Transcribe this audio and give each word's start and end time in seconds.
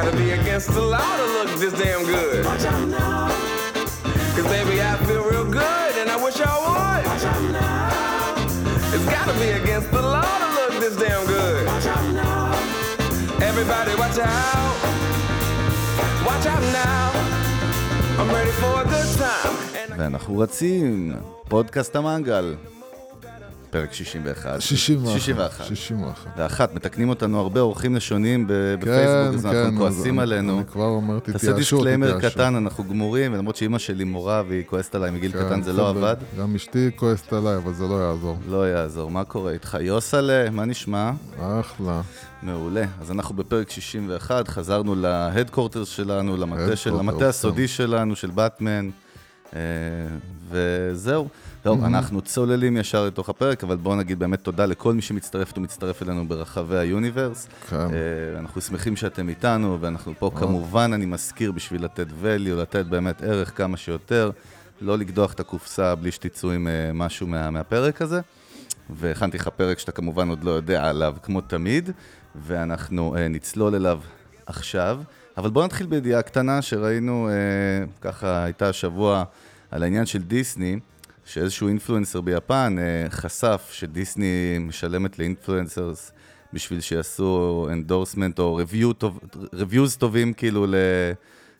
gotta 0.00 0.12
be 0.16 0.30
against 0.30 0.68
the 0.72 0.80
law 0.80 1.16
to 1.16 1.24
look 1.36 1.58
this 1.58 1.72
damn 1.72 2.04
good. 2.04 2.44
Watch 2.44 2.64
out 2.64 2.88
now, 2.88 3.28
Cause 4.34 4.46
baby, 4.54 4.80
I 4.80 4.96
feel 5.06 5.22
real 5.24 5.44
good 5.44 5.92
and 6.00 6.08
I 6.10 6.16
wish 6.22 6.38
I 6.40 6.54
would. 6.64 7.06
watch 7.06 7.24
out 7.24 7.42
now, 7.52 8.94
It's 8.94 9.04
gotta 9.16 9.34
be 9.40 9.48
against 9.60 9.90
the 9.90 10.02
law 10.02 10.22
to 10.42 10.48
look 10.58 10.72
this 10.82 10.96
damn 10.96 11.26
good. 11.26 11.66
watch 11.66 11.86
out 11.86 12.06
now. 12.14 12.52
Everybody 13.50 13.92
watch 14.02 14.18
out. 14.18 14.76
Watch 16.26 16.46
out 16.46 16.62
now. 16.82 17.10
I'm 18.18 18.28
ready 18.30 18.50
for 18.62 18.80
a 18.82 18.84
good 18.84 19.10
time. 19.18 19.56
And 19.84 19.92
I 19.92 19.96
ואנחנו 19.98 20.38
רצים, 20.38 21.12
פודקאסט 21.48 21.96
המנגל. 21.96 22.54
פרק 23.71 23.93
61. 23.93 24.61
61. 24.61 25.13
61. 25.13 25.65
61. 25.65 26.27
ואחת, 26.37 26.73
מתקנים 26.73 27.09
אותנו 27.09 27.39
הרבה 27.39 27.59
עורכים 27.59 27.95
לשוניים 27.95 28.47
ב- 28.47 28.53
בפייסבוק, 28.79 29.35
אז 29.35 29.45
אנחנו 29.45 29.77
כועסים 29.77 30.13
כן, 30.15 30.19
אז 30.19 30.23
עלינו. 30.23 30.57
אני 30.57 30.65
כבר 30.65 30.85
אומר, 30.85 31.19
תעשה 31.19 31.37
תתייאשו, 31.37 31.57
disclaimer 31.77 32.17
תתייאשו. 32.17 32.35
קטן, 32.35 32.55
אנחנו 32.55 32.83
גמורים, 32.83 33.33
ולמרות 33.33 33.55
שאימא 33.55 33.77
שלי 33.77 34.03
מורה 34.03 34.43
והיא 34.47 34.63
כועסת 34.65 34.95
עליי 34.95 35.11
מגיל 35.11 35.31
כן, 35.31 35.45
קטן, 35.45 35.61
זה 35.61 35.73
לא 35.73 35.91
בסדר. 35.91 36.07
עבד. 36.07 36.15
גם 36.39 36.55
אשתי 36.55 36.89
כועסת 36.95 37.33
עליי, 37.33 37.55
אבל 37.55 37.73
זה 37.73 37.87
לא 37.87 37.95
יעזור. 37.95 38.37
לא 38.49 38.69
יעזור, 38.69 39.11
מה 39.11 39.23
קורה 39.23 39.51
איתך? 39.51 39.77
יוסלה, 39.81 40.49
מה 40.49 40.65
נשמע? 40.65 41.11
אחלה. 41.39 42.01
מעולה. 42.43 42.83
אז 43.01 43.11
אנחנו 43.11 43.35
בפרק 43.35 43.69
61, 43.69 44.47
חזרנו 44.47 44.95
ל 44.95 45.02
headquarters 45.02 45.87
שלנו, 45.87 46.37
למטה, 46.37 46.73
למטה 46.85 47.29
הסודי 47.29 47.61
כן. 47.61 47.67
שלנו, 47.67 48.15
של 48.15 48.29
באטמן, 48.29 48.89
אה, 49.55 49.59
וזהו. 50.51 51.27
טוב, 51.63 51.83
אנחנו 51.83 52.21
צוללים 52.21 52.77
ישר 52.77 53.05
לתוך 53.05 53.29
הפרק, 53.29 53.63
אבל 53.63 53.75
בואו 53.75 53.95
נגיד 53.95 54.19
באמת 54.19 54.43
תודה 54.43 54.65
לכל 54.65 54.93
מי 54.93 55.01
שמצטרף 55.01 55.57
ומצטרף 55.57 56.03
אלינו 56.03 56.27
ברחבי 56.27 56.77
היוניברס. 56.77 57.47
כן. 57.69 57.75
אה, 57.75 58.39
אנחנו 58.39 58.61
שמחים 58.61 58.95
שאתם 58.95 59.29
איתנו, 59.29 59.77
ואנחנו 59.81 60.13
פה 60.19 60.31
כמובן, 60.35 60.93
אני 60.93 61.05
מזכיר, 61.05 61.51
בשביל 61.51 61.83
לתת 61.83 62.07
value, 62.23 62.55
לתת 62.61 62.85
באמת 62.85 63.23
ערך 63.23 63.57
כמה 63.57 63.77
שיותר, 63.77 64.31
לא 64.81 64.97
לקדוח 64.97 65.33
את 65.33 65.39
הקופסה 65.39 65.95
בלי 65.95 66.11
שתצאו 66.11 66.51
עם 66.51 66.67
אה, 66.67 66.91
משהו 66.93 67.27
מה, 67.27 67.49
מהפרק 67.49 68.01
הזה. 68.01 68.21
והכנתי 68.89 69.37
לך 69.37 69.47
פרק 69.47 69.79
שאתה 69.79 69.91
כמובן 69.91 70.29
עוד 70.29 70.43
לא 70.43 70.51
יודע 70.51 70.89
עליו, 70.89 71.15
כמו 71.23 71.41
תמיד, 71.41 71.89
ואנחנו 72.35 73.15
אה, 73.17 73.27
נצלול 73.27 73.75
אליו 73.75 73.99
עכשיו. 74.45 74.99
אבל 75.37 75.49
בואו 75.49 75.65
נתחיל 75.65 75.87
בידיעה 75.87 76.21
קטנה 76.21 76.61
שראינו, 76.61 77.29
אה, 77.29 77.33
ככה 78.01 78.43
הייתה 78.43 78.69
השבוע, 78.69 79.23
על 79.71 79.83
העניין 79.83 80.05
של 80.05 80.21
דיסני, 80.21 80.79
שאיזשהו 81.31 81.67
influencer 81.67 82.21
ביפן 82.21 82.75
אה, 82.79 83.09
חשף 83.09 83.69
שדיסני 83.71 84.57
משלמת 84.59 85.19
ל 85.19 85.27
influencers 85.27 86.11
בשביל 86.53 86.81
שיעשו 86.81 87.67
endorsement 87.71 88.39
או 88.39 88.59
review 88.61 88.93
טוב, 88.93 89.19
reviews 89.35 89.97
טובים 89.97 90.33
כאילו 90.33 90.65
ל, 90.67 90.75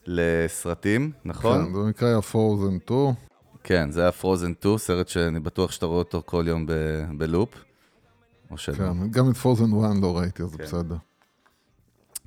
לסרטים, 0.07 1.11
נכון? 1.25 1.65
כן, 1.65 1.73
זה 1.73 1.89
נקרא 1.89 2.21
Frozen 2.21 2.77
2. 2.85 3.13
כן, 3.63 3.91
זה 3.91 4.01
היה 4.01 4.11
Frozen 4.11 4.53
2, 4.59 4.77
סרט 4.77 5.07
שאני 5.07 5.39
בטוח 5.39 5.71
שאתה 5.71 5.85
רואה 5.85 5.99
אותו 5.99 6.21
כל 6.25 6.43
יום 6.47 6.65
ב- 6.65 7.03
בלופ. 7.17 7.49
או 8.51 8.57
שלא. 8.57 8.75
כן, 8.75 9.11
גם 9.11 9.29
את 9.29 9.37
Frozen 9.37 9.65
1 9.85 9.95
לא 10.01 10.17
ראיתי, 10.17 10.43
אז 10.43 10.55
כן. 10.55 10.63
בסדר. 10.63 10.95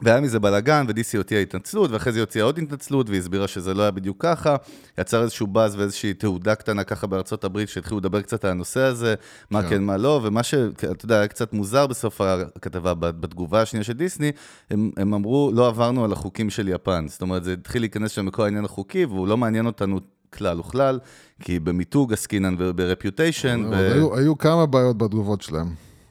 והיה 0.03 0.21
מזה 0.21 0.41
בלאגן, 0.41 0.85
ודיסי 0.89 1.17
הוציאה 1.17 1.41
התנצלות, 1.41 1.91
ואחרי 1.91 2.13
זה 2.13 2.21
הוציאה 2.21 2.45
עוד 2.45 2.59
התנצלות, 2.59 3.09
והיא 3.09 3.21
הסבירה 3.21 3.49
שזה 3.49 3.75
לא 3.75 3.83
היה 3.83 3.91
בדיוק 3.91 4.17
ככה. 4.23 4.57
יצר 4.99 5.23
איזשהו 5.23 5.47
באז 5.47 5.77
ואיזושהי 5.77 6.15
תעודה 6.15 6.55
קטנה 6.55 6.85
ככה 6.85 7.07
בארצות 7.07 7.45
הברית, 7.45 7.69
שהתחילו 7.69 7.99
לדבר 8.01 8.21
קצת 8.23 8.45
על 8.45 8.51
הנושא 8.51 8.81
הזה, 8.81 9.15
מה 9.51 9.63
כן. 9.63 9.69
כן, 9.71 9.83
מה 9.83 9.97
לא, 9.97 10.21
ומה 10.25 10.43
שאתה 10.43 11.05
יודע, 11.05 11.19
היה 11.19 11.29
קצת 11.29 11.53
מוזר 11.53 11.87
בסוף 11.87 12.21
הכתבה, 12.57 12.95
בתגובה 12.95 13.63
השנייה 13.63 13.85
של 13.85 13.93
דיסני, 13.93 14.33
הם, 14.71 14.91
הם 14.97 15.15
אמרו, 15.15 15.51
לא 15.55 15.69
עברנו 15.69 16.05
על 16.05 16.13
החוקים 16.13 16.51
של 16.51 16.69
יפן. 16.69 17.07
זאת 17.09 17.23
אומרת, 17.23 17.45
זה 17.45 17.53
התחיל 17.53 17.83
להיכנס 17.83 18.11
שם 18.11 18.27
בכל 18.27 18.45
העניין 18.45 18.65
החוקי, 18.65 19.05
והוא 19.05 19.29
לא 19.29 19.37
מעניין 19.37 19.67
אותנו 19.67 20.01
כלל 20.33 20.61
וכלל, 20.61 20.99
כי 21.41 21.61
במיתוג 21.61 22.13
עסקינן 22.13 22.55
וברפיוטיישן. 22.59 23.65
עוד 23.65 23.75
היו- 23.75 24.17
היו 24.17 24.39
כמה 24.39 24.67
בעיות 24.67 24.99
בתגובות 24.99 25.43
שלהם. 25.43 25.67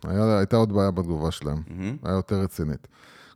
היה- 0.08 0.38
הייתה 0.38 0.56
עוד 0.58 0.74
בעיה 0.74 0.92
בתגובה 0.92 1.32
שלהם. 1.32 1.62
היה 2.04 2.14
יותר 2.16 2.36
רצינית. 2.36 2.88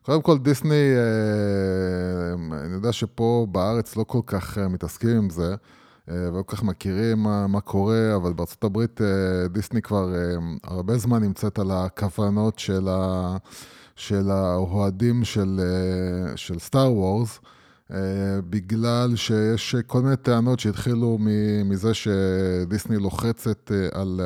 קודם 0.07 0.21
כל, 0.21 0.37
דיסני, 0.37 0.93
אה, 0.95 2.63
אני 2.65 2.73
יודע 2.73 2.91
שפה 2.91 3.47
בארץ 3.51 3.95
לא 3.95 4.03
כל 4.03 4.19
כך 4.25 4.57
אה, 4.57 4.67
מתעסקים 4.67 5.17
עם 5.17 5.29
זה, 5.29 5.55
אה, 6.09 6.29
ולא 6.33 6.41
כל 6.41 6.55
כך 6.55 6.63
מכירים 6.63 7.19
מה, 7.19 7.47
מה 7.47 7.61
קורה, 7.61 8.15
אבל 8.15 8.33
בארצות 8.33 8.63
הברית 8.63 9.01
דיסני 9.51 9.81
כבר 9.81 10.09
הרבה 10.63 10.97
זמן 10.97 11.23
נמצאת 11.23 11.59
על 11.59 11.71
הכוונות 11.71 12.59
של, 12.59 12.87
ה, 12.87 13.37
של 13.95 14.31
האוהדים 14.31 15.23
של, 15.23 15.59
של 16.35 16.59
סטאר 16.59 16.93
וורס. 16.93 17.39
בגלל 18.49 19.15
שיש 19.15 19.75
כל 19.87 20.01
מיני 20.01 20.15
טענות 20.15 20.59
שהתחילו 20.59 21.17
מזה 21.65 21.93
שדיסני 21.93 22.97
לוחצת 22.97 23.71
על, 23.91 24.21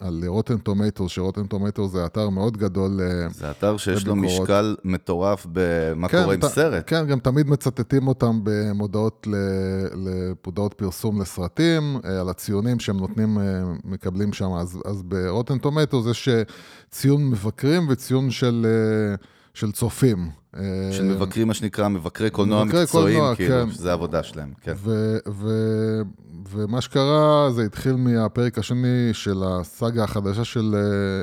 על 0.00 0.22
רוטן 0.26 0.58
טומטו, 0.58 1.08
שרוטן 1.08 1.46
טומטו 1.46 1.88
זה 1.88 2.06
אתר 2.06 2.28
מאוד 2.30 2.56
גדול. 2.56 3.00
uh, 3.00 3.32
זה 3.32 3.50
אתר 3.50 3.76
שיש 3.76 4.06
לו. 4.06 4.16
משקל 4.16 4.76
מטורף 4.84 5.46
במה 5.52 6.08
קורה 6.08 6.34
עם 6.34 6.40
ת- 6.40 6.44
סרט. 6.44 6.84
כן, 6.86 7.06
גם 7.06 7.18
תמיד 7.18 7.46
מצטטים 7.48 8.08
אותם 8.08 8.40
במודעות 8.42 9.26
ל- 9.30 9.86
למודעות 9.94 10.74
פרסום 10.74 11.20
לסרטים, 11.20 11.96
אה, 12.04 12.20
על 12.20 12.28
הציונים 12.28 12.80
שהם 12.80 12.96
נותנים, 12.96 13.38
אה, 13.38 13.44
מקבלים 13.84 14.32
שם. 14.32 14.52
אז, 14.52 14.78
אז 14.84 15.02
ברוטן 15.02 15.58
טומטו 15.58 16.10
יש 16.10 16.28
אה, 16.28 16.42
ציון 16.90 17.30
מבקרים 17.30 17.86
וציון 17.88 18.30
של, 18.30 18.66
אה, 18.68 19.14
של 19.54 19.72
צופים. 19.72 20.28
אה, 20.56 20.92
של 20.92 21.02
מבקרים, 21.02 21.48
מה 21.48 21.54
שנקרא, 21.54 21.88
מבקרי 21.88 22.30
קולנוע 22.30 22.64
מקצועיים, 22.64 23.18
קולנוע, 23.18 23.36
כאילו, 23.36 23.66
כן. 23.66 23.70
שזה 23.70 23.90
העבודה 23.90 24.22
שלהם, 24.22 24.52
כן. 24.60 24.72
ו- 24.76 25.18
ו- 25.28 26.02
ומה 26.50 26.80
שקרה, 26.80 27.50
זה 27.50 27.62
התחיל 27.62 27.94
מהפרק 27.96 28.58
השני 28.58 29.10
של 29.12 29.42
הסאגה 29.46 30.04
החדשה 30.04 30.44
של, 30.44 30.74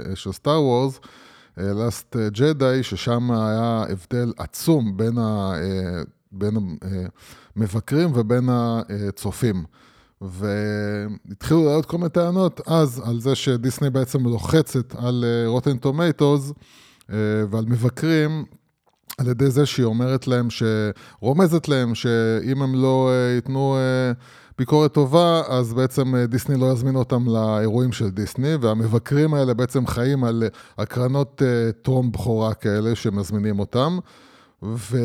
אה, 0.09 0.16
של 0.16 0.31
סטאר 0.31 0.62
וורס, 0.62 1.00
Last 1.58 2.16
Jedi, 2.34 2.84
ששם 2.84 3.31
היה 3.31 3.84
הבדל 3.90 4.34
עצום 4.38 4.97
בין, 4.97 5.18
ה, 5.18 5.53
אה, 5.56 6.02
בין 6.31 6.58
המבקרים 7.56 8.09
ובין 8.13 8.50
הצופים. 8.50 9.63
והתחילו 10.22 11.66
לעלות 11.66 11.86
כל 11.86 11.98
מיני 11.98 12.09
טענות 12.09 12.62
אז 12.68 13.02
על 13.06 13.19
זה 13.19 13.36
שדיסני 13.36 13.90
בעצם 13.90 14.24
לוחצת 14.24 14.96
על 14.96 15.25
רוטן 15.46 15.78
טומטוז 15.78 16.53
ועל 17.50 17.66
מבקרים 17.68 18.46
על 19.18 19.28
ידי 19.28 19.50
זה 19.50 19.66
שהיא 19.66 19.86
אומרת 19.86 20.28
להם, 20.28 20.48
שרומזת 20.50 21.68
להם, 21.68 21.96
שאם 21.96 22.62
הם 22.62 22.76
לא 22.76 23.10
אה, 23.12 23.36
ייתנו 23.36 23.76
אה, 23.78 24.12
ביקורת 24.58 24.94
טובה, 24.94 25.42
אז 25.50 25.74
בעצם 25.74 26.16
אה, 26.16 26.26
דיסני 26.26 26.60
לא 26.60 26.66
יזמין 26.66 26.96
אותם 26.96 27.26
לאירועים 27.28 27.92
של 27.92 28.10
דיסני, 28.10 28.56
והמבקרים 28.62 29.34
האלה 29.34 29.54
בעצם 29.54 29.88
חיים 29.88 30.24
על 30.24 30.44
הקרנות 30.78 31.42
טרום 31.82 32.12
בכורה 32.12 32.54
כאלה 32.54 32.96
שמזמינים 32.96 33.60
אותם. 33.60 33.98
ו... 34.64 34.98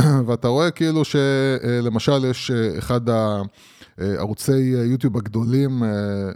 ואתה 0.26 0.48
רואה 0.48 0.70
כאילו 0.70 1.02
שלמשל 1.04 2.24
יש 2.24 2.50
אחד 2.78 3.00
הערוצי 3.98 4.58
יוטיוב 4.62 5.16
הגדולים 5.16 5.82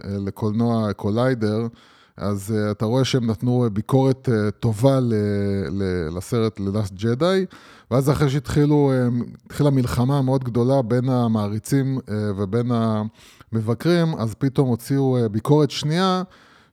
לקולנוע 0.03 0.93
קוליידר, 0.93 1.67
אז 2.17 2.53
uh, 2.55 2.71
אתה 2.71 2.85
רואה 2.85 3.03
שהם 3.05 3.25
נתנו 3.31 3.65
ביקורת 3.73 4.29
uh, 4.29 4.51
טובה 4.51 4.99
ל- 4.99 5.13
ל- 5.69 6.17
לסרט 6.17 6.59
ל-Last 6.59 7.01
Jedi, 7.01 7.55
ואז 7.91 8.09
אחרי 8.09 8.29
שהתחילו, 8.29 8.91
uh, 8.93 9.23
התחילה 9.45 9.69
מלחמה 9.69 10.21
מאוד 10.21 10.43
גדולה 10.43 10.81
בין 10.81 11.09
המעריצים 11.09 11.97
uh, 11.97 12.11
ובין 12.37 12.71
המבקרים, 12.71 14.15
אז 14.17 14.33
פתאום 14.33 14.67
הוציאו 14.69 15.17
uh, 15.25 15.29
ביקורת 15.29 15.71
שנייה, 15.71 16.23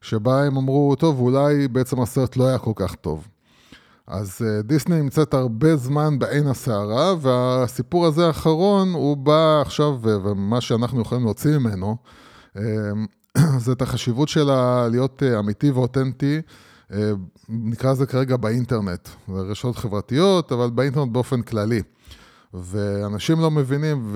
שבה 0.01 0.45
הם 0.45 0.57
אמרו, 0.57 0.95
טוב, 0.99 1.21
אולי 1.21 1.69
בעצם 1.69 2.01
הסרט 2.01 2.37
לא 2.37 2.47
היה 2.47 2.59
כל 2.59 2.73
כך 2.77 2.95
טוב. 2.95 3.29
אז 4.07 4.41
uh, 4.41 4.63
דיסני 4.63 5.03
נמצאת 5.03 5.35
הרבה 5.35 5.77
זמן 5.77 6.19
בעין 6.19 6.47
הסערה, 6.47 7.15
והסיפור 7.21 8.07
הזה 8.07 8.27
האחרון, 8.27 8.93
הוא 8.93 9.17
בא 9.17 9.61
עכשיו, 9.61 9.99
ו- 10.03 10.17
ומה 10.25 10.61
שאנחנו 10.61 11.01
יכולים 11.01 11.25
להוציא 11.25 11.59
ממנו, 11.59 11.97
uh, 12.57 12.61
זה 13.65 13.73
את 13.73 13.83
החשיבות 13.83 14.29
שלה 14.29 14.89
להיות 14.89 15.23
uh, 15.23 15.39
אמיתי 15.39 15.71
ואותנטי, 15.71 16.41
uh, 16.91 16.95
נקרא 17.49 17.91
לזה 17.93 18.07
כרגע 18.07 18.37
באינטרנט, 18.37 19.09
זה 19.29 19.41
רשתות 19.41 19.77
חברתיות, 19.77 20.53
אבל 20.53 20.71
באינטרנט 20.71 21.13
באופן 21.13 21.43
כללי. 21.43 21.83
ואנשים 22.55 23.41
לא 23.41 23.51
מבינים, 23.51 24.15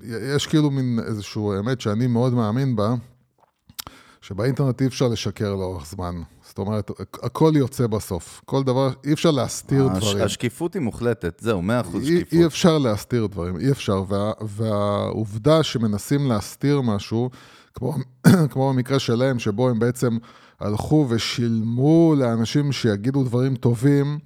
ויש 0.00 0.46
כאילו 0.46 0.70
מין 0.70 0.98
איזשהו 1.06 1.58
אמת 1.58 1.80
שאני 1.80 2.06
מאוד 2.06 2.32
מאמין 2.34 2.76
בה, 2.76 2.94
שבאינטרנט 4.20 4.82
אי 4.82 4.86
אפשר 4.86 5.08
לשקר 5.08 5.54
לאורך 5.54 5.86
זמן. 5.86 6.14
זאת 6.46 6.58
אומרת, 6.58 6.90
הכל 7.22 7.52
יוצא 7.56 7.86
בסוף. 7.86 8.40
כל 8.44 8.62
דבר, 8.62 8.90
אי 9.04 9.12
אפשר 9.12 9.30
להסתיר 9.30 9.88
הש- 9.90 9.98
דברים. 9.98 10.24
השקיפות 10.24 10.74
היא 10.74 10.82
מוחלטת, 10.82 11.40
זהו, 11.40 11.62
100% 11.62 11.64
אי, 11.98 12.04
שקיפות. 12.06 12.32
אי 12.32 12.46
אפשר 12.46 12.78
להסתיר 12.78 13.26
דברים, 13.26 13.58
אי 13.60 13.70
אפשר. 13.70 14.04
וה, 14.08 14.32
והעובדה 14.40 15.62
שמנסים 15.62 16.26
להסתיר 16.26 16.80
משהו, 16.80 17.30
כמו, 17.74 17.94
כמו 18.52 18.72
במקרה 18.72 18.98
שלהם, 18.98 19.38
שבו 19.38 19.68
הם 19.68 19.78
בעצם 19.78 20.18
הלכו 20.60 21.06
ושילמו 21.08 22.14
לאנשים 22.18 22.72
שיגידו 22.72 23.24
דברים 23.24 23.54
טובים, 23.56 24.18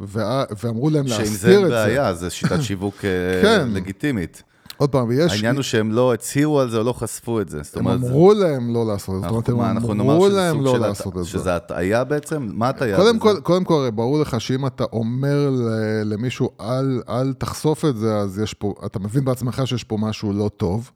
וה- 0.00 0.44
ואמרו 0.62 0.90
להם 0.90 1.08
זה 1.08 1.18
להסתיר 1.18 1.60
את 1.62 1.68
זה. 1.68 1.74
בעיה, 1.74 2.14
זו 2.14 2.30
שיטת 2.30 2.62
שיווק 2.62 2.94
אה, 3.04 3.10
כן. 3.42 3.68
לגיטימית. 3.72 4.42
עוד 4.76 4.90
פעם, 4.90 5.08
ויש... 5.08 5.32
העניין 5.32 5.54
הוא 5.54 5.62
שהם 5.62 5.92
לא 5.92 6.14
הצהירו 6.14 6.60
על 6.60 6.70
זה 6.70 6.78
או 6.78 6.82
לא 6.82 6.92
חשפו 6.92 7.40
את 7.40 7.48
זה. 7.48 7.60
זאת 7.62 7.76
הם 7.76 7.86
אומרת, 7.86 8.00
זה- 8.00 8.06
אמרו 8.08 8.34
להם 8.34 8.74
לא 8.74 8.86
לעשות 8.86 9.14
את 9.16 9.22
זה, 9.22 9.28
זאת 9.28 9.48
אומרת, 9.48 9.76
הם 9.88 10.00
אמרו 10.00 10.28
להם 10.28 10.64
לא 10.64 10.78
לעשות 10.78 11.16
את 11.18 11.24
זה. 11.24 11.28
שזה 11.30 11.56
הטעיה 11.56 12.04
בעצם? 12.04 12.48
מה 12.54 12.68
הטעיה? 12.68 12.96
קודם? 12.96 13.18
כל, 13.18 13.40
קודם 13.42 13.64
כל, 13.64 13.74
הרי 13.74 13.90
ברור 13.90 14.20
לך 14.20 14.40
שאם 14.40 14.66
אתה 14.66 14.84
אומר 14.92 15.50
למישהו, 16.04 16.50
אל, 16.60 17.02
אל 17.08 17.32
תחשוף 17.32 17.84
את 17.84 17.96
זה, 17.96 18.16
אז 18.16 18.38
יש 18.38 18.54
פה, 18.54 18.74
אתה 18.86 18.98
מבין 18.98 19.24
בעצמך 19.24 19.62
שיש 19.64 19.84
פה 19.84 19.96
משהו 20.00 20.32
לא 20.32 20.50
טוב. 20.56 20.90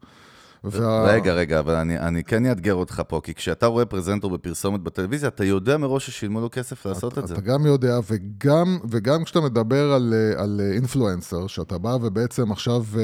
וה... 0.64 1.04
רגע, 1.12 1.32
רגע, 1.32 1.58
אבל 1.58 1.74
אני, 1.74 1.98
אני 1.98 2.24
כן 2.24 2.46
אאתגר 2.46 2.74
אותך 2.74 3.02
פה, 3.08 3.20
כי 3.24 3.34
כשאתה 3.34 3.66
רואה 3.66 3.84
פרזנטור 3.84 4.30
בפרסומת 4.30 4.80
בטלוויזיה, 4.80 5.28
אתה 5.28 5.44
יודע 5.44 5.76
מראש 5.76 6.06
ששילמו 6.06 6.40
לו 6.40 6.48
כסף 6.52 6.86
לעשות 6.86 7.18
את 7.18 7.26
זה. 7.28 7.34
אתה 7.34 7.42
גם 7.42 7.66
יודע, 7.66 7.98
וגם, 8.10 8.78
וגם 8.90 9.24
כשאתה 9.24 9.40
מדבר 9.40 9.92
על, 9.92 10.14
אה, 10.16 10.42
על 10.42 10.60
אינפלואנסר, 10.74 11.46
שאתה 11.46 11.78
בא 11.78 11.96
ובעצם 12.02 12.52
עכשיו 12.52 12.84
אה, 12.98 13.02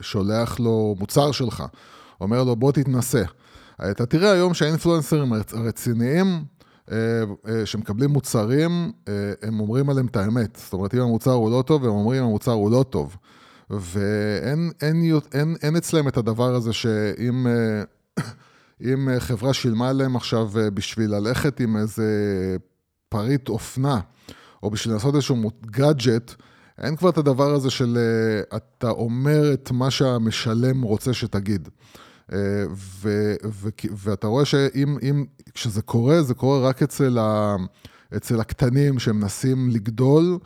שולח 0.00 0.60
לו 0.60 0.94
מוצר 0.98 1.32
שלך, 1.32 1.62
אומר 2.20 2.44
לו, 2.44 2.56
בוא 2.56 2.72
תתנסה. 2.72 3.22
אתה 3.90 4.06
תראה 4.06 4.30
היום 4.32 4.54
שהאינפלואנסרים 4.54 5.32
הרצ- 5.32 5.56
הרציניים, 5.56 6.44
אה, 6.92 6.96
אה, 7.48 7.66
שמקבלים 7.66 8.10
מוצרים, 8.10 8.92
אה, 9.08 9.12
הם 9.42 9.60
אומרים 9.60 9.90
עליהם 9.90 10.06
את 10.06 10.16
האמת. 10.16 10.58
זאת 10.64 10.72
אומרת, 10.72 10.94
אם 10.94 11.00
המוצר 11.00 11.30
הוא 11.32 11.50
לא 11.50 11.62
טוב, 11.62 11.84
הם 11.84 11.90
אומרים 11.90 12.22
אם 12.22 12.28
המוצר 12.28 12.52
הוא 12.52 12.70
לא 12.70 12.84
טוב. 12.90 13.16
ואין 13.70 14.70
אין, 14.80 15.02
יות- 15.04 15.34
אין, 15.34 15.56
אין 15.62 15.76
אצלם 15.76 16.08
את 16.08 16.16
הדבר 16.16 16.54
הזה 16.54 16.72
שאם 16.72 17.46
אה, 17.46 17.82
אם 18.92 19.08
אה, 19.08 19.20
חברה 19.20 19.54
שילמה 19.54 19.92
להם 19.92 20.16
עכשיו 20.16 20.50
אה, 20.58 20.70
בשביל 20.70 21.10
ללכת 21.10 21.60
עם 21.60 21.76
איזה 21.76 22.06
פריט 23.08 23.48
אופנה, 23.48 24.00
או 24.62 24.70
בשביל 24.70 24.94
לעשות 24.94 25.14
איזשהו 25.14 25.50
גאדג'ט, 25.66 26.32
אין 26.78 26.96
כבר 26.96 27.08
את 27.08 27.18
הדבר 27.18 27.54
הזה 27.54 27.70
של 27.70 27.98
אתה 28.56 28.90
אומר 28.90 29.52
את 29.54 29.70
מה 29.70 29.90
שהמשלם 29.90 30.82
רוצה 30.82 31.12
שתגיד. 31.12 31.68
ו, 32.72 33.34
ו, 33.44 33.68
ואתה 33.96 34.26
רואה 34.26 34.44
שאם, 34.44 34.96
אם, 35.02 35.24
כשזה 35.54 35.82
קורה, 35.82 36.22
זה 36.22 36.34
קורה 36.34 36.68
רק 36.68 36.82
אצל, 36.82 37.18
ה, 37.18 37.56
אצל 38.16 38.40
הקטנים 38.40 38.98
שמנסים 38.98 39.70
לגדול, 39.70 40.38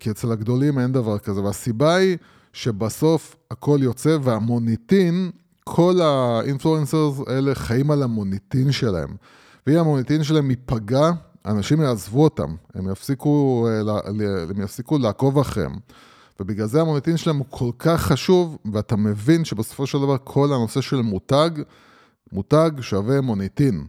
כי 0.00 0.10
אצל 0.10 0.32
הגדולים 0.32 0.78
אין 0.78 0.92
דבר 0.92 1.18
כזה. 1.18 1.42
והסיבה 1.42 1.94
היא 1.94 2.16
שבסוף 2.52 3.36
הכל 3.50 3.78
יוצא 3.82 4.18
והמוניטין, 4.22 5.30
כל 5.64 6.00
האינפלואנסרס 6.00 7.20
האלה 7.26 7.54
חיים 7.54 7.90
על 7.90 8.02
המוניטין 8.02 8.72
שלהם. 8.72 9.16
ואם 9.66 9.76
המוניטין 9.76 10.24
שלהם 10.24 10.50
ייפגע, 10.50 11.10
אנשים 11.46 11.80
יעזבו 11.80 12.24
אותם, 12.24 12.54
הם 12.74 12.90
יפסיקו, 12.90 13.66
אה, 13.68 13.98
הם 14.50 14.62
יפסיקו 14.62 14.98
לעקוב 14.98 15.38
אחריהם. 15.38 15.72
ובגלל 16.40 16.66
זה 16.66 16.80
המוניטין 16.80 17.16
שלהם 17.16 17.36
הוא 17.36 17.46
כל 17.50 17.70
כך 17.78 18.02
חשוב, 18.02 18.58
ואתה 18.72 18.96
מבין 18.96 19.44
שבסופו 19.44 19.86
של 19.86 19.98
דבר 19.98 20.16
כל 20.24 20.52
הנושא 20.52 20.80
של 20.80 20.96
מותג, 20.96 21.50
מותג 22.32 22.70
שווה 22.80 23.20
מוניטין. 23.20 23.86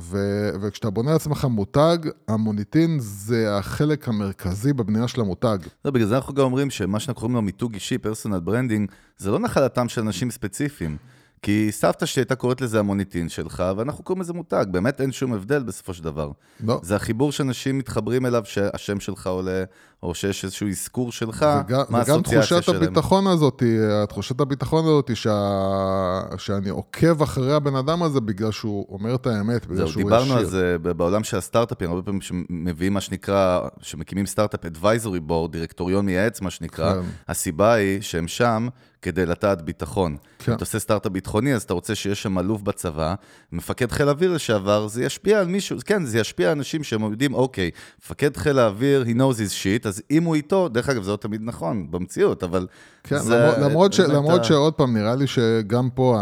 ו- 0.00 0.50
וכשאתה 0.62 0.90
בונה 0.90 1.12
לעצמך 1.12 1.44
מותג, 1.44 1.98
המוניטין 2.28 2.96
זה 3.00 3.56
החלק 3.56 4.08
המרכזי 4.08 4.72
בבנייה 4.72 5.08
של 5.08 5.20
המותג. 5.20 5.58
לא, 5.84 5.90
בגלל 5.90 6.06
זה 6.06 6.16
אנחנו 6.16 6.34
גם 6.34 6.44
אומרים 6.44 6.70
שמה 6.70 7.00
שאנחנו 7.00 7.20
קוראים 7.20 7.34
לו 7.34 7.42
מיתוג 7.42 7.74
אישי, 7.74 7.98
personal 7.98 8.40
branding, 8.40 8.90
זה 9.18 9.30
לא 9.30 9.38
נחלתם 9.38 9.88
של 9.88 10.00
אנשים 10.00 10.30
ספציפיים. 10.30 10.96
כי 11.42 11.68
סבתא 11.70 12.06
שלי 12.06 12.20
הייתה 12.20 12.34
קוראת 12.34 12.60
לזה 12.60 12.78
המוניטין 12.78 13.28
שלך, 13.28 13.64
ואנחנו 13.76 14.04
קוראים 14.04 14.20
לזה 14.20 14.32
מותג. 14.32 14.64
באמת 14.70 15.00
אין 15.00 15.12
שום 15.12 15.32
הבדל 15.32 15.62
בסופו 15.62 15.94
של 15.94 16.04
דבר. 16.04 16.30
לא. 16.60 16.80
זה 16.82 16.96
החיבור 16.96 17.32
שאנשים 17.32 17.78
מתחברים 17.78 18.26
אליו, 18.26 18.42
שהשם 18.44 19.00
שלך 19.00 19.26
עולה, 19.26 19.64
או 20.02 20.14
שיש 20.14 20.44
איזשהו 20.44 20.68
אזכור 20.68 21.12
שלך, 21.12 21.46
וגם, 21.66 21.82
מה 21.88 22.02
וגם 22.04 22.22
תחושת 22.22 22.62
שלהם. 22.62 22.82
הביטחון 22.82 23.26
הזאת, 23.26 23.62
תחושת 24.08 24.40
הביטחון 24.40 24.84
הזאת, 24.84 25.10
שה... 25.14 26.20
שאני 26.38 26.68
עוקב 26.68 27.22
אחרי 27.22 27.52
הבן 27.52 27.76
אדם 27.76 28.02
הזה 28.02 28.20
בגלל 28.20 28.50
שהוא 28.50 28.86
אומר 28.88 29.14
את 29.14 29.26
האמת, 29.26 29.66
בגלל 29.66 29.76
זהו, 29.76 29.88
שהוא 29.88 30.02
דיברנו 30.02 30.32
על 30.32 30.38
ישיר. 30.38 30.50
זה 30.50 30.76
בעולם 30.96 31.24
של 31.24 31.36
הסטארט-אפים, 31.36 31.90
הרבה 31.90 32.02
פעמים 32.02 32.20
שמביאים 32.20 32.94
מה 32.94 33.00
שנקרא, 33.00 33.60
שמקימים 33.80 34.26
סטארט-אפ 34.26 34.60
advisory 34.64 35.30
board, 35.30 35.50
דירקטוריון 35.50 36.06
מייעץ, 36.06 36.40
מה 36.40 36.50
שנקרא, 36.50 36.94
כן. 36.94 37.00
הסיבה 37.28 37.72
היא 37.72 38.00
שהם 38.00 38.28
שם 38.28 38.68
כדי 39.02 39.26
לטעת 39.26 39.62
ביטחון. 39.62 40.16
כן. 40.38 40.52
אם 40.52 40.56
אתה 40.56 40.64
עושה 40.64 40.78
סטארט-אפ 40.78 41.12
ביטחוני, 41.12 41.54
אז 41.54 41.62
אתה 41.62 41.74
רוצה 41.74 41.94
שיש 41.94 42.22
שם 42.22 42.38
אלוף 42.38 42.62
בצבא, 42.62 43.14
מפקד 43.52 43.92
חיל 43.92 44.08
האוויר 44.08 44.32
לשעבר, 44.32 44.88
זה 44.88 45.04
ישפיע 45.04 45.40
על 45.40 45.46
מישהו, 45.46 45.78
כן, 45.84 46.04
זה 46.04 46.18
ישפיע 46.18 46.50
על 46.50 46.56
אנשים 46.56 46.84
שהם 46.84 47.02
יודעים, 47.02 47.34
אוקיי, 47.34 47.70
מפקד 48.02 48.36
חיל 48.36 48.58
האוויר, 48.58 49.04
he 49.06 49.14
knows 49.16 49.36
his 49.36 49.52
shit, 49.52 49.88
אז 49.92 50.02
אם 50.10 50.24
הוא 50.24 50.34
איתו, 50.34 50.68
דרך 50.68 50.88
אגב, 50.88 51.02
זה 51.02 51.10
לא 51.10 51.16
תמיד 51.16 51.40
נכון 51.44 51.86
במציאות, 51.90 52.42
אבל... 52.42 52.66
כן, 53.04 53.18
זה 53.18 53.36
למרות, 53.36 53.58
למרות, 53.58 53.92
ש, 53.92 54.00
באמת 54.00 54.12
למרות 54.14 54.40
ה- 54.40 54.44
שעוד 54.44 54.72
פעם, 54.74 54.96
נראה 54.96 55.14
לי 55.14 55.26
שגם 55.26 55.88
פה 55.94 56.16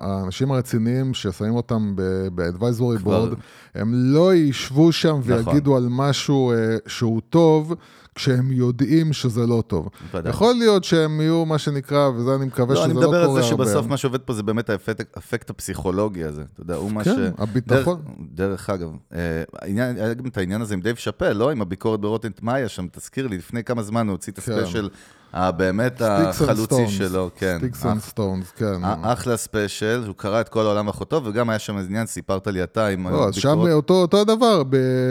האנשים 0.00 0.52
הרציניים 0.52 1.14
ששמים 1.14 1.54
אותם 1.54 1.92
ב-advisory 2.34 2.98
כבר- 2.98 3.30
board, 3.32 3.36
הם 3.74 3.92
לא 3.94 4.34
ישבו 4.34 4.92
שם 4.92 5.18
נכון. 5.18 5.32
ויגידו 5.48 5.76
על 5.76 5.86
משהו 5.90 6.52
אה, 6.52 6.56
שהוא 6.86 7.20
טוב, 7.30 7.74
כשהם 8.16 8.52
יודעים 8.52 9.12
שזה 9.12 9.46
לא 9.46 9.62
טוב. 9.66 9.88
ודאי. 10.14 10.30
יכול 10.30 10.54
להיות 10.54 10.84
שהם 10.84 11.20
יהיו, 11.20 11.44
מה 11.46 11.58
שנקרא, 11.58 12.08
וזה 12.08 12.34
אני 12.34 12.46
מקווה 12.46 12.74
לא, 12.74 12.80
שזה 12.80 12.84
אני 12.84 12.94
לא 12.94 13.00
מדבר 13.00 13.26
קורה 13.26 13.38
על 13.38 13.44
זה 13.44 13.50
הרבה. 13.50 13.64
שבסוף 13.64 13.86
מה 13.86 13.96
שעובד 13.96 14.20
פה 14.20 14.32
זה 14.32 14.42
באמת 14.42 14.70
האפקט, 14.70 15.16
האפקט 15.16 15.50
הפסיכולוגי 15.50 16.24
הזה. 16.24 16.42
אתה 16.52 16.60
יודע, 16.60 16.74
הוא 16.74 16.92
מה 16.92 17.04
ש... 17.04 17.08
כן, 17.08 17.30
הביטחון. 17.38 18.02
דרך, 18.04 18.34
דרך 18.34 18.70
אגב, 18.70 18.88
אה, 19.14 19.42
העניין, 19.62 19.96
היה 19.96 20.14
גם 20.14 20.26
את 20.26 20.38
העניין 20.38 20.62
הזה 20.62 20.74
עם 20.74 20.80
דייב 20.80 20.96
שאפל, 20.96 21.32
לא? 21.32 21.50
עם 21.50 21.62
הביקורת 21.62 22.00
ב 22.00 22.06
Rotten 22.06 22.42
Tomatoes 22.42 22.68
שם, 22.68 22.86
תזכיר 22.92 23.26
לי, 23.26 23.38
לפני 23.38 23.64
כמה 23.64 23.82
זמן 23.82 24.06
הוא 24.06 24.12
הוציא 24.12 24.32
את 24.32 24.38
כן. 24.38 24.52
ה 24.52 24.55
special, 24.55 24.78
הבאמת 24.78 24.92
Sticks 25.36 26.00
and 26.00 26.42
החלוצי. 26.44 26.88
שלו, 26.88 27.30
כן. 27.36 27.58
אח- 27.72 27.84
and 27.86 28.12
Stones, 28.12 28.56
כן. 28.58 28.84
א- 28.84 28.94
אחלה 29.02 29.36
special, 29.36 30.04
הוא 30.06 30.14
קרע 30.16 30.40
את 30.40 30.48
כל 30.48 30.60
העולם 30.66 30.86
ואחותו, 30.86 31.20
וגם 31.24 31.50
היה 31.50 31.58
שם 31.58 31.76
עניין, 31.76 32.06
סיפרת 32.06 32.46
לי 32.46 32.62
אתה 32.62 32.86
עם 32.86 33.08
לא, 33.08 33.32
שם 33.32 33.58
אותו, 33.72 34.06
הדבר, 34.20 34.62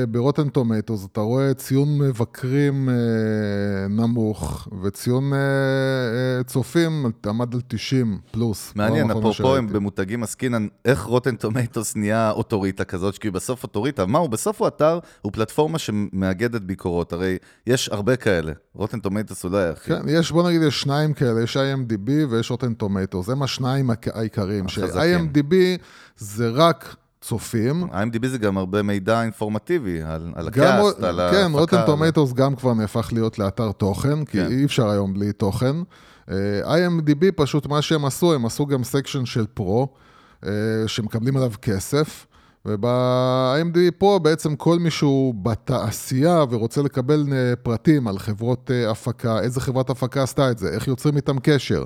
ב 0.10 0.16
Rotten 0.16 0.50
Tomatoes, 0.50 1.06
אתה 1.12 1.22
רואה 1.22 1.54
ציון 1.54 1.98
מבקרים 1.98 2.90
אה, 2.90 2.96
נמוך, 3.90 4.68
וציון 4.84 5.34
אה, 5.34 5.38
אה, 5.40 6.44
צופים 6.44 7.06
עמד 7.26 7.54
על 7.56 7.62
90 7.68 8.18
פלוס. 8.32 8.74
מעניין, 8.76 9.12
אפרופו 9.12 9.56
הם. 9.56 9.68
במותגים 9.68 10.24
עסקינן, 10.24 10.68
איך 10.86 11.04
Rotten 11.04 11.36
Tomatoes 11.36 11.96
נהיה 11.96 12.32
אוטוריטה 12.32 12.84
כזאת, 12.84 13.18
כי 13.18 13.32
בסוף 13.32 13.64
אוטוריטה, 13.64 14.06
מה 14.06 14.20
הוא? 14.20 14.30
בסוף 14.30 14.60
הוא 14.62 14.68
אתר, 14.68 15.00
הוא 15.22 15.32
פלטפורמה 15.32 15.78
שמאגדת 15.80 16.62
ביקורות, 16.62 17.14
הרי 17.14 17.38
יש 17.68 17.90
הרבה 17.90 18.16
כאלה, 18.16 18.52
Rotten 18.76 19.00
Tomatoes 19.00 19.44
הוא 19.44 19.52
לא 19.52 19.58
היחיד. 19.58 19.96
כן, 20.02 20.10
יש, 20.20 20.32
בוא 20.32 20.50
נגיד, 20.50 20.62
יש 20.62 20.82
שניים 20.82 21.14
כאלה, 21.14 21.42
יש 21.42 21.58
IMDB 21.58 22.10
ויש 22.30 22.52
Rotten 22.52 22.74
Tomatoes, 22.74 23.30
הם 23.30 23.44
השניים 23.44 23.90
העק- 23.90 24.08
העיקריים. 24.18 24.68
ש-IMDB 24.68 25.54
זה 26.18 26.50
רק 26.50 26.96
צופים. 27.22 27.84
ה-IMDb 27.92 28.28
זה 28.28 28.38
גם 28.38 28.58
הרבה 28.58 28.82
מידע 28.82 29.22
אינפורמטיבי 29.24 30.02
על, 30.02 30.32
על 30.36 30.48
ה 30.48 30.57
cast, 30.57 31.04
על 31.04 31.20
ההפקה. 31.20 31.42
כן, 31.44 31.52
Rotten 31.52 31.78
על- 31.78 31.86
Tomatoes 31.86 32.34
גם 32.34 32.56
כבר 32.56 32.74
נהפך 32.74 33.10
להיות 33.14 33.40
לאתר 33.40 33.72
תוכן, 33.72 34.26
כי 34.26 34.32
כן. 34.38 34.52
אי 34.52 34.66
אפשר 34.66 34.90
היום 34.90 35.14
בלי 35.14 35.32
תוכן. 35.34 35.76
אה, 36.32 36.36
IMDB 36.88 37.26
פשוט 37.36 37.66
מה 37.66 37.82
שהם 37.82 38.06
עשו, 38.06 38.34
הם 38.34 38.46
עשו 38.46 38.66
גם 38.66 38.84
section 38.84 39.26
של 39.26 39.46
Pro, 39.54 39.88
אה, 40.46 40.52
שמקבלים 40.88 41.38
עליו 41.38 41.52
כסף, 41.62 42.26
וב-IMDB 42.66 43.92
Pro 43.98 44.20
בעצם 44.24 44.56
כל 44.56 44.80
מישהו 44.80 45.34
בתעשייה 45.44 46.44
ורוצה 46.50 46.82
לקבל 46.82 47.26
אה, 47.32 47.56
פרטים 47.56 48.08
על 48.08 48.20
חברות 48.20 48.72
אה, 48.72 48.92
הפקה, 48.92 49.40
איזה 49.40 49.62
חברת 49.62 49.90
הפקה 49.90 50.24
עשתה 50.24 50.52
את 50.52 50.58
זה, 50.58 50.70
איך 50.70 50.88
יוצרים 50.88 51.16
איתם 51.16 51.40
קשר. 51.44 51.84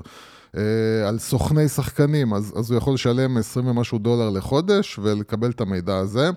אה, 0.56 0.62
על 1.08 1.18
סוכני 1.18 1.68
שחקנים, 1.68 2.34
אז, 2.34 2.52
אז 2.56 2.70
הוא 2.70 2.78
יכול 2.78 2.94
לשלם 2.94 3.36
20 3.36 3.66
ומשהו 3.66 3.98
דולר 3.98 4.30
לחודש 4.30 4.98
ולקבל 5.02 5.50
את 5.50 5.60
המידע 5.60 5.96
הזה. 5.96 6.30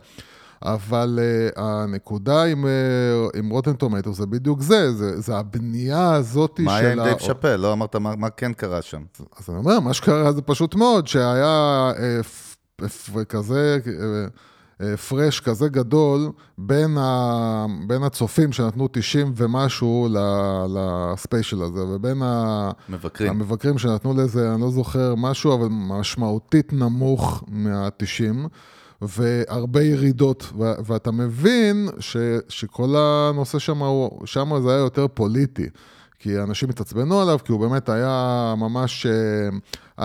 אבל 0.66 1.20
uh, 1.20 1.60
הנקודה 1.60 2.44
עם, 2.44 2.66
uh, 2.66 3.38
עם 3.38 3.50
Rotten 3.50 3.74
Tomatoes 3.74 4.14
זה 4.14 4.26
בדיוק 4.26 4.62
זה, 4.62 4.94
זה, 4.94 5.22
זה 5.22 5.38
הבנייה 5.38 6.14
הזאת 6.14 6.60
מה 6.60 6.72
של... 6.72 6.86
היה 6.86 6.94
עם 6.94 7.00
ה- 7.00 7.04
דייב 7.04 7.18
שאפל? 7.18 7.56
לא 7.56 7.74
אמרת 7.74 7.96
מה, 7.96 8.16
מה 8.16 8.30
כן 8.30 8.54
קרה 8.54 8.82
שם. 8.82 9.02
אז 9.40 9.50
אני 9.50 9.58
אומר, 9.58 9.80
מה 9.80 9.94
שקרה 9.94 10.32
זה 10.32 10.42
פשוט 10.42 10.76
מאוד, 10.76 11.08
שהיה 11.08 11.92
פ- 12.24 12.53
כזה, 13.30 13.80
אה, 13.88 14.26
אה, 14.82 14.98
הפרש 14.98 15.40
כזה 15.40 15.68
גדול 15.68 16.32
בין, 16.58 16.98
ה, 16.98 17.66
בין 17.88 18.04
הצופים 18.04 18.52
שנתנו 18.52 18.88
90 18.92 19.34
ומשהו 19.36 20.08
לספיישל 20.70 21.62
הזה, 21.62 21.86
ובין 21.86 22.22
ה, 22.22 22.72
מבקרים. 22.90 23.30
המבקרים 23.30 23.78
שנתנו 23.78 24.14
לזה, 24.14 24.54
אני 24.54 24.62
לא 24.62 24.72
זוכר 24.72 25.16
משהו, 25.16 25.54
אבל 25.54 25.68
משמעותית 25.72 26.74
נמוך 26.74 27.44
מה-90. 27.48 28.48
והרבה 29.02 29.84
ירידות, 29.84 30.54
ו- 30.60 30.74
ואתה 30.86 31.12
מבין 31.12 31.90
ש- 32.00 32.18
שכל 32.50 32.96
הנושא 32.98 33.60
שם, 33.60 33.82
שם 34.26 34.62
זה 34.64 34.70
היה 34.70 34.80
יותר 34.80 35.08
פוליטי. 35.14 35.70
כי 36.24 36.40
אנשים 36.40 36.70
התעצבנו 36.70 37.22
עליו, 37.22 37.40
כי 37.46 37.52
הוא 37.52 37.60
באמת 37.60 37.90
היה 37.90 38.54
ממש 38.58 39.06
אה, 39.06 39.50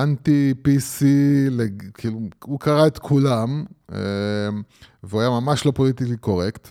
אנטי 0.03 0.55
PC, 0.65 1.05
לג- 1.51 1.91
כאילו, 1.95 2.21
הוא 2.45 2.61
קרא 2.61 2.87
את 2.87 2.99
כולם, 2.99 3.65
אה, 3.93 3.99
והוא 5.03 5.21
היה 5.21 5.31
ממש 5.31 5.67
לא 5.67 5.71
פוליטיקלי 5.71 6.17
קורקט. 6.17 6.69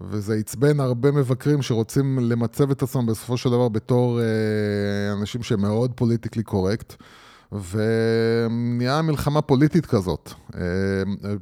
וזה 0.00 0.34
עצבן 0.34 0.80
הרבה 0.80 1.10
מבקרים 1.10 1.62
שרוצים 1.62 2.18
למצב 2.18 2.70
את 2.70 2.82
עצמם 2.82 3.06
בסופו 3.06 3.36
של 3.36 3.50
דבר 3.50 3.68
בתור 3.68 4.20
אה, 4.20 4.24
אנשים 5.20 5.42
שהם 5.42 5.60
מאוד 5.60 5.92
politically 5.94 6.42
correct. 6.42 6.94
ונהיה 7.52 9.02
מלחמה 9.02 9.42
פוליטית 9.42 9.86
כזאת. 9.86 10.32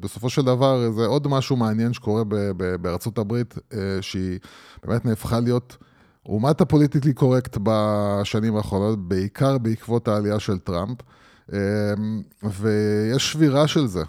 בסופו 0.01 0.31
של 0.31 0.43
דבר, 0.43 0.91
זה 0.91 1.07
עוד 1.07 1.29
משהו 1.29 1.57
מעניין 1.57 1.93
שקורה 1.93 2.23
בארצות 2.81 3.19
הברית, 3.19 3.55
שהיא 4.01 4.39
באמת 4.85 5.05
נהפכה 5.05 5.41
להיות 5.41 5.77
אומת 6.29 6.61
ה 6.61 6.65
politically 6.65 7.13
correct 7.13 7.59
בשנים 7.63 8.57
האחרונות, 8.57 9.09
בעיקר 9.09 9.59
בעקבות 9.59 10.09
העלייה 10.09 10.41
של 10.41 10.59
טראמפ. 10.59 10.99
אה, 11.53 11.59
ויש 12.43 13.33
שבירה 13.33 13.69
של 13.69 13.87
זה. 13.87 14.03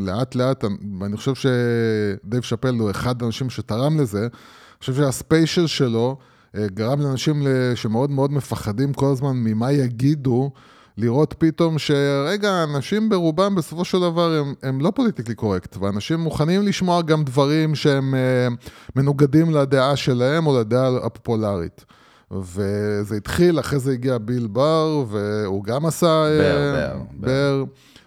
לאט 0.00 0.34
לאט, 0.34 0.64
ואני 1.00 1.16
חושב 1.16 1.34
שדייב 1.34 2.42
שאפל 2.42 2.74
הוא 2.74 2.90
אחד 2.90 3.22
האנשים 3.22 3.50
שתרם 3.50 4.00
לזה. 4.00 4.20
אני 4.20 4.80
חושב 4.80 4.94
שה 4.94 5.16
special 5.16 5.66
שלו, 5.66 6.16
אה, 6.56 6.66
גרם 6.66 7.00
לאנשים 7.00 7.42
שמאוד 7.74 8.10
מאוד 8.10 8.32
מפחדים 8.32 8.92
כל 8.92 9.06
הזמן 9.12 9.36
ממה 9.36 9.72
יגידו, 9.72 10.50
לראות 10.98 11.34
פתאום 11.38 11.78
שרגע, 11.78 12.64
אנשים 12.64 13.08
ברובם 13.08 13.54
בסופו 13.54 13.84
של 13.84 14.00
דבר 14.00 14.32
הם, 14.32 14.54
הם 14.62 14.80
לא 14.80 14.90
politically 14.94 15.34
correct, 15.34 15.76
ואנשים 15.76 16.20
מוכנים 16.20 16.62
לשמוע 16.62 17.02
גם 17.02 17.24
דברים 17.24 17.74
שהם 17.74 18.14
uh, 18.14 18.68
מנוגדים 18.96 19.50
לדעה 19.50 19.96
שלהם 19.96 20.46
או 20.46 20.60
לדעה 20.60 20.96
הפופולרית. 21.06 21.84
וזה 22.30 23.16
התחיל, 23.16 23.60
אחרי 23.60 23.78
זה 23.78 23.92
הגיע 23.92 24.18
ביל 24.18 24.46
בר, 24.46 25.04
והוא 25.08 25.64
גם 25.64 25.86
עשה... 25.86 26.24
בר, 26.38 26.74
uh, 26.74 26.96
בר, 26.96 27.02
בר. 27.12 27.26
בר. 27.26 27.64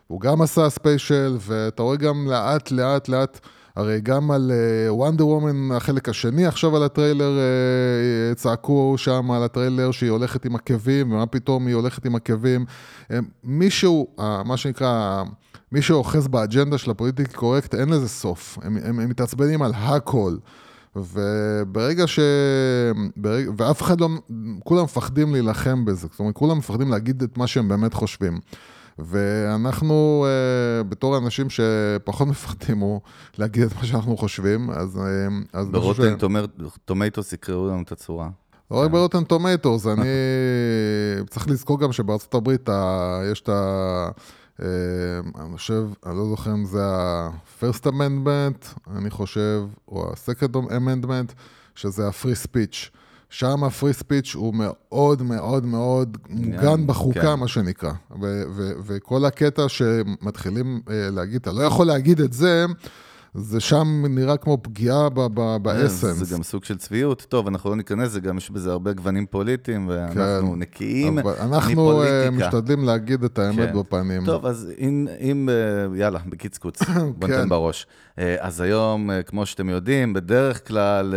הוא 0.08 0.22
גם 0.22 0.42
עשה 0.42 0.70
special, 0.70 1.38
ואתה 1.40 1.84
רואה 1.84 1.98
גם 1.98 2.28
לאט, 2.28 2.72
לאט, 2.72 3.10
לאט... 3.10 3.40
הרי 3.76 4.02
גם 4.02 4.32
על 4.32 4.52
Wonder 4.90 5.28
Woman, 5.28 5.76
החלק 5.76 6.10
השני, 6.10 6.46
עכשיו 6.46 6.76
על 6.76 6.84
הטריילר, 6.84 7.38
uh, 7.38 8.36
צעקו 8.36 8.94
שם 8.98 9.32
על 9.32 9.44
הטריילר 9.44 9.92
שהיא 9.92 10.10
הולכת 10.10 10.46
עם 10.46 10.56
עקבים, 10.56 11.12
ומה 11.12 11.26
פתאום 11.26 11.68
היא 11.68 11.76
הולכת 11.76 12.06
עם 12.06 12.16
עקבים. 12.16 12.66
Uh, 13.04 13.14
מישהו, 13.44 14.08
מה 14.46 14.58
שנקרא, 14.58 15.24
מי 15.72 15.82
שאוחז 15.82 16.28
באג'נדה 16.28 16.78
של 16.78 16.92
ה 16.92 16.95
politically 16.95 17.34
correct, 17.34 17.76
אין 17.76 17.90
לזה 17.90 18.10
סוף. 18.10 18.58
הם, 18.62 18.78
הם, 18.84 19.00
הם 19.00 19.10
מתעצבנים 19.10 19.62
על 19.62 19.72
הכל. 19.76 20.36
וברגע 20.96 22.08
ש... 22.08 22.20
ברג... 23.18 23.50
ואף 23.58 23.82
אחד 23.82 24.02
לא... 24.02 24.10
כולם 24.64 24.84
מפחדים 24.84 25.32
להילחם 25.32 25.86
בזה. 25.86 26.08
זאת 26.12 26.20
אומרת, 26.20 26.36
כולם 26.36 26.58
מפחדים 26.58 26.92
להגיד 26.92 27.24
את 27.24 27.38
מה 27.38 27.48
שהם 27.48 27.68
באמת 27.68 27.94
חושבים. 27.94 28.40
ואנחנו, 29.00 30.26
uh, 30.28 30.84
בתור 30.84 31.18
אנשים 31.18 31.48
שפחות 31.50 32.28
מפחדים 32.32 32.78
הוא 32.78 33.02
להגיד 33.38 33.64
את 33.64 33.76
מה 33.76 33.84
שאנחנו 33.84 34.18
חושבים, 34.18 34.70
אז... 34.70 34.98
Uh, 34.98 35.00
אז 35.54 35.70
ברוטן 35.70 36.20
ש... 36.20 36.24
טומטוס 36.86 37.34
יקראו 37.34 37.68
לנו 37.68 37.82
את 37.82 37.92
הצורה. 37.92 38.30
לא 38.72 38.82
רק 38.82 38.92
ברוטן 38.92 39.24
טומטוס, 39.24 39.88
אני 39.94 40.08
צריך 41.30 41.48
לזכור 41.48 41.80
גם 41.80 41.92
שבארצות 41.92 42.34
הברית 42.34 42.70
יש 43.32 43.42
את 43.42 43.50
ה... 43.50 44.10
אני 44.60 45.58
חושב, 45.58 45.84
אני 46.06 46.18
לא 46.18 46.26
זוכר 46.26 46.54
אם 46.54 46.66
זה 46.66 46.86
ה-first 46.86 47.86
amendment, 47.86 48.92
אני 48.98 49.10
חושב, 49.10 49.64
או 49.88 50.10
ה-second 50.10 50.56
amendment, 50.56 51.34
שזה 51.76 52.08
ה-free 52.08 52.48
speech. 52.48 53.01
שם 53.32 53.64
הפרי 53.64 53.94
ספיץ' 53.94 54.36
הוא 54.36 54.54
מאוד 54.58 55.22
מאוד 55.22 55.66
מאוד 55.66 56.18
מוגן 56.30 56.88
בחוקה, 56.88 57.22
כן. 57.22 57.40
מה 57.40 57.48
שנקרא. 57.48 57.92
וכל 58.86 59.26
הקטע 59.26 59.70
שמתחילים 59.70 60.82
אה, 60.90 61.10
להגיד, 61.12 61.42
אתה 61.42 61.52
לא 61.52 61.62
יכול 61.64 61.88
להגיד 61.88 62.22
את 62.22 62.34
זה, 62.34 62.66
זה 63.34 63.60
שם 63.60 64.04
נראה 64.10 64.38
כמו 64.38 64.58
פגיעה 64.62 65.10
באסנס. 65.62 66.04
כן, 66.04 66.26
זה 66.26 66.36
גם 66.36 66.44
סוג 66.44 66.64
של 66.64 66.78
צביעות. 66.78 67.26
טוב, 67.30 67.48
אנחנו 67.48 67.70
לא 67.70 67.76
ניכנס, 67.76 68.12
זה 68.12 68.20
גם 68.20 68.38
יש 68.38 68.52
בזה 68.52 68.72
הרבה 68.72 68.94
גוונים 68.94 69.26
פוליטיים, 69.26 69.88
ואנחנו 69.90 70.52
כן, 70.52 70.60
נקיים 70.60 71.16
מפוליטיקה. 71.16 71.46
אנחנו 71.46 72.04
אה, 72.04 72.30
משתדלים 72.32 72.84
להגיד 72.84 73.24
את 73.24 73.40
האמת 73.40 73.70
כן. 73.70 73.80
בפנים. 73.80 74.26
טוב, 74.26 74.46
אז 74.46 74.72
אם, 74.80 75.08
אם 75.20 75.50
אה, 75.50 75.98
יאללה, 76.00 76.20
בקיצקוץ, 76.30 76.82
בוא 77.18 77.28
ניתן 77.28 77.42
כן. 77.42 77.50
בראש. 77.50 77.88
אה, 78.20 78.36
אז 78.40 78.62
היום, 78.62 79.10
כמו 79.26 79.46
שאתם 79.46 79.70
יודעים, 79.70 80.14
בדרך 80.14 80.68
כלל 80.68 81.14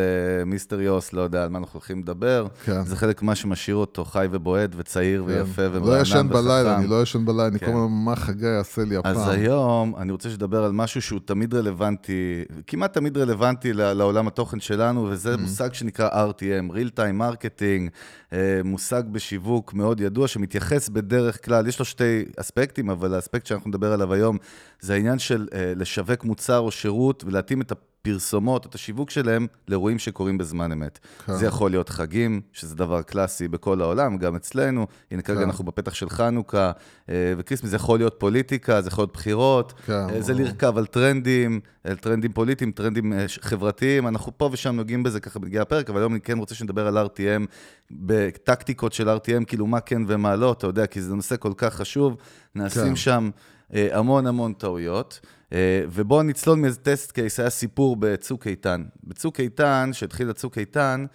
מיסטר 0.46 0.80
יוס 0.80 1.12
לא 1.12 1.22
יודע 1.22 1.42
על 1.42 1.48
מה 1.48 1.58
אנחנו 1.58 1.78
הולכים 1.78 2.00
לדבר. 2.00 2.46
כן. 2.64 2.84
זה 2.84 2.96
חלק 2.96 3.22
מה 3.22 3.34
שמשאיר 3.34 3.76
אותו 3.76 4.04
חי 4.04 4.26
ובועט 4.30 4.70
וצעיר 4.76 5.24
כן. 5.26 5.32
ויפה 5.32 5.62
ומרענן 5.72 5.96
לא 5.96 6.00
ישן 6.00 6.28
בלילה, 6.28 6.76
אני 6.76 6.86
לא 6.86 7.02
ישן 7.02 7.24
בלילה, 7.24 7.46
אני 7.46 7.58
כל 7.58 7.66
הזמן, 7.66 7.86
מה 7.90 8.16
חגי 8.16 8.46
יעשה 8.46 8.84
לי 8.84 8.96
הפעם. 8.96 9.16
אז 9.16 9.28
היום 9.28 9.96
אני 9.96 10.12
רוצה 10.12 10.28
לדבר 10.28 10.64
על 10.64 10.72
משהו 10.72 11.02
שהוא 11.02 11.20
תמיד 11.24 11.54
רלוונטי. 11.54 12.44
כמעט 12.66 12.92
תמיד 12.92 13.18
רלוונטי 13.18 13.72
לעולם 13.72 14.26
התוכן 14.26 14.60
שלנו, 14.60 15.06
וזה 15.10 15.34
mm-hmm. 15.34 15.40
מושג 15.40 15.74
שנקרא 15.74 16.28
RTM, 16.30 16.72
Real 16.72 16.98
Time 16.98 17.20
Marketing, 17.20 17.90
אה, 18.32 18.60
מושג 18.64 19.02
בשיווק 19.12 19.74
מאוד 19.74 20.00
ידוע, 20.00 20.28
שמתייחס 20.28 20.88
בדרך 20.88 21.44
כלל, 21.44 21.66
יש 21.66 21.78
לו 21.78 21.84
שתי 21.84 22.24
אספקטים, 22.36 22.90
אבל 22.90 23.14
האספקט 23.14 23.46
שאנחנו 23.46 23.68
נדבר 23.68 23.92
עליו 23.92 24.12
היום, 24.12 24.38
זה 24.84 24.94
העניין 24.94 25.18
של 25.18 25.48
אה, 25.54 25.72
לשווק 25.76 26.24
מוצר 26.24 26.58
או 26.58 26.70
שירות 26.70 27.24
ולהתאים 27.26 27.60
את 27.60 27.72
הפרסומות, 27.72 28.66
את 28.66 28.74
השיווק 28.74 29.10
שלהם, 29.10 29.46
לאירועים 29.68 29.98
שקורים 29.98 30.38
בזמן 30.38 30.72
אמת. 30.72 30.98
כן. 31.26 31.34
זה 31.34 31.46
יכול 31.46 31.70
להיות 31.70 31.88
חגים, 31.88 32.40
שזה 32.52 32.74
דבר 32.74 33.02
קלאסי 33.02 33.48
בכל 33.48 33.80
העולם, 33.80 34.18
גם 34.18 34.36
אצלנו. 34.36 34.86
הנה 35.10 35.22
כרגע 35.22 35.40
כן. 35.40 35.44
אנחנו 35.44 35.64
בפתח 35.64 35.94
של 35.94 36.08
חנוכה 36.08 36.72
אה, 37.08 37.32
ו 37.38 37.41
Christmas, 37.41 37.70
זה 37.70 37.76
יכול 37.76 37.98
להיות 37.98 38.14
פוליטיקה, 38.18 38.82
זה 38.82 38.88
יכול 38.88 39.02
להיות 39.02 39.12
בחירות, 39.12 39.72
כן, 39.86 39.92
אה, 39.92 40.22
זה 40.22 40.34
לרכב 40.34 40.78
על 40.78 40.86
טרנדים, 40.86 41.60
על 41.84 41.96
טרנדים 41.96 42.32
פוליטיים, 42.32 42.72
טרנדים 42.72 43.12
אה, 43.12 43.24
חברתיים. 43.40 44.08
אנחנו 44.08 44.32
פה 44.38 44.48
ושם 44.52 44.76
נוגעים 44.76 45.02
בזה 45.02 45.20
ככה 45.20 45.38
בגיע 45.38 45.62
הפרק, 45.62 45.90
אבל 45.90 46.00
היום 46.00 46.12
אני 46.12 46.20
כן 46.20 46.38
רוצה 46.38 46.54
שנדבר 46.54 46.86
על 46.86 46.98
RTM, 46.98 47.46
בטקטיקות 47.90 48.92
של 48.92 49.08
RTM, 49.08 49.44
כאילו 49.46 49.66
מה 49.66 49.80
כן 49.80 50.02
ומה 50.06 50.36
לא, 50.36 50.52
אתה 50.52 50.66
יודע, 50.66 50.86
כי 50.86 51.02
זה 51.02 51.14
נושא 51.14 51.36
כל 51.36 51.52
כך 51.56 51.74
חשוב. 51.74 52.16
נעשים 52.54 52.82
כן. 52.82 52.96
שם 52.96 53.30
המון 53.74 54.26
המון 54.26 54.52
טעויות. 54.52 55.20
אה, 55.52 55.84
ובואו 55.90 56.22
נצלול 56.22 56.58
מאיזה 56.58 56.78
test 56.78 57.12
case, 57.12 57.40
היה 57.40 57.50
סיפור 57.50 57.96
בצוק 57.96 58.46
איתן. 58.46 58.84
בצוק 59.04 59.40
איתן, 59.40 59.90
שהתחיל 59.92 60.30
הצוק 60.30 60.58
איתן, 60.58 61.06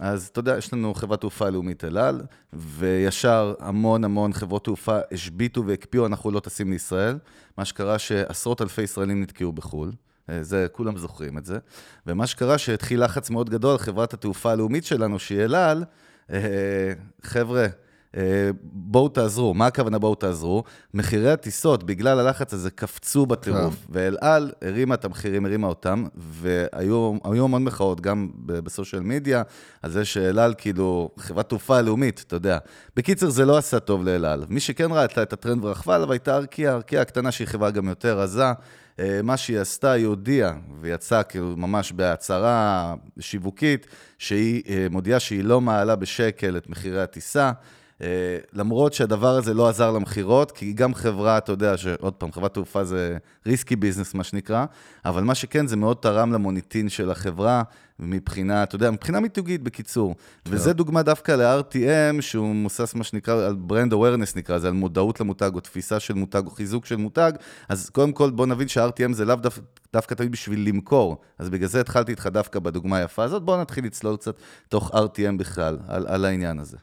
אז 0.00 0.28
אתה 0.32 0.40
יודע, 0.40 0.58
יש 0.58 0.72
לנו 0.72 0.94
חברת 0.94 1.20
תעופה 1.20 1.50
לאומית 1.50 1.84
אל 1.84 1.98
על, 1.98 2.22
וישר 2.52 3.54
המון 3.60 4.04
המון 4.04 4.32
חברות 4.32 4.64
תעופה 4.64 4.98
השביתו 5.12 5.66
והקפיאו, 5.66 6.06
אנחנו 6.06 6.30
לא 6.30 6.40
טסים 6.40 6.70
לישראל. 6.70 7.18
מה 7.58 7.64
שקרה 7.64 7.98
שעשרות 7.98 8.62
אלפי 8.62 8.82
ישראלים 8.82 9.22
נתקעו 9.22 9.52
בחו"ל. 9.52 9.92
אה, 10.30 10.42
זה, 10.42 10.66
כולם 10.72 10.96
זוכרים 10.96 11.38
את 11.38 11.44
זה. 11.46 11.58
ומה 12.06 12.26
שקרה, 12.26 12.58
שהתחיל 12.58 13.04
לחץ 13.04 13.30
מאוד 13.30 13.50
גדול 13.50 13.70
על 13.70 13.78
חברת 13.78 14.14
התעופה 14.14 14.52
הלאומית 14.52 14.84
שלנו, 14.84 15.18
שהיא 15.18 15.40
אל 15.40 15.54
על, 15.54 15.84
אה, 16.32 16.92
חבר'ה, 17.22 17.62
אה, 17.62 17.68
בואו 18.62 19.08
תעזרו. 19.08 19.54
מה 19.54 19.66
הכוונה 19.66 19.98
בואו 19.98 20.14
תעזרו? 20.14 20.64
מחירי 20.94 21.30
הטיסות, 21.30 21.84
בגלל 21.84 22.18
הלחץ 22.18 22.54
הזה, 22.54 22.70
קפצו 22.70 23.26
בטירוף. 23.26 23.74
כן. 23.74 23.90
ואל 23.90 24.16
על 24.20 24.52
הרימה 24.62 24.94
את 24.94 25.04
המחירים, 25.04 25.46
הרימה 25.46 25.66
אותם, 25.66 26.04
והיו 26.16 27.14
המון 27.24 27.64
מחאות, 27.64 28.00
גם 28.00 28.28
בסושיאל 28.46 29.02
מדיה, 29.02 29.42
על 29.82 29.90
זה 29.90 30.04
שאל 30.04 30.38
על, 30.38 30.54
כאילו, 30.58 31.10
חברת 31.18 31.48
תעופה 31.48 31.80
לאומית, 31.80 32.24
אתה 32.26 32.36
יודע. 32.36 32.58
בקיצר, 32.96 33.30
זה 33.30 33.44
לא 33.44 33.56
עשה 33.56 33.80
טוב 33.80 34.04
לאל 34.04 34.24
על. 34.24 34.44
מי 34.48 34.60
שכן 34.60 34.88
ראתה 34.90 35.22
את 35.22 35.32
הטרנד 35.32 35.64
ורכבה 35.64 35.94
עליו 35.94 36.12
הייתה 36.12 36.36
ארקיע, 36.36 36.72
ארקיע 36.72 37.00
הקטנה 37.00 37.32
שהיא 37.32 37.48
חברה 37.48 37.70
גם 37.70 37.88
יותר 37.88 38.18
רזה. 38.18 38.52
אה, 38.98 39.20
מה 39.22 39.36
שהיא 39.36 39.58
עשתה, 39.58 39.92
היא 39.92 40.06
הודיעה, 40.06 40.52
ויצאה 40.80 41.22
כאילו 41.22 41.56
ממש 41.56 41.92
בהצהרה 41.92 42.94
שיווקית, 43.20 43.86
שהיא 44.18 44.62
אה, 44.68 44.86
מודיעה 44.90 45.20
שהיא 45.20 45.44
לא 45.44 45.60
מעלה 45.60 45.96
בשקל 45.96 46.56
את 46.56 46.68
מחירי 46.68 47.02
הטיסה. 47.02 47.52
אה, 48.02 48.38
למרות 48.52 48.92
שהדבר 48.92 49.36
הזה 49.36 49.54
לא 49.54 49.68
עזר 49.68 49.90
למכירות, 49.90 50.50
כי 50.50 50.72
גם 50.72 50.94
חברה, 50.94 51.38
אתה 51.38 51.52
יודע, 51.52 51.76
שעוד 51.76 52.12
פעם, 52.12 52.32
חברת 52.32 52.54
תעופה 52.54 52.84
זה 52.84 53.16
ריסקי 53.46 53.76
ביזנס, 53.76 54.14
מה 54.14 54.24
שנקרא, 54.24 54.64
אבל 55.04 55.22
מה 55.22 55.34
שכן, 55.34 55.66
זה 55.66 55.76
מאוד 55.76 55.96
תרם 55.96 56.32
למוניטין 56.32 56.88
של 56.88 57.10
החברה, 57.10 57.62
מבחינה, 57.98 58.62
אתה 58.62 58.76
יודע, 58.76 58.90
מבחינה 58.90 59.20
מיתוגית, 59.20 59.62
בקיצור. 59.62 60.14
כן. 60.44 60.50
וזה 60.54 60.72
דווקא 60.72 61.02
דווקא 61.02 61.32
ל-RTM, 61.32 62.22
שהוא 62.22 62.54
מבוסס, 62.54 62.94
מה 62.94 63.04
שנקרא, 63.04 63.46
על 63.46 63.54
brand 63.54 63.92
awareness 63.92 64.36
נקרא, 64.36 64.58
זה 64.58 64.68
על 64.68 64.74
מודעות 64.74 65.20
למותג, 65.20 65.50
או 65.54 65.60
תפיסה 65.60 66.00
של 66.00 66.14
מותג, 66.14 66.42
או 66.46 66.50
חיזוק 66.50 66.86
של 66.86 66.96
מותג. 66.96 67.32
אז 67.68 67.90
קודם 67.90 68.12
כל, 68.12 68.30
בוא 68.30 68.46
נבין 68.46 68.68
שה-RTM 68.68 69.12
זה 69.12 69.24
לאו 69.24 69.36
דווקא, 69.36 69.62
דווקא 69.92 70.14
תמיד 70.14 70.32
בשביל 70.32 70.68
למכור. 70.68 71.20
אז 71.38 71.50
בגלל 71.50 71.68
זה 71.68 71.80
התחלתי 71.80 72.10
איתך 72.10 72.26
דווקא 72.26 72.58
בדוגמה 72.58 72.96
היפה 72.96 73.24
הזאת. 73.24 73.42
בואו 73.42 73.60
נתחיל 73.60 73.84
לצלול 73.84 74.16
קצת 74.16 74.36
תוך 74.68 74.90
RTM 74.90 75.36
בכלל, 75.38 75.78
על, 75.88 76.06
על 76.06 76.24
העניין 76.24 76.58
הזה. 76.58 76.76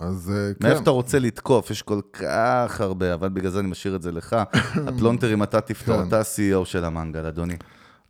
אז 0.00 0.32
אה, 0.34 0.54
כן. 0.54 0.68
מאיפה 0.68 0.82
אתה 0.82 0.90
רוצה 0.90 1.18
לתקוף? 1.18 1.70
יש 1.70 1.82
כל 1.82 2.00
כך 2.12 2.80
הרבה, 2.80 3.14
אבל 3.14 3.28
בגלל 3.28 3.50
זה 3.50 3.60
אני 3.60 3.68
משאיר 3.68 3.96
את 3.96 4.02
זה 4.02 4.12
לך. 4.12 4.36
הפלונטרים, 4.88 5.42
אתה 5.42 5.60
תפתור, 5.60 5.96
כן. 5.96 6.08
אתה 6.08 6.18
ה-CEO 6.18 6.64
של 6.64 6.84
המנגל, 6.84 7.26
אדוני. 7.26 7.56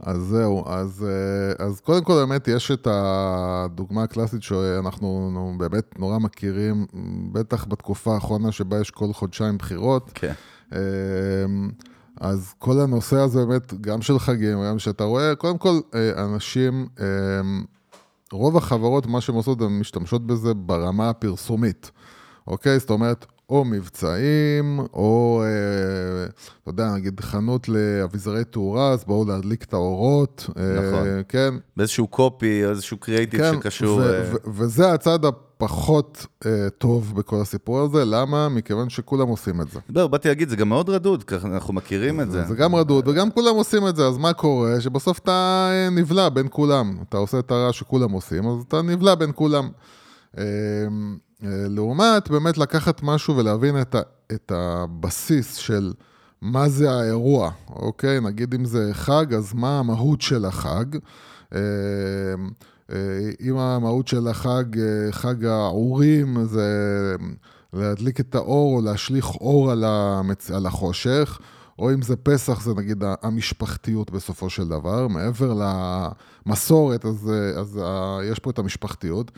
אז 0.01 0.19
זהו, 0.19 0.65
אז, 0.69 1.07
אה, 1.09 1.67
אז 1.67 1.81
קודם 1.81 2.05
כל 2.05 2.13
באמת 2.15 2.49
יש 2.49 2.71
את 2.71 2.89
הדוגמה 2.91 4.03
הקלאסית 4.03 4.43
שאנחנו 4.43 5.33
באמת 5.59 5.99
נורא 5.99 6.19
מכירים, 6.19 6.87
בטח 7.33 7.65
בתקופה 7.65 8.15
האחרונה 8.15 8.53
שבה 8.53 8.81
יש 8.81 8.91
כל 8.91 9.13
חודשיים 9.13 9.59
בחירות. 9.59 10.11
כן. 10.15 10.33
אה, 10.73 10.79
אז 12.21 12.55
כל 12.59 12.81
הנושא 12.81 13.17
הזה 13.17 13.47
באמת, 13.47 13.75
גם 13.81 14.03
של 14.03 14.19
חגים, 14.19 14.59
גם 14.65 14.79
שאתה 14.79 15.05
רואה, 15.05 15.35
קודם 15.35 15.59
כל, 15.59 15.81
אה, 15.95 16.25
אנשים, 16.25 16.87
אה, 17.01 17.07
רוב 18.33 18.57
החברות, 18.57 19.07
מה 19.07 19.21
שהן 19.21 19.35
עושות, 19.35 19.61
הן 19.61 19.79
משתמשות 19.79 20.27
בזה 20.27 20.55
ברמה 20.55 21.11
הפרסומית, 21.11 21.91
אוקיי? 22.47 22.79
זאת 22.79 22.91
אומרת, 22.91 23.27
או 23.49 23.65
מבצעים, 23.65 24.81
או, 24.93 25.43
אה, 25.45 26.27
אתה 26.63 26.71
יודע, 26.71 26.95
נגיד 26.95 27.21
חנות 27.21 27.69
לאביזרי 27.69 28.45
תאורה, 28.45 28.91
אז 28.91 29.05
בואו 29.05 29.25
להדליק 29.29 29.65
את 29.65 29.73
האורות. 29.73 30.47
נכון. 30.51 31.09
כן. 31.29 31.55
באיזשהו 31.77 32.07
קופי, 32.07 32.65
איזשהו 32.65 32.97
קריאיטיב 32.97 33.41
כן, 33.41 33.55
שקשור... 33.55 33.99
ו- 33.99 34.15
אה, 34.15 34.23
ו- 34.33 34.51
וזה 34.51 34.93
הצד 34.93 35.25
הפחות 35.65 36.27
אה, 36.47 36.71
טוב 36.79 37.13
בכל 37.17 37.41
הסיפור 37.41 37.81
הזה, 37.81 38.05
למה? 38.05 38.49
מכיוון 38.49 38.91
שכולם 38.91 39.29
עושים 39.29 39.61
את 39.61 39.71
זה. 39.71 39.81
לא, 39.89 40.07
באתי 40.07 40.29
להגיד, 40.29 40.49
זה 40.49 40.57
גם 40.57 40.69
מאוד 40.69 40.91
רדוד, 40.91 41.25
ככה 41.25 41.49
אנחנו 41.49 41.75
מכירים 41.75 42.21
את 42.21 42.31
זה. 42.31 42.45
זה 42.45 42.55
גם 42.55 42.75
רדוד, 42.75 43.09
וגם 43.09 43.31
כולם 43.31 43.55
עושים 43.55 43.89
את 43.89 43.97
זה, 43.97 44.07
אז 44.07 44.19
מה 44.19 44.33
קורה? 44.33 44.81
שבסוף 44.81 45.19
אתה 45.19 45.69
אה, 45.71 45.91
נבלע 45.91 46.29
בין 46.29 46.47
כולם. 46.51 46.97
אתה 47.09 47.17
עושה 47.17 47.39
את 47.39 47.51
הרעש 47.51 47.79
שכולם 47.79 48.11
עושים, 48.11 48.47
אז 48.49 48.63
אתה 48.69 48.83
נבלע 48.83 49.15
בין 49.15 49.31
כולם. 49.35 49.69
אה, 50.39 50.45
אה, 51.45 51.49
לעומת 51.69 52.31
באמת 52.31 52.59
לקחת 52.59 53.03
משהו 53.03 53.37
ולהבין 53.37 53.81
את, 53.81 53.95
ה, 53.95 54.01
את 54.33 54.53
הבסיס 54.55 55.55
של 55.55 55.93
מה 56.43 56.69
זה 56.69 56.93
האירוע, 56.93 57.51
אוקיי? 57.69 58.21
נגיד 58.21 58.55
אם 58.55 58.65
זה 58.65 58.91
חג, 58.93 59.35
אז 59.35 59.55
מה 59.55 59.79
המהות 59.79 60.21
של 60.21 60.45
החג? 60.45 60.85
אה, 61.55 61.61
אם 63.41 63.57
המהות 63.57 64.09
של 64.09 64.29
החג, 64.29 64.79
אה, 64.79 65.13
חג 65.13 65.45
האורים, 65.45 66.45
זה 66.45 66.67
להדליק 67.73 68.21
את 68.21 68.35
האור 68.35 68.77
או 68.77 68.81
להשליך 68.81 69.35
אור 69.35 69.71
על, 69.71 69.85
המצ... 69.85 70.51
על 70.51 70.67
החושך, 70.67 71.39
או 71.79 71.93
אם 71.93 72.03
זה 72.03 72.17
פסח, 72.17 72.61
זה 72.61 72.75
נגיד 72.75 73.05
המשפחתיות 73.23 74.11
בסופו 74.11 74.51
של 74.51 74.69
דבר. 74.69 75.09
מעבר 75.09 75.55
למסורת, 76.47 77.05
אז, 77.05 77.31
אה, 77.31 77.61
אז 77.61 77.81
יש 78.25 78.39
פה 78.39 78.51
את 78.51 78.59
המשפחתיות. 78.59 79.31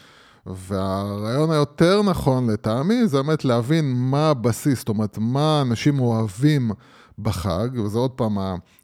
והרעיון 0.46 1.50
היותר 1.50 2.02
נכון 2.02 2.50
לטעמי 2.50 3.08
זה 3.08 3.22
באמת 3.22 3.44
להבין 3.44 3.94
מה 3.96 4.30
הבסיס, 4.30 4.78
זאת 4.78 4.88
אומרת, 4.88 5.18
מה 5.18 5.62
אנשים 5.62 6.00
אוהבים 6.00 6.70
בחג, 7.18 7.68
וזה 7.84 7.98
עוד 7.98 8.10
פעם 8.10 8.38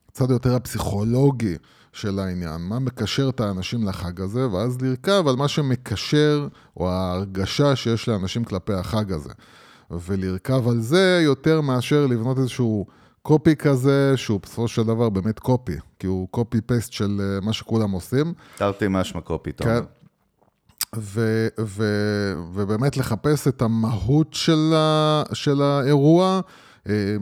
הצד 0.08 0.30
היותר 0.30 0.56
הפסיכולוגי 0.56 1.56
של 1.92 2.18
העניין, 2.18 2.60
מה 2.60 2.78
מקשר 2.78 3.28
את 3.28 3.40
האנשים 3.40 3.88
לחג 3.88 4.20
הזה, 4.20 4.50
ואז 4.50 4.80
לרכב 4.80 5.24
על 5.28 5.36
מה 5.36 5.48
שמקשר, 5.48 6.48
או 6.76 6.90
ההרגשה 6.90 7.76
שיש 7.76 8.08
לאנשים 8.08 8.44
כלפי 8.44 8.72
החג 8.72 9.12
הזה. 9.12 9.30
ולרכב 9.90 10.68
על 10.68 10.80
זה 10.80 11.20
יותר 11.24 11.60
מאשר 11.60 12.06
לבנות 12.06 12.38
איזשהו 12.38 12.86
קופי 13.22 13.56
כזה, 13.56 14.12
שהוא 14.16 14.40
בסופו 14.40 14.68
של 14.68 14.82
דבר 14.82 15.08
באמת 15.08 15.38
קופי, 15.38 15.76
כי 15.98 16.06
הוא 16.06 16.28
קופי 16.30 16.60
פייסט 16.60 16.92
של 16.92 17.20
אה, 17.20 17.40
מה 17.40 17.52
שכולם 17.52 17.90
עושים. 17.90 18.34
תרתי 18.56 18.84
משמע 18.90 19.20
קופי, 19.20 19.50
אתה 19.50 19.64
כן. 19.64 19.80
ו- 20.96 21.48
ו- 21.60 22.34
ובאמת 22.54 22.96
לחפש 22.96 23.48
את 23.48 23.62
המהות 23.62 24.34
של, 24.34 24.72
ה- 24.76 25.22
של 25.32 25.62
האירוע, 25.62 26.40
אה, 26.88 27.16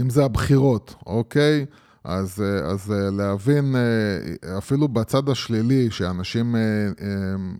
אם 0.00 0.10
זה 0.10 0.24
הבחירות, 0.24 0.94
אוקיי? 1.06 1.66
אז, 2.08 2.42
אה, 2.42 2.70
אז 2.70 2.92
אה, 2.92 3.10
להבין, 3.10 3.76
אה, 3.76 4.58
אפילו 4.58 4.88
בצד 4.88 5.28
השלילי, 5.28 5.90
שאנשים 5.90 6.54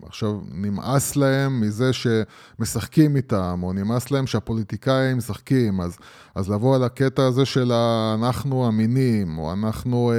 עכשיו 0.05 0.39
נמאס 0.51 1.15
להם 1.15 1.61
מזה 1.61 1.91
שמשחקים 1.93 3.15
איתם, 3.15 3.59
או 3.63 3.73
נמאס 3.73 4.11
להם 4.11 4.27
שהפוליטיקאים 4.27 5.17
משחקים, 5.17 5.81
אז, 5.81 5.97
אז 6.35 6.49
לבוא 6.49 6.75
על 6.75 6.83
הקטע 6.83 7.25
הזה 7.25 7.45
של 7.45 7.71
אנחנו 8.15 8.67
אמינים, 8.67 9.37
או 9.37 9.53
אנחנו, 9.53 10.13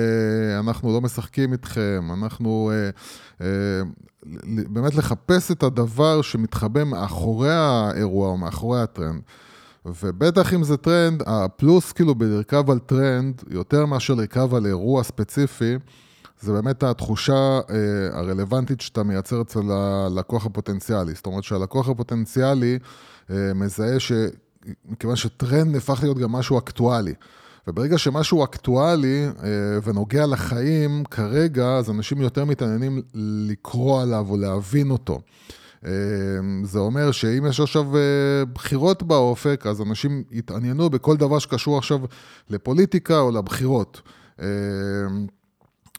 אנחנו 0.59 0.93
לא 0.93 1.01
משחקים 1.01 1.53
איתכם, 1.53 2.09
אנחנו... 2.15 2.73
באמת 4.69 4.95
לחפש 4.95 5.51
את 5.51 5.63
הדבר 5.63 6.23
שמתחבא 6.23 6.85
מאחורי 6.85 7.53
האירוע 7.53 8.29
או 8.29 8.37
מאחורי 8.37 8.81
הטרנד. 8.81 9.21
ובטח 10.03 10.55
אם 10.55 10.65
זה 10.65 10.77
טרנד, 10.77 11.23
הפלוס 11.27 11.93
כאילו 11.93 12.15
בלרכב 12.15 12.71
על 12.71 12.79
טרנד, 12.79 13.43
יותר 13.51 13.87
מאשר 13.87 14.15
לרכב 14.15 14.55
על 14.55 14.67
אירוע 14.67 15.03
ספציפי, 15.03 15.77
זה 16.41 16.53
באמת 16.53 16.83
התחושה 16.83 17.61
אה, 17.71 18.19
הרלוונטית 18.19 18.81
שאתה 18.81 19.03
מייצר 19.03 19.41
אצל 19.43 19.71
הלקוח 19.71 20.47
הפוטנציאלי. 20.47 21.15
זאת 21.15 21.27
אומרת 21.27 21.45
שהלקוח 21.45 21.89
הפוטנציאלי 21.89 22.79
אה, 23.31 23.55
מזהה 23.55 24.01
ש... 24.01 24.13
מכיוון 24.89 25.17
שטרנד 25.17 25.77
הפך 25.77 25.99
להיות 26.03 26.19
גם 26.19 26.33
משהו 26.33 26.59
אקטואלי. 26.59 27.15
וברגע 27.69 27.99
שמשהו 27.99 28.45
אקטואלי 28.45 29.27
אה, 29.27 29.51
ונוגע 29.85 30.27
לחיים, 30.27 31.05
כרגע, 31.05 31.77
אז 31.77 31.91
אנשים 31.91 32.21
יותר 32.21 32.45
מתעניינים 32.45 33.03
לקרוא 33.49 34.03
עליו 34.03 34.27
או 34.31 34.37
להבין 34.37 34.91
אותו. 34.91 35.21
אה, 35.87 35.91
זה 36.65 36.79
אומר 36.79 37.11
שאם 37.11 37.47
יש 37.47 37.61
עכשיו 37.61 37.97
אה, 37.97 38.01
בחירות 38.53 39.03
באופק, 39.03 39.67
אז 39.67 39.83
אנשים 39.83 40.23
יתעניינו 40.31 40.91
בכל 40.91 41.17
דבר 41.17 41.39
שקשור 41.39 41.79
עכשיו 41.79 41.99
לפוליטיקה 42.51 43.19
או 43.19 43.31
לבחירות. 43.31 44.01
אה, 44.41 44.47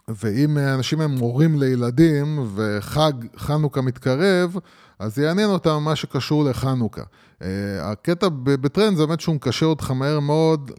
ואם 0.08 0.58
אנשים 0.58 1.02
הם 1.02 1.18
הורים 1.18 1.60
לילדים 1.60 2.46
וחג 2.56 3.14
חנוכה 3.38 3.82
מתקרב, 3.82 4.56
אז 5.00 5.20
יעניין 5.20 5.50
אותם 5.50 5.82
מה 5.84 5.96
שקשור 5.96 6.44
לחנוכה. 6.44 7.02
Uh, 7.02 7.42
הקטע 7.82 8.28
בטרנד 8.32 8.98
זה 8.98 9.06
באמת 9.06 9.20
שהוא 9.20 9.36
מקשר 9.36 9.66
אותך 9.66 9.92
מהר 9.92 10.20
מאוד 10.20 10.72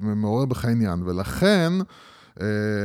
ומעורר 0.00 0.44
בך 0.44 0.64
עניין, 0.64 1.02
ולכן 1.06 1.72
אה, 1.80 2.40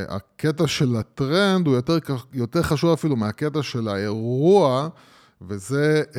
הקטע 0.08 0.68
של 0.68 0.96
הטרנד 0.96 1.68
הוא 1.68 1.76
יותר, 1.76 1.98
יותר 2.34 2.62
חשוב 2.62 2.94
אפילו 2.94 3.16
מהקטע 3.16 3.64
של 3.64 3.88
האירוע, 3.88 4.90
וזה 5.42 6.04
אה, 6.12 6.18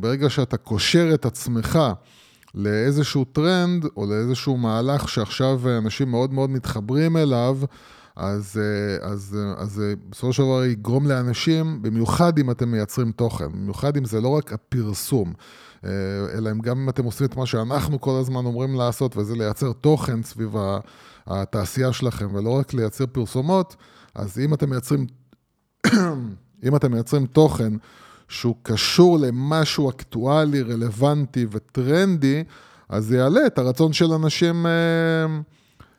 ברגע 0.00 0.30
שאתה 0.30 0.56
קושר 0.56 1.10
את 1.14 1.26
עצמך 1.26 1.78
לאיזשהו 2.54 3.24
טרנד 3.24 3.84
או 3.96 4.06
לאיזשהו 4.06 4.56
מהלך 4.56 5.08
שעכשיו 5.08 5.60
אנשים 5.78 6.10
מאוד 6.10 6.32
מאוד 6.32 6.50
מתחברים 6.50 7.16
אליו, 7.16 7.58
אז, 8.18 8.60
אה, 8.60 9.08
אז, 9.10 9.36
אה, 9.38 9.62
אז 9.62 9.82
בסופו 10.10 10.32
של 10.32 10.42
דבר 10.42 10.64
יגרום 10.64 11.06
לאנשים, 11.06 11.82
במיוחד 11.82 12.38
אם 12.38 12.50
אתם 12.50 12.68
מייצרים 12.68 13.12
תוכן, 13.12 13.52
במיוחד 13.52 13.96
אם 13.96 14.04
זה 14.04 14.20
לא 14.20 14.28
רק 14.28 14.52
הפרסום, 14.52 15.32
אה, 15.84 15.90
אלא 16.34 16.50
אם 16.50 16.60
גם 16.60 16.78
אם 16.78 16.88
אתם 16.88 17.04
עושים 17.04 17.26
את 17.26 17.36
מה 17.36 17.46
שאנחנו 17.46 18.00
כל 18.00 18.18
הזמן 18.20 18.44
אומרים 18.44 18.74
לעשות, 18.74 19.16
וזה 19.16 19.36
לייצר 19.36 19.72
תוכן 19.72 20.22
סביב 20.22 20.54
התעשייה 21.26 21.92
שלכם, 21.92 22.34
ולא 22.34 22.50
רק 22.50 22.74
לייצר 22.74 23.06
פרסומות, 23.06 23.76
אז 24.14 24.38
אם 24.38 24.54
אתם 24.54 24.70
מייצרים, 24.70 25.06
אם 26.66 26.76
אתם 26.76 26.92
מייצרים 26.92 27.26
תוכן 27.26 27.72
שהוא 28.28 28.54
קשור 28.62 29.18
למשהו 29.18 29.90
אקטואלי, 29.90 30.62
רלוונטי 30.62 31.46
וטרנדי, 31.50 32.44
אז 32.88 33.04
זה 33.04 33.16
יעלה 33.16 33.46
את 33.46 33.58
הרצון 33.58 33.92
של 33.92 34.12
אנשים... 34.12 34.66
אה, 34.66 35.40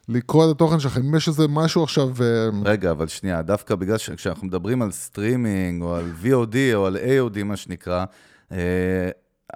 לקרוא 0.10 0.46
את 0.46 0.56
התוכן 0.56 0.80
שלכם, 0.80 1.02
אם 1.02 1.16
יש 1.16 1.28
איזה 1.28 1.48
משהו 1.48 1.84
עכשיו... 1.84 2.10
אה, 2.22 2.50
רגע, 2.66 2.92
אבל 2.92 3.08
שנייה, 3.08 3.42
דווקא 3.42 3.76
בגלל 3.76 3.98
שכשאנחנו 3.98 4.48
מדברים 4.48 4.82
על 4.82 4.92
סטרימינג, 4.92 5.82
או 5.82 5.96
על 5.96 6.12
VOD, 6.24 6.56
או 6.74 6.86
על 6.86 6.98
AOD, 6.98 7.44
מה 7.44 7.58
שנקרא, 7.58 8.06
אה, 8.52 8.58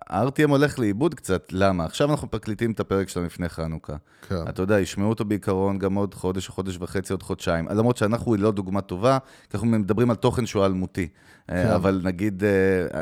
ה-RTM 0.09 0.49
הולך 0.49 0.79
לאיבוד 0.79 1.15
קצת, 1.15 1.47
למה? 1.51 1.85
עכשיו 1.85 2.11
אנחנו 2.11 2.27
מקליטים 2.33 2.71
את 2.71 2.79
הפרק 2.79 3.09
שלנו 3.09 3.25
לפני 3.25 3.49
חנוכה. 3.49 3.93
כן. 4.29 4.35
אתה 4.49 4.61
יודע, 4.61 4.79
ישמעו 4.79 5.09
אותו 5.09 5.25
בעיקרון 5.25 5.79
גם 5.79 5.93
עוד 5.95 6.13
חודש, 6.13 6.47
חודש 6.47 6.77
וחצי, 6.79 7.13
עוד 7.13 7.23
חודשיים. 7.23 7.67
למרות 7.69 7.97
שאנחנו 7.97 8.35
לא 8.35 8.51
דוגמה 8.51 8.81
טובה, 8.81 9.17
כי 9.49 9.57
אנחנו 9.57 9.67
מדברים 9.67 10.09
על 10.09 10.15
תוכן 10.15 10.45
שהוא 10.45 10.65
אלמותי. 10.65 11.07
כן. 11.47 11.53
אה, 11.55 11.75
אבל 11.75 12.01
נגיד, 12.03 12.43
אה, 12.43 12.49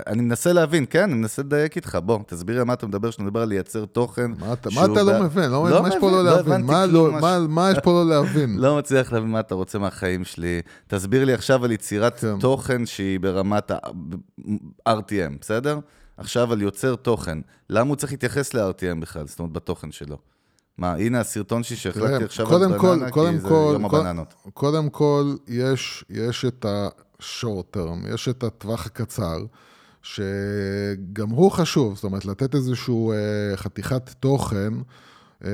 אני 0.07 0.21
מנסה 0.21 0.53
להבין, 0.53 0.85
כן, 0.89 1.03
אני 1.03 1.13
מנסה 1.13 1.41
לדייק 1.41 1.75
איתך. 1.75 1.97
בוא, 2.03 2.19
תסביר 2.27 2.57
לי 2.57 2.63
מה 2.63 2.73
אתה 2.73 2.87
מדבר, 2.87 3.09
כשאתה 3.09 3.23
מדבר 3.23 3.41
על 3.41 3.47
לייצר 3.49 3.85
תוכן. 3.85 4.31
מה 4.39 4.53
אתה, 4.53 4.69
מה 4.75 4.85
אתה 4.85 5.03
לא 5.03 5.19
מבין? 5.23 5.51
לא 5.51 5.63
מבין, 5.63 5.81
מה 5.81 5.87
יש 5.87 5.95
פה 5.99 6.11
לא 6.11 6.17
מבין, 6.17 6.25
להבין? 6.25 6.65
מה 6.65 6.85
לא- 6.85 7.11
מה 7.21 7.39
מה 7.49 7.71
יש 7.71 7.77
פה 7.83 7.91
לא 7.91 8.09
להבין? 8.09 8.57
לא 8.63 8.77
מצליח 8.77 9.13
להבין 9.13 9.29
מה 9.29 9.39
אתה 9.39 9.55
רוצה 9.55 9.79
מהחיים 9.79 10.23
שלי. 10.23 10.61
תסביר 10.87 11.25
לי 11.25 11.33
עכשיו 11.33 11.65
על 11.65 11.71
יצירת 11.71 12.19
כן. 12.19 12.39
תוכן 12.39 12.85
שהיא 12.85 13.19
ברמת 13.19 13.71
ה-RTM, 13.71 15.39
בסדר? 15.41 15.79
עכשיו 16.21 16.53
על 16.53 16.61
יוצר 16.61 16.95
תוכן. 16.95 17.37
למה 17.69 17.89
הוא 17.89 17.95
צריך 17.95 18.11
להתייחס 18.11 18.53
ל-RTM 18.53 18.99
בכלל? 19.01 19.27
זאת 19.27 19.39
אומרת, 19.39 19.53
בתוכן 19.53 19.91
שלו. 19.91 20.17
מה, 20.77 20.93
הנה 20.93 21.19
הסרטון 21.19 21.63
שלי 21.63 21.75
שהחלקתי 21.77 22.07
תראה, 22.07 22.25
עכשיו 22.25 22.53
על 22.63 22.79
כל- 22.79 22.95
בננה, 22.95 23.11
קודם 23.11 23.31
כי 23.33 23.39
זה 23.39 23.47
כל- 23.49 23.69
יום 23.73 23.89
כל- 23.89 23.97
הבננות. 23.99 24.33
קודם 24.53 24.89
כל, 24.89 25.35
יש, 25.47 26.05
יש 26.09 26.45
את 26.45 26.65
ה-short 26.65 27.75
term, 27.77 28.13
יש 28.13 28.29
את 28.29 28.43
הטווח 28.43 28.85
הקצר, 28.85 29.37
שגם 30.01 31.29
הוא 31.29 31.51
חשוב, 31.51 31.95
זאת 31.95 32.03
אומרת, 32.03 32.25
לתת 32.25 32.55
איזשהו 32.55 33.11
אה, 33.11 33.17
חתיכת 33.57 34.09
תוכן, 34.19 34.73
אה, 35.45 35.49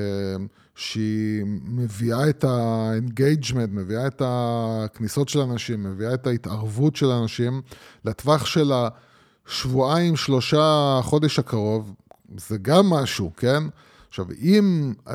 שהיא 0.74 1.44
מביאה 1.64 2.28
את 2.28 2.44
ה-engagement, 2.44 3.70
מביאה 3.70 4.06
את 4.06 4.22
הכניסות 4.24 5.28
של 5.28 5.38
אנשים, 5.40 5.82
מביאה 5.82 6.14
את 6.14 6.26
ההתערבות 6.26 6.96
של 6.96 7.06
אנשים 7.06 7.62
לטווח 8.04 8.46
של 8.46 8.72
השבועיים, 9.48 10.16
שלושה, 10.16 11.00
חודש 11.02 11.38
הקרוב, 11.38 11.94
זה 12.36 12.56
גם 12.62 12.86
משהו, 12.86 13.30
כן? 13.36 13.62
עכשיו, 14.08 14.26
אם 14.42 14.94
אה, 15.08 15.14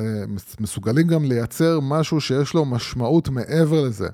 מסוגלים 0.60 1.08
גם 1.08 1.26
לייצר 1.26 1.80
משהו 1.80 2.22
שיש 2.22 2.54
לו 2.54 2.66
משמעות 2.66 3.30
מעבר 3.30 3.82
לזה, 3.82 4.08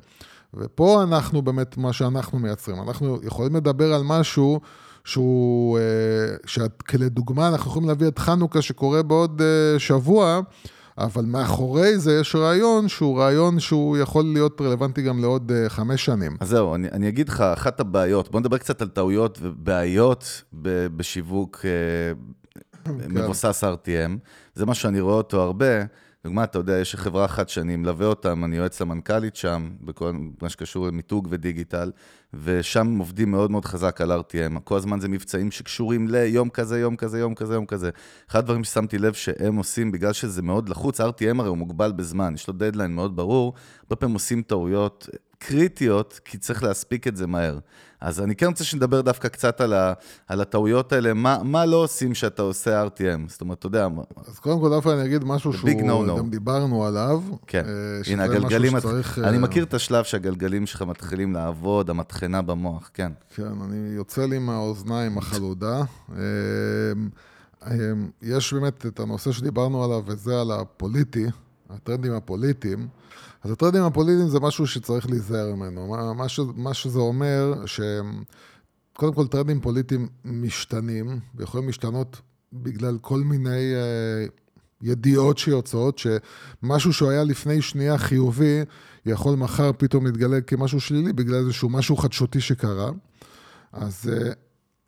ופה 0.53 1.03
אנחנו 1.03 1.41
באמת, 1.41 1.77
מה 1.77 1.93
שאנחנו 1.93 2.39
מייצרים, 2.39 2.81
אנחנו 2.87 3.19
יכולים 3.23 3.55
לדבר 3.55 3.93
על 3.93 4.01
משהו 4.03 4.59
שהוא, 5.03 5.77
אה, 5.77 5.83
שכלדוגמה 6.45 7.47
אנחנו 7.47 7.71
יכולים 7.71 7.87
להביא 7.87 8.07
את 8.07 8.19
חנוכה 8.19 8.61
שקורה 8.61 9.03
בעוד 9.03 9.41
אה, 9.41 9.79
שבוע, 9.79 10.39
אבל 10.99 11.25
מאחורי 11.25 11.99
זה 11.99 12.19
יש 12.21 12.35
רעיון 12.35 12.87
שהוא 12.87 13.19
רעיון 13.19 13.59
שהוא 13.59 13.97
יכול 13.97 14.25
להיות 14.33 14.61
רלוונטי 14.61 15.01
גם 15.01 15.21
לעוד 15.21 15.51
uh, 15.51 15.69
חמש 15.69 16.05
שנים. 16.05 16.37
אז 16.39 16.49
זהו, 16.49 16.75
אני, 16.75 16.87
אני 16.91 17.07
אגיד 17.07 17.29
לך, 17.29 17.41
אחת 17.41 17.79
הבעיות, 17.79 18.31
בוא 18.31 18.39
נדבר 18.39 18.57
קצת 18.57 18.81
על 18.81 18.87
טעויות 18.87 19.39
ובעיות 19.41 20.43
ב, 20.53 20.87
בשיווק 20.87 21.57
uh, 21.57 22.85
כן. 22.85 22.91
מבוסס 23.09 23.63
RTM, 23.63 24.17
זה 24.55 24.65
מה 24.65 24.73
שאני 24.73 24.99
רואה 24.99 25.15
אותו 25.15 25.41
הרבה. 25.41 25.65
דוגמה, 26.23 26.43
אתה 26.43 26.59
יודע, 26.59 26.79
יש 26.79 26.95
חברה 26.95 27.25
אחת 27.25 27.49
שאני 27.49 27.75
מלווה 27.75 28.07
אותם, 28.07 28.45
אני 28.45 28.57
יועץ 28.57 28.81
למנכ"לית 28.81 29.35
שם, 29.35 29.69
בכל 29.81 30.11
מה 30.41 30.49
שקשור 30.49 30.87
למיתוג 30.87 31.27
ודיגיטל, 31.31 31.91
ושם 32.43 32.97
עובדים 32.97 33.31
מאוד 33.31 33.51
מאוד 33.51 33.65
חזק 33.65 34.01
על 34.01 34.11
RTM. 34.11 34.59
כל 34.59 34.77
הזמן 34.77 34.99
זה 34.99 35.07
מבצעים 35.07 35.51
שקשורים 35.51 36.07
ליום 36.07 36.49
כזה, 36.49 36.79
יום 36.79 36.95
כזה, 36.95 37.19
יום 37.19 37.35
כזה, 37.35 37.53
יום 37.53 37.65
כזה. 37.65 37.89
אחד 38.29 38.39
הדברים 38.39 38.63
ששמתי 38.63 38.97
לב 38.97 39.13
שהם 39.13 39.55
עושים, 39.55 39.91
בגלל 39.91 40.13
שזה 40.13 40.41
מאוד 40.41 40.69
לחוץ, 40.69 41.01
RTM 41.01 41.39
הרי 41.39 41.49
הוא 41.49 41.57
מוגבל 41.57 41.91
בזמן, 41.91 42.33
יש 42.33 42.47
לו 42.47 42.53
דדליין 42.53 42.95
מאוד 42.95 43.15
ברור, 43.15 43.53
הרבה 43.83 43.95
פעמים 43.95 44.13
עושים 44.13 44.41
טעויות 44.41 45.09
קריטיות, 45.37 46.19
כי 46.25 46.37
צריך 46.37 46.63
להספיק 46.63 47.07
את 47.07 47.15
זה 47.15 47.27
מהר. 47.27 47.59
אז 48.01 48.21
אני 48.21 48.35
כן 48.35 48.45
רוצה 48.45 48.63
שנדבר 48.63 49.01
דווקא 49.01 49.27
קצת 49.27 49.61
על, 49.61 49.73
ה, 49.73 49.93
על 50.27 50.41
הטעויות 50.41 50.93
האלה, 50.93 51.13
מה, 51.13 51.37
מה 51.43 51.65
לא 51.65 51.77
עושים 51.77 52.15
שאתה 52.15 52.41
עושה 52.41 52.85
RTM? 52.85 53.29
זאת 53.29 53.41
אומרת, 53.41 53.59
אתה 53.59 53.67
יודע... 53.67 53.87
אז 54.27 54.39
קודם 54.39 54.59
כל, 54.59 54.69
דווקא 54.69 54.89
אני 54.89 55.05
אגיד 55.05 55.23
משהו 55.23 55.53
שהוא, 55.53 55.69
no, 55.69 56.09
no. 56.09 56.17
גם 56.17 56.29
דיברנו 56.29 56.85
עליו. 56.85 57.23
כן, 57.47 57.65
uh, 57.65 58.11
הנה, 58.11 58.23
הגלגלים, 58.23 58.79
שצריך, 58.79 59.19
אני 59.19 59.37
uh... 59.37 59.39
מכיר 59.39 59.63
את 59.63 59.73
השלב 59.73 60.03
שהגלגלים 60.03 60.65
שלך 60.65 60.81
מתחילים 60.81 61.33
לעבוד, 61.33 61.89
המטחנה 61.89 62.41
במוח, 62.41 62.91
כן. 62.93 63.11
כן, 63.35 63.61
אני 63.63 63.89
יוצא 63.95 64.25
לי 64.25 64.39
מהאוזניים 64.39 65.17
החלודה. 65.17 65.83
יש 68.21 68.53
באמת 68.53 68.85
את 68.85 68.99
הנושא 68.99 69.31
שדיברנו 69.31 69.83
עליו, 69.83 70.03
וזה 70.05 70.41
על 70.41 70.51
הפוליטי, 70.51 71.25
הטרנדים 71.69 72.13
הפוליטיים. 72.13 72.87
אז 73.43 73.51
הטרנדים 73.51 73.83
הפוליטיים 73.83 74.27
זה 74.27 74.39
משהו 74.39 74.67
שצריך 74.67 75.09
להיזהר 75.09 75.55
ממנו. 75.55 75.87
מה, 75.87 76.13
מה, 76.13 76.29
ש, 76.29 76.39
מה 76.55 76.73
שזה 76.73 76.99
אומר, 76.99 77.53
שקודם 77.65 79.13
כל 79.13 79.27
טרנדים 79.27 79.61
פוליטיים 79.61 80.07
משתנים, 80.25 81.19
ויכולים 81.35 81.67
להשתנות 81.67 82.21
בגלל 82.53 82.97
כל 83.01 83.19
מיני 83.19 83.73
uh, 83.73 84.31
ידיעות 84.81 85.37
שיוצאות, 85.37 85.97
שמשהו 85.97 86.93
שהוא 86.93 87.09
היה 87.09 87.23
לפני 87.23 87.61
שנייה 87.61 87.97
חיובי, 87.97 88.61
יכול 89.05 89.35
מחר 89.35 89.71
פתאום 89.77 90.05
להתגלה 90.05 90.41
כמשהו 90.41 90.79
שלילי 90.81 91.13
בגלל 91.13 91.35
איזשהו 91.35 91.69
משהו 91.69 91.97
חדשותי 91.97 92.41
שקרה. 92.41 92.91
אז... 93.73 94.11
Uh, 94.13 94.33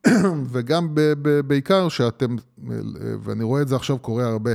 וגם 0.52 0.96
ב, 0.96 1.02
ב, 1.22 1.40
בעיקר 1.40 1.90
שאתם, 1.90 2.36
ואני 3.24 3.44
רואה 3.44 3.62
את 3.62 3.68
זה 3.68 3.76
עכשיו 3.76 4.00
קורה 4.00 4.26
הרבה, 4.26 4.52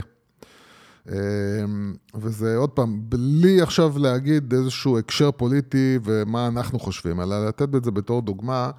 וזה 2.14 2.56
עוד 2.56 2.70
פעם, 2.70 3.00
בלי 3.02 3.60
עכשיו 3.60 3.98
להגיד 3.98 4.52
איזשהו 4.52 4.98
הקשר 4.98 5.30
פוליטי 5.30 5.98
ומה 6.04 6.46
אנחנו 6.46 6.78
חושבים, 6.78 7.20
אלא 7.20 7.48
לתת 7.48 7.74
את 7.74 7.84
זה 7.84 7.90
בתור 7.90 8.22
דוגמה. 8.22 8.70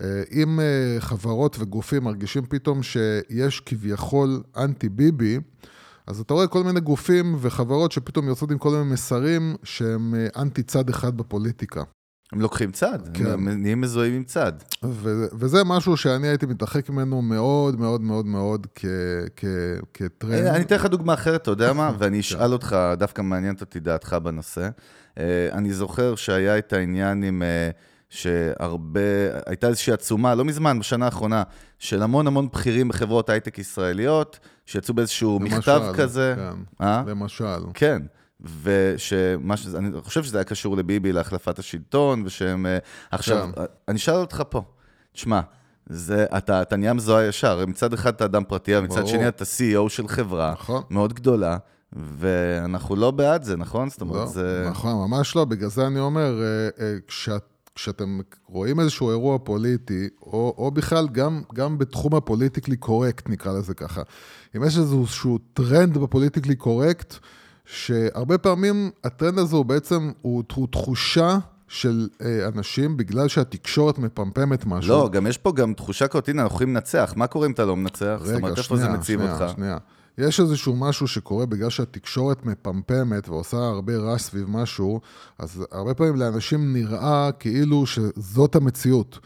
אה, 0.00 0.22
אם 0.32 0.60
אה, 0.60 0.96
חברות 1.00 1.56
וגופים 1.60 2.04
מרגישים 2.04 2.46
פתאום 2.46 2.82
שיש 2.82 3.60
כביכול 3.60 4.42
אנטי 4.56 4.88
ביבי, 4.88 5.38
אז 6.06 6.20
אתה 6.20 6.34
רואה 6.34 6.46
כל 6.46 6.64
מיני 6.64 6.80
גופים 6.80 7.36
וחברות 7.40 7.92
שפתאום 7.92 8.28
יוצאות 8.28 8.50
עם 8.50 8.58
כל 8.58 8.70
מיני 8.70 8.92
מסרים 8.92 9.56
שהם 9.62 10.14
אה, 10.14 10.42
אנטי 10.42 10.62
צד 10.62 10.88
אחד 10.88 11.16
בפוליטיקה. 11.16 11.82
הם 12.32 12.40
לוקחים 12.40 12.72
צד, 12.72 12.98
כן. 13.14 13.26
הם 13.26 13.48
נהיים 13.48 13.80
מזוהים 13.80 14.14
עם 14.14 14.24
צד. 14.24 14.52
ו- 14.84 15.26
וזה 15.32 15.64
משהו 15.64 15.96
שאני 15.96 16.28
הייתי 16.28 16.46
מתרחק 16.46 16.90
ממנו 16.90 17.22
מאוד 17.22 17.80
מאוד 17.80 18.00
מאוד 18.00 18.26
מאוד 18.26 18.66
כטרנד. 19.94 20.46
אני 20.46 20.64
אתן 20.64 20.74
לך 20.74 20.86
דוגמה 20.86 21.14
אחרת, 21.14 21.42
אתה 21.42 21.50
יודע 21.50 21.72
מה? 21.72 21.92
ואני 21.98 22.20
אשאל 22.20 22.52
אותך, 22.52 22.76
דווקא 22.98 23.22
מעניינת 23.22 23.60
אותי 23.60 23.80
דעתך 23.80 24.16
בנושא. 24.22 24.68
אה, 25.18 25.48
אני 25.52 25.72
זוכר 25.72 26.14
שהיה 26.14 26.58
את 26.58 26.72
העניין 26.72 27.22
עם... 27.22 27.42
אה, 27.42 27.70
שהרבה, 28.10 29.00
הייתה 29.46 29.68
איזושהי 29.68 29.92
עצומה, 29.92 30.34
לא 30.34 30.44
מזמן, 30.44 30.78
בשנה 30.78 31.04
האחרונה, 31.04 31.42
של 31.78 32.02
המון 32.02 32.26
המון 32.26 32.48
בכירים 32.48 32.88
בחברות 32.88 33.30
הייטק 33.30 33.58
ישראליות, 33.58 34.38
שיצאו 34.66 34.94
באיזשהו 34.94 35.38
למשל, 35.40 35.56
מכתב 35.56 35.82
כזה. 35.96 36.34
כן, 36.36 36.84
אה? 36.86 37.02
למשל. 37.06 37.60
כן. 37.74 38.02
ושמה 38.62 39.56
שזה, 39.56 39.78
אני 39.78 40.00
חושב 40.00 40.22
שזה 40.22 40.38
היה 40.38 40.44
קשור 40.44 40.76
לביבי, 40.76 41.12
להחלפת 41.12 41.58
השלטון, 41.58 42.22
ושהם... 42.26 42.66
אה, 42.66 42.78
עכשיו, 43.10 43.48
כן. 43.54 43.62
אני 43.88 43.96
אשאל 43.96 44.14
אותך 44.14 44.42
פה, 44.48 44.62
תשמע, 45.12 45.40
זה, 45.86 46.26
אתה, 46.36 46.62
אתה 46.62 46.76
נהיה 46.76 46.92
מזוהה 46.92 47.26
ישר, 47.26 47.66
מצד 47.66 47.92
אחד 47.92 48.14
אתה 48.14 48.24
אדם 48.24 48.44
פרטי, 48.44 48.80
מצד 48.80 49.06
שני 49.06 49.28
אתה 49.28 49.44
CEO 49.44 49.88
של 49.88 50.08
חברה 50.08 50.52
נכון. 50.52 50.82
מאוד 50.90 51.12
גדולה, 51.12 51.56
ואנחנו 51.92 52.96
לא 52.96 53.10
בעד 53.10 53.42
זה, 53.42 53.56
נכון? 53.56 53.90
זאת 53.90 54.00
אומרת, 54.00 54.16
לא, 54.16 54.26
זה... 54.26 54.66
נכון, 54.70 55.10
ממש 55.10 55.36
לא, 55.36 55.44
בגלל 55.44 55.68
זה 55.68 55.86
אני 55.86 56.00
אומר, 56.00 56.42
אה, 56.42 56.84
אה, 56.86 56.94
כשאת... 57.06 57.42
כשאתם 57.74 58.20
רואים 58.46 58.80
איזשהו 58.80 59.10
אירוע 59.10 59.38
פוליטי, 59.38 60.08
או, 60.22 60.54
או 60.58 60.70
בכלל 60.70 61.08
גם, 61.08 61.42
גם 61.54 61.78
בתחום 61.78 62.14
הפוליטיקלי 62.14 62.76
קורקט, 62.76 63.28
נקרא 63.28 63.52
לזה 63.52 63.74
ככה, 63.74 64.02
אם 64.56 64.64
יש 64.64 64.78
איזשהו 64.78 65.38
טרנד 65.54 65.98
בפוליטיקלי 65.98 66.56
קורקט, 66.56 67.14
שהרבה 67.64 68.38
פעמים 68.38 68.90
הטרנד 69.04 69.38
הזה 69.38 69.56
הוא 69.56 69.64
בעצם, 69.64 70.10
הוא, 70.22 70.42
הוא 70.54 70.68
תחושה 70.70 71.38
של 71.68 72.08
אה, 72.22 72.48
אנשים 72.48 72.96
בגלל 72.96 73.28
שהתקשורת 73.28 73.98
מפמפמת 73.98 74.66
משהו. 74.66 74.90
לא, 74.90 75.08
גם 75.12 75.26
יש 75.26 75.38
פה 75.38 75.52
גם 75.52 75.74
תחושה 75.74 76.08
כזאת, 76.08 76.28
הנה, 76.28 76.42
אנחנו 76.42 76.54
יכולים 76.54 76.74
לנצח, 76.74 77.12
מה 77.16 77.26
קורה 77.26 77.46
אם 77.46 77.52
אתה 77.52 77.64
לא 77.64 77.76
מנצח? 77.76 78.18
רגע, 78.20 78.24
זאת 78.24 78.36
אומרת, 78.36 78.58
איפה 78.58 78.76
זה 78.76 78.88
מציב 78.88 79.20
שנייה, 79.20 79.34
אותך? 79.34 79.52
שנייה. 79.56 79.78
יש 80.18 80.40
איזשהו 80.40 80.76
משהו 80.76 81.08
שקורה 81.08 81.46
בגלל 81.46 81.70
שהתקשורת 81.70 82.46
מפמפמת 82.46 83.28
ועושה 83.28 83.56
הרבה 83.56 83.96
רעש 83.96 84.22
סביב 84.22 84.50
משהו, 84.50 85.00
אז 85.38 85.64
הרבה 85.72 85.94
פעמים 85.94 86.16
לאנשים 86.16 86.72
נראה 86.72 87.30
כאילו 87.38 87.86
שזאת 87.86 88.56
המציאות. 88.56 89.18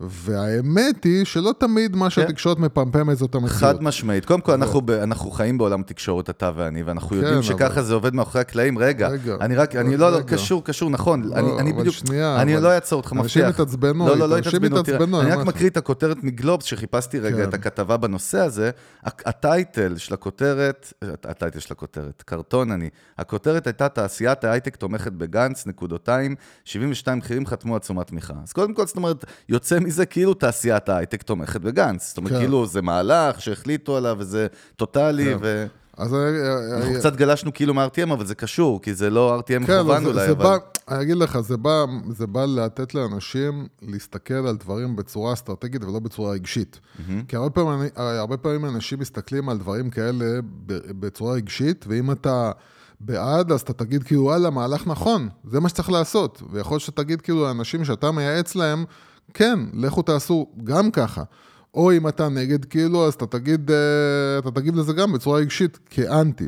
והאמת 0.00 1.04
היא 1.04 1.24
שלא 1.24 1.54
תמיד 1.58 1.96
מה 1.96 2.04
כן. 2.06 2.10
שהתקשורת 2.10 2.58
מפמפמת 2.58 3.16
זאת 3.18 3.34
המציאות. 3.34 3.60
חד 3.60 3.82
משמעית. 3.82 4.24
קודם 4.24 4.40
כל, 4.40 4.52
אנחנו, 4.52 4.80
ב, 4.80 4.90
אנחנו 4.90 5.30
חיים 5.30 5.58
בעולם 5.58 5.80
התקשורת, 5.80 6.30
אתה 6.30 6.50
ואני, 6.54 6.82
ואנחנו 6.82 7.08
כן, 7.08 7.16
יודעים 7.16 7.42
שככה. 7.42 7.82
זה 7.82 7.94
עובד 7.94 8.14
מאחורי 8.14 8.40
הקלעים. 8.40 8.78
רגע, 8.78 9.10
אני 9.40 9.56
רק, 9.56 9.76
אני 9.76 9.96
לא, 9.96 10.12
לא, 10.12 10.20
קשור, 10.20 10.64
קשור, 10.64 10.90
נכון. 10.90 11.22
לא, 11.22 11.58
אני, 11.60 11.72
בדיוק, 11.72 11.96
אני 12.38 12.60
לא 12.60 12.72
אעצור 12.72 12.96
אותך, 12.96 13.12
מבטיח. 13.12 13.24
אנשים 13.24 13.44
התעצבנו, 13.44 14.08
לא, 14.08 14.16
לא, 14.16 14.28
לא 14.28 14.36
התעצבנו. 14.36 15.20
אני 15.20 15.30
רק 15.30 15.46
מקריא 15.46 15.68
את 15.68 15.76
הכותרת 15.76 16.24
מגלובס, 16.24 16.64
שחיפשתי 16.64 17.18
רגע 17.18 17.36
כן. 17.36 17.48
את 17.48 17.54
הכתבה 17.54 17.96
בנושא 17.96 18.38
הזה. 18.38 18.70
הטייטל 19.04 19.96
של 19.96 20.14
הכותרת, 20.14 20.92
הטייטל 21.24 21.58
של 21.60 21.72
הכותרת, 21.72 22.22
קרטון 22.26 22.72
אני. 22.72 22.90
הכותרת 23.18 23.66
הייתה 23.66 23.88
תעשיית 23.88 24.44
ההייטק 24.44 24.76
תומכת 24.76 25.12
בגנץ, 25.12 25.66
נקודותיים, 25.66 26.34
72 26.64 27.20
בכירים 27.20 27.46
חתמו 27.46 27.76
עצומת 27.76 28.06
תמיכה. 28.06 28.34
אז 28.44 28.52
קודם 28.52 28.74
כל, 28.74 28.86
זאת 28.86 28.96
אומרת, 28.96 29.24
יוצא 29.48 29.78
מזה 29.86 30.06
כאילו 30.06 30.34
תעשיית 30.34 30.88
ההייטק 30.88 31.22
תומכת 31.22 31.60
בגנץ. 31.60 32.08
זאת 32.08 32.16
אומרת, 32.16 32.32
כן. 32.32 32.38
כאילו 32.38 32.66
זה 32.66 32.82
מהלך 32.82 33.40
שהחליטו 33.40 33.96
עליו 33.96 34.16
וזה 34.18 34.46
טוטאלי, 34.76 35.24
כן. 35.24 35.38
ו... 35.40 35.66
אז 35.96 36.14
אנחנו 36.76 36.94
I... 36.94 36.98
קצת 36.98 37.16
גלשנו 37.16 37.54
כאילו 37.54 37.74
מ-RTM, 37.74 38.12
אבל 38.12 38.26
זה 38.26 38.34
קשור, 38.34 38.82
כי 38.82 38.94
זה 38.94 39.10
לא 39.10 39.38
RTM 39.38 39.46
כן, 39.46 39.62
מכוון 39.62 40.06
אולי, 40.06 40.30
אבל... 40.30 40.44
בא, 40.44 40.56
אני 40.88 41.02
אגיד 41.02 41.16
לך, 41.16 41.40
זה 41.40 41.56
בא, 41.56 41.84
זה 42.08 42.26
בא 42.26 42.44
לתת 42.44 42.94
לאנשים 42.94 43.66
להסתכל 43.82 44.34
על 44.34 44.56
דברים 44.56 44.96
בצורה 44.96 45.32
אסטרטגית 45.32 45.84
ולא 45.84 45.98
בצורה 45.98 46.32
רגשית. 46.32 46.80
Mm-hmm. 46.80 47.10
כי 47.28 47.36
הרבה 47.36 47.50
פעמים, 47.50 47.88
הרבה 47.96 48.36
פעמים 48.36 48.64
אנשים 48.64 48.98
מסתכלים 48.98 49.48
על 49.48 49.58
דברים 49.58 49.90
כאלה 49.90 50.26
בצורה 51.00 51.34
רגשית, 51.34 51.84
ואם 51.88 52.10
אתה... 52.10 52.52
בעד, 53.00 53.52
אז 53.52 53.60
אתה 53.60 53.72
תגיד 53.72 54.02
כאילו, 54.02 54.22
וואלה, 54.22 54.50
מהלך 54.50 54.86
נכון, 54.86 55.28
זה 55.44 55.60
מה 55.60 55.68
שצריך 55.68 55.90
לעשות. 55.90 56.42
ויכול 56.50 56.74
להיות 56.74 56.82
שתגיד 56.82 57.20
כאילו 57.20 57.44
לאנשים 57.44 57.84
שאתה 57.84 58.10
מייעץ 58.10 58.54
להם, 58.54 58.84
כן, 59.34 59.58
לכו 59.72 60.02
תעשו 60.02 60.46
גם 60.64 60.90
ככה. 60.90 61.22
או 61.76 61.92
אם 61.92 62.08
אתה 62.08 62.28
נגד 62.28 62.64
כאילו, 62.64 63.06
אז 63.06 63.14
אתה 63.14 63.26
תגיד, 63.26 63.70
אה, 63.70 64.38
אתה 64.38 64.50
תגיד 64.50 64.76
לזה 64.76 64.92
גם 64.92 65.12
בצורה 65.12 65.38
רגשית 65.38 65.78
כאנטי. 65.90 66.46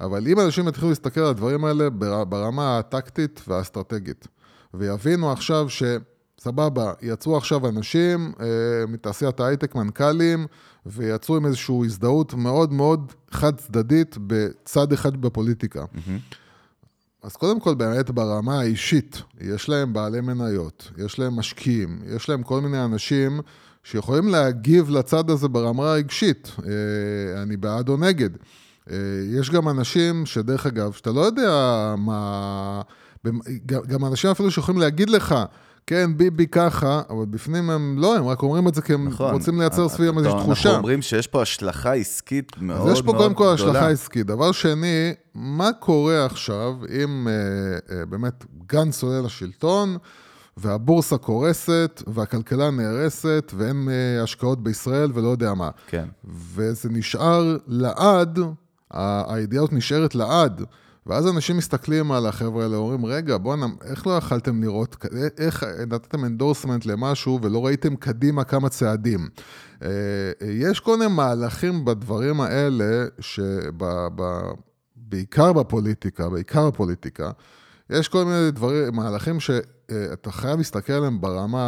אבל 0.00 0.28
אם 0.28 0.40
אנשים 0.40 0.68
יתחילו 0.68 0.88
להסתכל 0.88 1.20
על 1.20 1.26
הדברים 1.26 1.64
האלה 1.64 1.90
ברמה 2.28 2.78
הטקטית 2.78 3.40
והאסטרטגית, 3.48 4.28
ויבינו 4.74 5.32
עכשיו 5.32 5.66
שסבבה, 5.68 6.92
יצאו 7.02 7.36
עכשיו 7.36 7.68
אנשים 7.68 8.32
אה, 8.40 8.46
מתעשיית 8.88 9.40
ההייטק, 9.40 9.74
מנכ"לים, 9.74 10.46
ויצאו 10.86 11.36
עם 11.36 11.46
איזושהי 11.46 11.76
הזדהות 11.84 12.34
מאוד 12.34 12.72
מאוד 12.72 13.12
חד 13.30 13.56
צדדית 13.56 14.16
בצד 14.26 14.92
אחד 14.92 15.16
בפוליטיקה. 15.16 15.82
Mm-hmm. 15.82 16.34
אז 17.22 17.36
קודם 17.36 17.60
כל, 17.60 17.74
באמת 17.74 18.10
ברמה 18.10 18.60
האישית, 18.60 19.22
יש 19.40 19.68
להם 19.68 19.92
בעלי 19.92 20.20
מניות, 20.20 20.90
יש 20.98 21.18
להם 21.18 21.36
משקיעים, 21.36 21.98
יש 22.06 22.28
להם 22.28 22.42
כל 22.42 22.60
מיני 22.60 22.84
אנשים 22.84 23.40
שיכולים 23.84 24.28
להגיב 24.28 24.90
לצד 24.90 25.30
הזה 25.30 25.48
ברמה 25.48 25.90
הרגשית, 25.90 26.52
אה, 26.66 27.42
אני 27.42 27.56
בעד 27.56 27.88
או 27.88 27.96
נגד. 27.96 28.30
אה, 28.90 28.96
יש 29.38 29.50
גם 29.50 29.68
אנשים 29.68 30.26
שדרך 30.26 30.66
אגב, 30.66 30.92
שאתה 30.92 31.10
לא 31.10 31.20
יודע 31.20 31.94
מה... 31.98 32.82
גם 33.66 34.04
אנשים 34.04 34.30
אפילו 34.30 34.50
שיכולים 34.50 34.80
להגיד 34.80 35.10
לך, 35.10 35.34
כן, 35.88 36.10
ביבי 36.16 36.46
ככה, 36.46 37.02
אבל 37.10 37.24
בפנים 37.30 37.70
הם 37.70 37.94
לא, 37.98 38.16
הם 38.16 38.26
רק 38.26 38.42
אומרים 38.42 38.68
את 38.68 38.74
זה 38.74 38.82
כי 38.82 38.92
הם 38.94 39.08
נכון. 39.08 39.34
רוצים 39.34 39.60
לייצר 39.60 39.86
אתה- 39.86 39.94
סביבם 39.94 40.18
איזושהי 40.18 40.34
אנחנו 40.38 40.54
תחושה. 40.54 40.76
אומרים 40.76 41.02
שיש 41.02 41.26
פה 41.26 41.42
השלכה 41.42 41.94
עסקית 41.94 42.52
מאוד 42.60 42.78
אז 42.78 42.84
מאוד 42.84 42.92
יש 42.96 43.02
פה 43.02 43.12
גדולה. 43.12 43.18
קודם 43.18 43.34
כל 43.34 43.48
השלכה 43.54 43.88
עסקית. 43.88 44.26
דבר 44.26 44.52
שני, 44.52 45.12
מה 45.34 45.70
קורה 45.72 46.24
עכשיו 46.24 46.74
אם 47.04 47.28
אה, 47.28 47.32
אה, 47.98 48.06
באמת 48.06 48.44
גנץ 48.66 49.02
עולה 49.02 49.20
לשלטון, 49.20 49.96
והבורסה 50.56 51.18
קורסת, 51.18 52.02
והכלכלה 52.06 52.70
נהרסת, 52.70 53.52
ואין 53.56 53.88
אה, 53.90 54.22
השקעות 54.22 54.62
בישראל 54.62 55.10
ולא 55.14 55.28
יודע 55.28 55.54
מה. 55.54 55.70
כן. 55.86 56.04
וזה 56.54 56.88
נשאר 56.88 57.56
לעד, 57.66 58.38
הידיעה 59.28 59.62
הזאת 59.62 59.72
נשארת 59.72 60.14
לעד. 60.14 60.62
ואז 61.06 61.26
אנשים 61.28 61.56
מסתכלים 61.56 62.12
על 62.12 62.26
החבר'ה 62.26 62.62
האלה, 62.62 62.76
אומרים, 62.76 63.06
רגע, 63.06 63.36
בואנה, 63.36 63.66
איך 63.84 64.06
לא 64.06 64.12
יכלתם 64.12 64.62
לראות, 64.62 64.94
כ- 65.00 65.06
איך 65.38 65.64
נתתם 65.90 66.24
endorsement 66.24 66.86
למשהו 66.86 67.38
ולא 67.42 67.66
ראיתם 67.66 67.96
קדימה 67.96 68.44
כמה 68.44 68.68
צעדים? 68.68 69.28
אה, 69.82 69.88
יש 70.40 70.80
כל 70.80 70.98
מיני 70.98 71.14
מהלכים 71.14 71.84
בדברים 71.84 72.40
האלה, 72.40 73.06
שבעיקר 74.98 75.52
בפוליטיקה, 75.52 76.28
בעיקר 76.28 76.70
בפוליטיקה, 76.70 77.30
יש 77.90 78.08
כל 78.08 78.24
מיני 78.24 78.50
דברים, 78.50 78.94
מהלכים 78.96 79.40
שאתה 79.40 80.32
חייב 80.32 80.58
להסתכל 80.58 80.92
עליהם 80.92 81.20
ברמה 81.20 81.62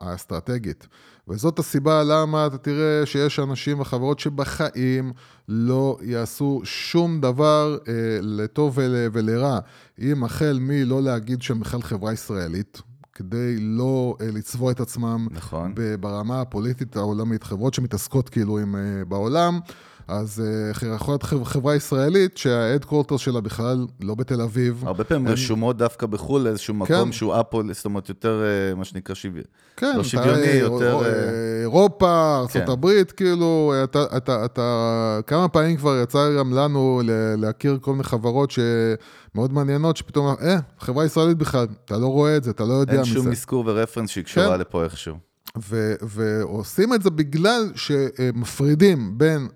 האסטרטגית. 0.00 0.86
וזאת 1.28 1.58
הסיבה 1.58 2.02
למה 2.02 2.46
אתה 2.46 2.58
תראה 2.58 3.06
שיש 3.06 3.38
אנשים 3.38 3.80
וחברות 3.80 4.18
שבחיים 4.18 5.12
לא 5.48 5.98
יעשו 6.02 6.60
שום 6.64 7.20
דבר 7.20 7.78
אה, 7.88 7.92
לטוב 8.20 8.72
ול, 8.78 8.94
ולרע. 9.12 9.58
אם 9.98 10.24
החל 10.24 10.58
מלא 10.60 11.02
להגיד 11.02 11.42
שהם 11.42 11.60
בכלל 11.60 11.82
חברה 11.82 12.12
ישראלית, 12.12 12.82
כדי 13.14 13.56
לא 13.60 14.16
אה, 14.20 14.26
לצבוע 14.32 14.72
את 14.72 14.80
עצמם 14.80 15.28
נכון. 15.30 15.74
ברמה 16.00 16.40
הפוליטית 16.40 16.96
העולמית, 16.96 17.42
חברות 17.42 17.74
שמתעסקות 17.74 18.28
כאילו 18.28 18.58
עם, 18.58 18.76
אה, 18.76 19.04
בעולם, 19.08 19.60
אז 20.08 20.42
אה, 20.44 20.70
יכול 20.70 21.12
להיות 21.12 21.22
חב- 21.22 21.44
חברה 21.44 21.74
ישראלית 21.74 22.36
שההדקורטר 22.36 23.16
שלה 23.16 23.40
בכלל 23.40 23.86
לא 24.00 24.14
בתל 24.14 24.40
אביב. 24.40 24.82
הרבה 24.86 25.04
פעמים 25.04 25.26
אין- 25.26 25.32
רשומות 25.32 25.76
דווקא 25.76 26.06
בחו"ל 26.06 26.40
לאיזשהו 26.42 26.74
מקום 26.74 27.04
כן. 27.04 27.12
שהוא 27.12 27.40
אפול, 27.40 27.72
זאת 27.72 27.84
אומרת, 27.84 28.08
יותר, 28.08 28.42
אה, 28.42 28.74
מה 28.74 28.84
שנקרא, 28.84 29.14
שוויון. 29.14 29.44
כן, 29.76 29.94
לא 29.96 30.04
שוויוני, 30.04 30.42
אה, 30.42 30.54
יותר, 30.56 31.00
אירופה, 31.62 32.44
כן. 32.52 32.60
ארה"ב, 32.68 33.02
כאילו, 33.16 33.72
אתה, 33.84 34.04
אתה, 34.16 34.44
אתה, 34.44 34.90
כמה 35.26 35.48
פעמים 35.48 35.76
כבר 35.76 36.00
יצא 36.02 36.38
גם 36.38 36.52
לנו 36.54 37.02
להכיר 37.36 37.78
כל 37.80 37.92
מיני 37.92 38.04
חברות 38.04 38.50
שמאוד 38.50 39.52
מעניינות, 39.52 39.96
שפתאום, 39.96 40.26
אה, 40.42 40.56
חברה 40.80 41.04
ישראלית 41.04 41.38
בכלל, 41.38 41.66
אתה 41.84 41.98
לא 41.98 42.06
רואה 42.06 42.36
את 42.36 42.44
זה, 42.44 42.50
אתה 42.50 42.64
לא 42.64 42.72
יודע 42.72 42.92
אין 42.92 43.00
מזה. 43.00 43.10
שום 43.10 43.28
אזכור 43.30 43.64
ורפרנס 43.66 44.10
שקשורה 44.10 44.54
כן. 44.54 44.60
לפה 44.60 44.84
איכשהו. 44.84 45.16
ו- 45.68 45.94
ועושים 46.02 46.94
את 46.94 47.02
זה 47.02 47.10
בגלל 47.10 47.72
שמפרידים 47.74 49.18
בין 49.18 49.48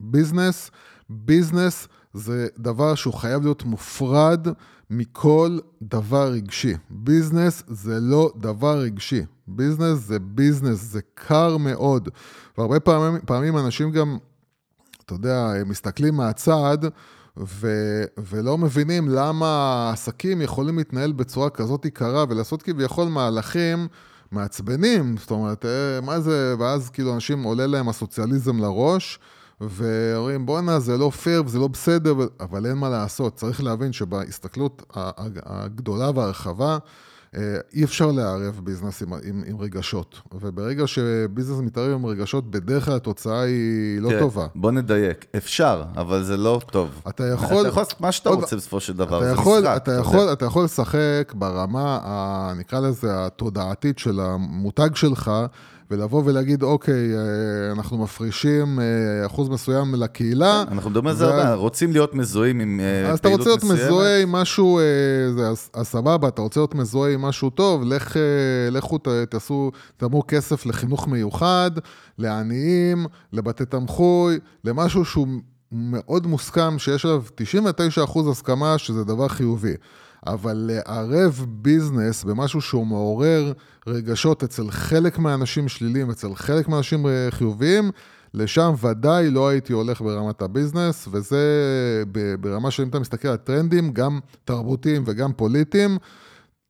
ביזנס, 0.00 0.70
ביזנס 1.10 1.88
זה 2.14 2.46
דבר 2.58 2.94
שהוא 2.94 3.14
חייב 3.14 3.42
להיות 3.42 3.64
מופרד 3.64 4.48
מכל 4.90 5.58
דבר 5.82 6.32
רגשי. 6.32 6.74
ביזנס 6.90 7.62
זה 7.66 8.00
לא 8.00 8.32
דבר 8.36 8.78
רגשי. 8.78 9.22
ביזנס 9.46 9.98
זה 9.98 10.18
ביזנס, 10.18 10.82
זה 10.82 11.00
קר 11.14 11.56
מאוד. 11.56 12.08
והרבה 12.58 12.80
פעמים, 12.80 13.20
פעמים 13.26 13.58
אנשים 13.58 13.90
גם, 13.90 14.18
אתה 15.04 15.14
יודע, 15.14 15.52
מסתכלים 15.66 16.14
מהצד, 16.14 16.78
ו- 17.36 18.04
ולא 18.18 18.58
מבינים 18.58 19.08
למה 19.08 19.46
העסקים 19.88 20.42
יכולים 20.42 20.78
להתנהל 20.78 21.12
בצורה 21.12 21.50
כזאת 21.50 21.86
קרה 21.86 22.24
ולעשות 22.28 22.62
כביכול 22.62 23.08
מהלכים 23.08 23.88
מעצבנים, 24.32 25.16
זאת 25.16 25.30
אומרת, 25.30 25.64
אה, 25.64 26.00
מה 26.02 26.20
זה, 26.20 26.54
ואז 26.58 26.90
כאילו 26.90 27.14
אנשים 27.14 27.42
עולה 27.42 27.66
להם 27.66 27.88
הסוציאליזם 27.88 28.58
לראש, 28.58 29.18
ואומרים 29.60 30.46
בואנה 30.46 30.80
זה 30.80 30.98
לא 30.98 31.10
פייר 31.10 31.42
וזה 31.46 31.58
לא 31.58 31.68
בסדר, 31.68 32.14
אבל 32.40 32.66
אין 32.66 32.76
מה 32.76 32.88
לעשות, 32.88 33.34
צריך 33.36 33.62
להבין 33.62 33.92
שבהסתכלות 33.92 34.82
הגדולה 35.46 36.10
והרחבה, 36.14 36.78
אה, 37.36 37.56
אי 37.74 37.84
אפשר 37.84 38.06
לערב 38.12 38.60
ביזנס 38.64 39.02
עם, 39.02 39.12
עם, 39.12 39.42
עם 39.46 39.60
רגשות, 39.60 40.20
וברגע 40.32 40.86
שביזנס 40.86 41.58
מתערב 41.60 41.92
עם 41.92 42.06
רגשות, 42.06 42.50
בדרך 42.50 42.84
כלל 42.84 42.94
התוצאה 42.94 43.40
היא 43.40 44.00
לא 44.00 44.08
תראה, 44.08 44.20
טובה. 44.20 44.46
בוא 44.54 44.70
נדייק, 44.70 45.26
אפשר, 45.36 45.82
אבל 45.96 46.22
זה 46.22 46.36
לא 46.36 46.60
טוב. 46.70 46.88
אתה 47.08 47.26
יכול... 47.26 47.46
אתה 47.60 47.68
יכול 47.68 47.82
לעשות 47.82 48.00
מה 48.00 48.12
שאתה 48.12 48.28
עוד- 48.28 48.38
רוצה 48.40 48.56
בסופו 48.56 48.80
של 48.80 48.92
דבר, 48.96 49.18
אתה 49.18 49.26
זה 49.26 49.32
יכול, 49.40 49.60
משחק. 49.60 49.76
אתה, 49.76 49.90
יודע. 49.90 50.00
יכול, 50.00 50.32
אתה 50.32 50.44
יכול 50.44 50.64
לשחק 50.64 51.32
ברמה, 51.34 51.98
ה, 52.02 52.52
נקרא 52.58 52.80
לזה, 52.80 53.26
התודעתית 53.26 53.98
של 53.98 54.20
המותג 54.20 54.90
שלך, 54.94 55.30
ולבוא 55.90 56.22
ולהגיד, 56.24 56.62
אוקיי, 56.62 57.14
אה, 57.14 57.72
אנחנו 57.72 57.98
מפרישים 57.98 58.80
אה, 58.80 59.26
אחוז 59.26 59.48
מסוים 59.48 59.94
לקהילה. 59.94 60.62
אנחנו 60.62 60.90
מדברים 60.90 61.06
על 61.06 61.14
זה 61.16 61.26
הרבה, 61.26 61.54
רוצים 61.54 61.92
להיות 61.92 62.14
מזוהים 62.14 62.60
עם 62.60 62.80
אה, 62.80 63.10
אז 63.10 63.18
אתה 63.18 63.28
פעילות 63.28 63.40
רוצה 63.40 63.50
להיות 63.50 63.64
מסוימת. 63.64 63.82
מזוהה 63.82 64.22
עם 64.22 64.32
משהו, 64.32 64.80
אז, 65.50 65.70
סבבה, 65.82 66.28
אתה 66.28 66.42
רוצה 66.42 66.60
להיות 66.60 66.74
מזוהה 66.74 67.12
עם 67.12 67.22
משהו 67.22 67.50
טוב, 67.50 67.82
לך, 67.84 68.16
לכו 68.70 68.98
תעשו, 69.30 69.70
תרמו 69.96 70.22
כסף 70.28 70.66
לחינוך 70.66 71.08
מיוחד, 71.08 71.70
לעניים, 72.18 73.06
לבתי 73.32 73.64
תמחוי, 73.64 74.38
למשהו 74.64 75.04
שהוא 75.04 75.28
מאוד 75.72 76.26
מוסכם, 76.26 76.78
שיש 76.78 77.04
עליו 77.04 77.22
99% 78.06 78.30
הסכמה 78.30 78.78
שזה 78.78 79.04
דבר 79.04 79.28
חיובי. 79.28 79.74
אבל 80.26 80.70
לערב 80.70 81.46
ביזנס 81.48 82.24
במשהו 82.24 82.60
שהוא 82.60 82.86
מעורר 82.86 83.52
רגשות 83.86 84.42
אצל 84.42 84.70
חלק 84.70 85.18
מהאנשים 85.18 85.68
שליליים, 85.68 86.10
אצל 86.10 86.34
חלק 86.34 86.68
מהאנשים 86.68 87.06
אה, 87.06 87.26
חיוביים, 87.30 87.90
לשם 88.34 88.74
ודאי 88.80 89.30
לא 89.30 89.48
הייתי 89.48 89.72
הולך 89.72 90.00
ברמת 90.00 90.42
הביזנס, 90.42 91.08
וזה 91.10 91.44
ברמה 92.40 92.70
שאם 92.70 92.88
אתה 92.88 92.98
מסתכל 92.98 93.28
על 93.28 93.36
טרנדים, 93.36 93.92
גם 93.92 94.18
תרבותיים 94.44 95.02
וגם 95.06 95.32
פוליטיים, 95.32 95.98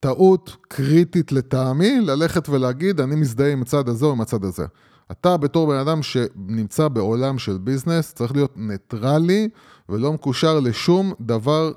טעות 0.01 0.57
קריטית 0.69 1.33
לטעמי, 1.33 2.01
ללכת 2.01 2.49
ולהגיד, 2.49 3.01
אני 3.01 3.15
מזדהה 3.17 3.53
עם 3.53 3.63
הצד 3.63 3.89
הזה 3.89 4.07
או 4.07 4.13
עם 4.13 4.21
הצד 4.21 4.45
הזה. 4.45 4.65
אתה 5.11 5.37
בתור 5.37 5.67
בן 5.67 5.79
אדם 5.79 6.03
שנמצא 6.03 6.89
בעולם 6.89 7.39
של 7.39 7.59
ביזנס, 7.59 8.13
צריך 8.15 8.33
להיות 8.33 8.53
ניטרלי 8.57 9.49
ולא 9.89 10.13
מקושר 10.13 10.61
לשום 10.61 11.13
דבר. 11.21 11.73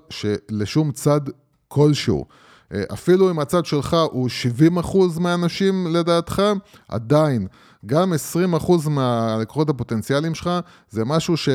לשום 0.51 0.91
צד 0.91 1.21
כלשהו. 1.73 2.25
אה, 2.73 2.83
אפילו 2.93 3.31
אם 3.31 3.39
הצד 3.39 3.65
שלך 3.65 3.97
הוא 4.11 4.29
70% 4.81 5.19
מהאנשים 5.19 5.87
לדעתך, 5.87 6.41
עדיין, 6.87 7.47
גם 7.85 8.13
20% 8.57 8.89
מהלקוחות 8.89 9.69
הפוטנציאליים 9.69 10.35
שלך, 10.35 10.49
זה 10.89 11.05
משהו 11.05 11.37
ש... 11.37 11.49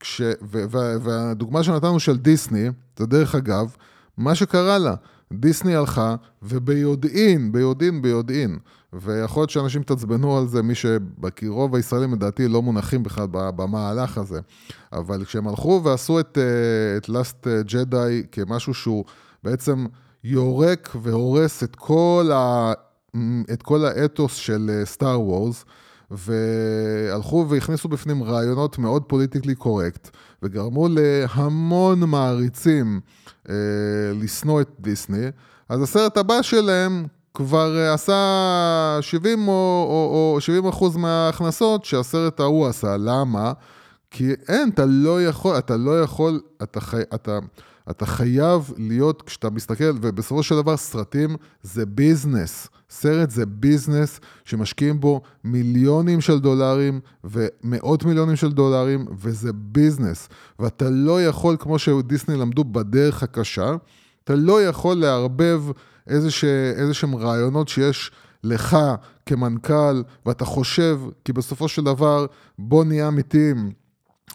כש... 0.00 0.20
ו... 0.20 0.64
ו... 0.70 0.78
והדוגמה 1.02 1.62
שנתנו 1.62 2.00
של 2.00 2.16
דיסני, 2.16 2.68
זה 2.98 3.06
דרך 3.06 3.34
אגב, 3.34 3.74
מה 4.16 4.34
שקרה 4.34 4.78
לה, 4.78 4.94
דיסני 5.32 5.74
הלכה, 5.74 6.14
וביודעין, 6.42 7.52
ביודעין, 7.52 8.02
ביודעין, 8.02 8.58
ויכול 8.92 9.40
להיות 9.40 9.50
שאנשים 9.50 9.80
יתעצבנו 9.80 10.38
על 10.38 10.46
זה, 10.46 10.62
מי 10.62 10.74
שבקי 10.74 11.48
רוב 11.48 11.74
הישראלים 11.74 12.12
לדעתי 12.12 12.48
לא 12.48 12.62
מונחים 12.62 13.02
בכלל 13.02 13.26
במהלך 13.30 14.18
הזה, 14.18 14.40
אבל 14.92 15.24
כשהם 15.24 15.48
הלכו 15.48 15.80
ועשו 15.84 16.20
את, 16.20 16.38
אה, 16.38 16.96
את 16.96 17.08
Last 17.08 17.46
Jedi 17.68 18.26
כמשהו 18.32 18.74
שהוא 18.74 19.04
בעצם 19.44 19.86
יורק 20.24 20.96
והורס 21.02 21.62
את 21.62 21.76
כל, 21.76 22.30
ה, 22.34 22.72
את 23.52 23.62
כל 23.62 23.84
האתוס 23.84 24.34
של 24.34 24.82
Star 24.84 25.14
אה, 25.14 25.18
Wars, 25.18 25.64
והלכו 26.10 27.46
והכניסו 27.48 27.88
בפנים 27.88 28.22
רעיונות 28.22 28.78
מאוד 28.78 29.02
פוליטיקלי 29.02 29.54
קורקט, 29.54 30.10
וגרמו 30.42 30.88
להמון 30.88 32.00
מעריצים 32.00 33.00
אה, 33.48 33.54
לשנוא 34.14 34.60
את 34.60 34.68
דיסני, 34.80 35.26
אז 35.68 35.82
הסרט 35.82 36.16
הבא 36.16 36.42
שלהם 36.42 37.06
כבר 37.34 37.78
אה, 37.78 37.94
עשה 37.94 38.98
70 39.00 39.48
או, 39.48 39.52
או, 39.52 40.32
או 40.34 40.40
70 40.40 40.66
אחוז 40.66 40.96
מההכנסות 40.96 41.84
שהסרט 41.84 42.40
ההוא 42.40 42.66
עשה. 42.66 42.96
למה? 42.96 43.52
כי 44.10 44.32
אין, 44.48 44.68
אתה 44.68 44.84
לא 44.86 45.24
יכול, 45.24 45.58
אתה 45.58 45.76
לא 45.76 46.02
יכול, 46.02 46.40
אתה, 46.62 46.80
חי, 46.80 47.02
אתה, 47.14 47.38
אתה 47.90 48.06
חייב 48.06 48.72
להיות, 48.76 49.22
כשאתה 49.22 49.50
מסתכל, 49.50 49.84
ובסופו 50.00 50.42
של 50.42 50.54
דבר 50.54 50.76
סרטים 50.76 51.36
זה 51.62 51.86
ביזנס. 51.86 52.68
סרט 52.90 53.30
זה 53.30 53.46
ביזנס 53.46 54.20
שמשקיעים 54.44 55.00
בו 55.00 55.20
מיליונים 55.44 56.20
של 56.20 56.40
דולרים 56.40 57.00
ומאות 57.24 58.04
מיליונים 58.04 58.36
של 58.36 58.52
דולרים, 58.52 59.06
וזה 59.18 59.52
ביזנס. 59.52 60.28
ואתה 60.58 60.90
לא 60.90 61.24
יכול, 61.24 61.56
כמו 61.60 61.78
שדיסני 61.78 62.36
למדו 62.36 62.64
בדרך 62.64 63.22
הקשה, 63.22 63.74
אתה 64.24 64.34
לא 64.34 64.62
יכול 64.62 64.96
לערבב 64.96 65.62
איזה 66.06 66.30
שהם 66.92 67.14
רעיונות 67.16 67.68
שיש 67.68 68.10
לך 68.44 68.76
כמנכ"ל, 69.26 70.02
ואתה 70.26 70.44
חושב, 70.44 71.00
כי 71.24 71.32
בסופו 71.32 71.68
של 71.68 71.84
דבר, 71.84 72.26
בוא 72.58 72.84
נהיה 72.84 73.08
אמיתיים. 73.08 73.79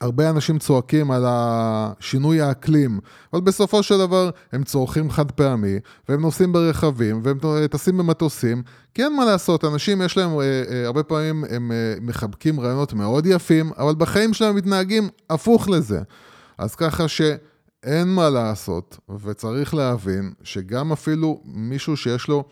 הרבה 0.02 0.30
אנשים 0.30 0.60
צועקים 0.60 1.12
על 1.12 1.24
השינוי 1.28 2.42
האקלים, 2.42 3.00
אבל 3.34 3.42
בסופו 3.42 3.84
של 3.84 3.98
דבר 3.98 4.30
הם 4.52 4.64
צורכים 4.64 5.12
חד 5.12 5.32
פעמי, 5.32 5.76
והם 6.10 6.22
נוסעים 6.22 6.54
ברכבים, 6.54 7.22
והם 7.24 7.40
טסים 7.72 7.98
במטוסים, 7.98 8.64
כי 8.94 9.04
אין 9.04 9.16
מה 9.16 9.26
לעשות, 9.26 9.66
אנשים 9.66 10.02
יש 10.02 10.18
להם, 10.18 10.40
אה, 10.40 10.64
אה, 10.72 10.86
הרבה 10.86 11.04
פעמים 11.04 11.44
הם 11.50 11.72
אה, 11.72 11.96
מחבקים 12.02 12.60
רעיונות 12.60 12.94
מאוד 12.94 13.26
יפים, 13.26 13.72
אבל 13.78 13.96
בחיים 13.96 14.34
שלהם 14.34 14.56
מתנהגים 14.56 15.10
הפוך 15.30 15.70
לזה. 15.70 16.00
אז 16.58 16.76
ככה 16.76 17.08
שאין 17.08 18.08
מה 18.08 18.30
לעשות, 18.30 18.98
וצריך 19.24 19.74
להבין 19.74 20.34
שגם 20.44 20.92
אפילו 20.92 21.42
מישהו 21.46 21.98
שיש 21.98 22.28
לו 22.28 22.44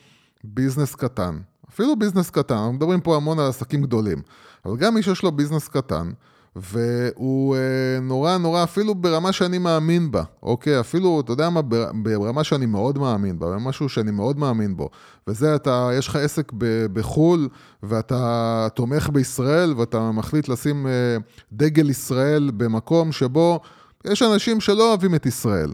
ביזנס 0.44 0.96
קטן, 0.96 1.40
אפילו 1.70 1.96
ביזנס 1.96 2.30
קטן, 2.30 2.56
אנחנו 2.56 2.74
מדברים 2.74 3.02
פה 3.02 3.16
המון 3.16 3.40
על 3.40 3.50
עסקים 3.50 3.82
גדולים, 3.82 4.22
אבל 4.66 4.78
גם 4.78 4.94
מי 4.94 5.04
שיש 5.04 5.24
לו 5.24 5.32
ביזנס 5.32 5.68
קטן, 5.68 6.12
והוא 6.56 7.56
אה, 7.56 8.00
נורא 8.02 8.38
נורא, 8.38 8.64
אפילו 8.64 8.96
ברמה 8.96 9.32
שאני 9.32 9.58
מאמין 9.58 10.12
בה, 10.12 10.24
אוקיי? 10.44 10.80
אפילו, 10.80 11.22
אתה 11.22 11.32
יודע 11.32 11.50
מה, 11.50 11.62
ברמה 12.04 12.44
שאני 12.44 12.66
מאוד 12.66 12.98
מאמין 12.98 13.40
בה, 13.40 13.58
משהו 13.60 13.90
שאני 13.90 14.12
מאוד 14.12 14.40
מאמין 14.40 14.78
בו. 14.78 14.90
וזה, 15.28 15.56
אתה, 15.56 15.90
יש 15.94 16.08
לך 16.08 16.16
עסק 16.16 16.52
ב, 16.58 16.86
בחו"ל, 16.94 17.50
ואתה 17.84 18.68
תומך 18.76 19.10
בישראל, 19.10 19.74
ואתה 19.78 20.12
מחליט 20.12 20.48
לשים 20.48 20.88
אה, 20.88 21.18
דגל 21.52 21.90
ישראל 21.90 22.52
במקום 22.58 23.12
שבו 23.12 23.60
יש 24.06 24.22
אנשים 24.22 24.62
שלא 24.62 24.90
אוהבים 24.90 25.16
את 25.16 25.26
ישראל. 25.26 25.74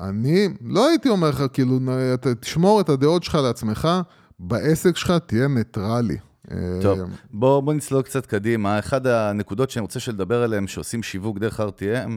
אני 0.00 0.48
לא 0.64 0.88
הייתי 0.88 1.08
אומר 1.08 1.28
לך, 1.28 1.42
כאילו, 1.52 1.78
תשמור 2.40 2.80
את 2.80 2.88
הדעות 2.88 3.22
שלך 3.22 3.34
לעצמך, 3.34 3.88
בעסק 4.38 4.96
שלך 4.96 5.12
תהיה 5.26 5.48
ניטרלי. 5.48 6.16
טוב, 6.82 6.98
בוא, 7.30 7.60
בוא 7.60 7.74
נצלול 7.74 8.02
קצת 8.02 8.26
קדימה. 8.26 8.78
אחד 8.78 9.06
הנקודות 9.06 9.70
שאני 9.70 9.80
רוצה 9.80 10.00
שנדבר 10.00 10.42
עליהן, 10.42 10.66
שעושים 10.66 11.02
שיווק 11.02 11.38
דרך 11.38 11.60
RTM, 11.60 12.10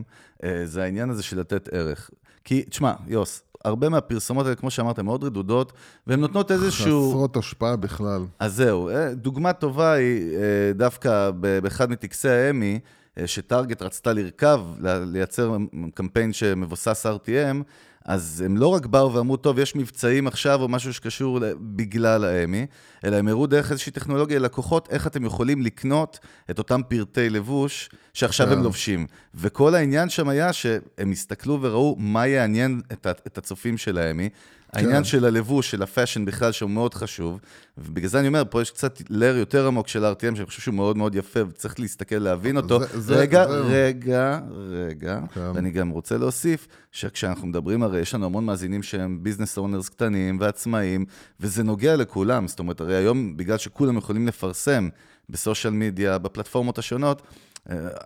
אה, 0.43 0.61
זה 0.65 0.83
העניין 0.83 1.09
הזה 1.09 1.23
של 1.23 1.39
לתת 1.39 1.69
ערך. 1.71 2.09
כי, 2.43 2.63
תשמע, 2.69 2.93
יוס, 3.07 3.43
הרבה 3.65 3.89
מהפרסומות 3.89 4.45
האלה, 4.45 4.55
כמו 4.55 4.71
שאמרת, 4.71 4.99
מאוד 4.99 5.23
רדודות, 5.23 5.73
והן 6.07 6.19
נותנות 6.19 6.51
איזשהו... 6.51 7.09
חסרות 7.09 7.37
השפעה 7.37 7.75
בכלל. 7.75 8.25
אז 8.39 8.55
זהו, 8.55 8.89
אה, 8.89 9.13
דוגמה 9.13 9.53
טובה 9.53 9.93
היא 9.93 10.37
אה, 10.37 10.73
דווקא 10.75 11.31
באחד 11.61 11.89
מטקסי 11.89 12.29
האמי, 12.29 12.79
שטארגט 13.25 13.81
רצתה 13.81 14.13
לרכב, 14.13 14.61
לייצר 14.81 15.57
קמפיין 15.93 16.33
שמבוסס 16.33 17.05
RTM, 17.05 17.63
אז 18.05 18.43
הם 18.45 18.57
לא 18.57 18.67
רק 18.67 18.85
באו 18.85 19.13
ואמרו, 19.13 19.37
טוב, 19.37 19.59
יש 19.59 19.75
מבצעים 19.75 20.27
עכשיו 20.27 20.61
או 20.61 20.67
משהו 20.67 20.93
שקשור 20.93 21.39
בגלל 21.59 22.23
האמי, 22.23 22.65
אלא 23.03 23.15
הם 23.15 23.27
הראו 23.27 23.47
דרך 23.47 23.71
איזושהי 23.71 23.91
טכנולוגיה 23.91 24.39
ללקוחות, 24.39 24.87
איך 24.91 25.07
אתם 25.07 25.25
יכולים 25.25 25.61
לקנות 25.61 26.19
את 26.49 26.57
אותם 26.57 26.81
פרטי 26.87 27.29
לבוש 27.29 27.89
שעכשיו 28.13 28.47
הם 28.47 28.55
כן. 28.55 28.63
לובשים. 28.63 29.07
וכל 29.35 29.75
העניין 29.75 30.09
שם 30.09 30.29
היה 30.29 30.53
שהם 30.53 31.11
הסתכלו 31.11 31.61
וראו 31.61 31.95
מה 31.99 32.27
יעניין 32.27 32.81
את 33.27 33.37
הצופים 33.37 33.77
של 33.77 33.97
האמי. 33.97 34.29
העניין 34.73 34.97
כן. 34.97 35.03
של 35.03 35.25
הלבוש, 35.25 35.71
של 35.71 35.83
הפאשן 35.83 36.25
בכלל, 36.25 36.51
שהוא 36.51 36.69
מאוד 36.69 36.93
חשוב, 36.93 37.39
ובגלל 37.77 38.09
זה 38.09 38.19
אני 38.19 38.27
אומר, 38.27 38.43
פה 38.49 38.61
יש 38.61 38.71
קצת 38.71 39.01
לר 39.09 39.35
יותר 39.35 39.67
עמוק 39.67 39.87
של 39.87 40.05
RTM, 40.05 40.35
שאני 40.35 40.45
חושב 40.45 40.61
שהוא 40.61 40.75
מאוד 40.75 40.97
מאוד 40.97 41.15
יפה, 41.15 41.39
וצריך 41.49 41.79
להסתכל, 41.79 42.15
להבין 42.15 42.57
אותו. 42.57 42.79
זה, 42.79 42.99
זה, 43.01 43.15
רגע, 43.15 43.47
זה... 43.47 43.61
רגע, 43.61 44.39
רגע, 44.69 45.19
כן. 45.33 45.51
ואני 45.53 45.71
גם 45.71 45.89
רוצה 45.89 46.17
להוסיף, 46.17 46.67
שכשאנחנו 46.91 47.47
מדברים, 47.47 47.83
הרי 47.83 47.99
יש 47.99 48.13
לנו 48.13 48.25
המון 48.25 48.45
מאזינים 48.45 48.83
שהם 48.83 49.19
ביזנס 49.23 49.57
אונרס 49.57 49.89
קטנים 49.89 50.37
ועצמאים, 50.39 51.05
וזה 51.39 51.63
נוגע 51.63 51.95
לכולם, 51.95 52.47
זאת 52.47 52.59
אומרת, 52.59 52.81
הרי 52.81 52.95
היום, 52.95 53.37
בגלל 53.37 53.57
שכולם 53.57 53.97
יכולים 53.97 54.27
לפרסם 54.27 54.89
בסושיאל 55.29 55.73
מדיה, 55.73 56.17
בפלטפורמות 56.17 56.77
השונות, 56.77 57.21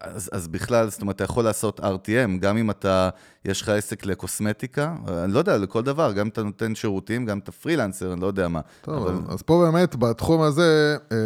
אז, 0.02 0.30
אז 0.32 0.48
בכלל, 0.48 0.89
זאת 0.89 1.02
אומרת, 1.02 1.15
אתה 1.15 1.24
יכול 1.24 1.43
לעשות 1.43 1.80
RTM, 1.80 2.38
גם 2.39 2.58
אם 2.58 2.69
אתה, 2.72 3.10
יש 3.45 3.62
לך 3.62 3.69
עסק 3.69 4.06
לקוסמטיקה, 4.06 4.95
אני 5.08 5.34
לא 5.34 5.39
יודע, 5.39 5.58
לכל 5.58 5.82
דבר, 5.82 6.12
גם 6.12 6.19
אם 6.19 6.28
אתה 6.28 6.43
נותן 6.43 6.76
שירותים, 6.76 7.26
גם 7.26 7.39
אתה 7.39 7.52
פרילנסר, 7.52 8.13
אני 8.13 8.22
לא 8.22 8.28
יודע 8.28 8.48
מה. 8.48 8.62
טוב, 8.82 9.08
אבל... 9.08 9.15
אז 9.30 9.41
פה 9.41 9.65
באמת, 9.65 9.95
בתחום 9.95 10.41
הזה, 10.41 10.98
אה, 11.12 11.17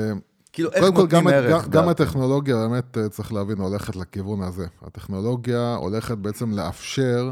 כאילו, 0.53 0.71
איך 0.71 0.85
נותנים 0.85 1.27
ערך? 1.27 1.63
גם, 1.63 1.71
גם 1.71 1.89
הטכנולוגיה, 1.89 2.55
באמת, 2.55 2.97
אה, 2.97 3.09
צריך 3.09 3.33
להבין, 3.33 3.57
הולכת 3.57 3.95
לכיוון 3.95 4.41
הזה. 4.41 4.65
הטכנולוגיה 4.81 5.75
הולכת 5.75 6.17
בעצם 6.17 6.51
לאפשר... 6.51 7.31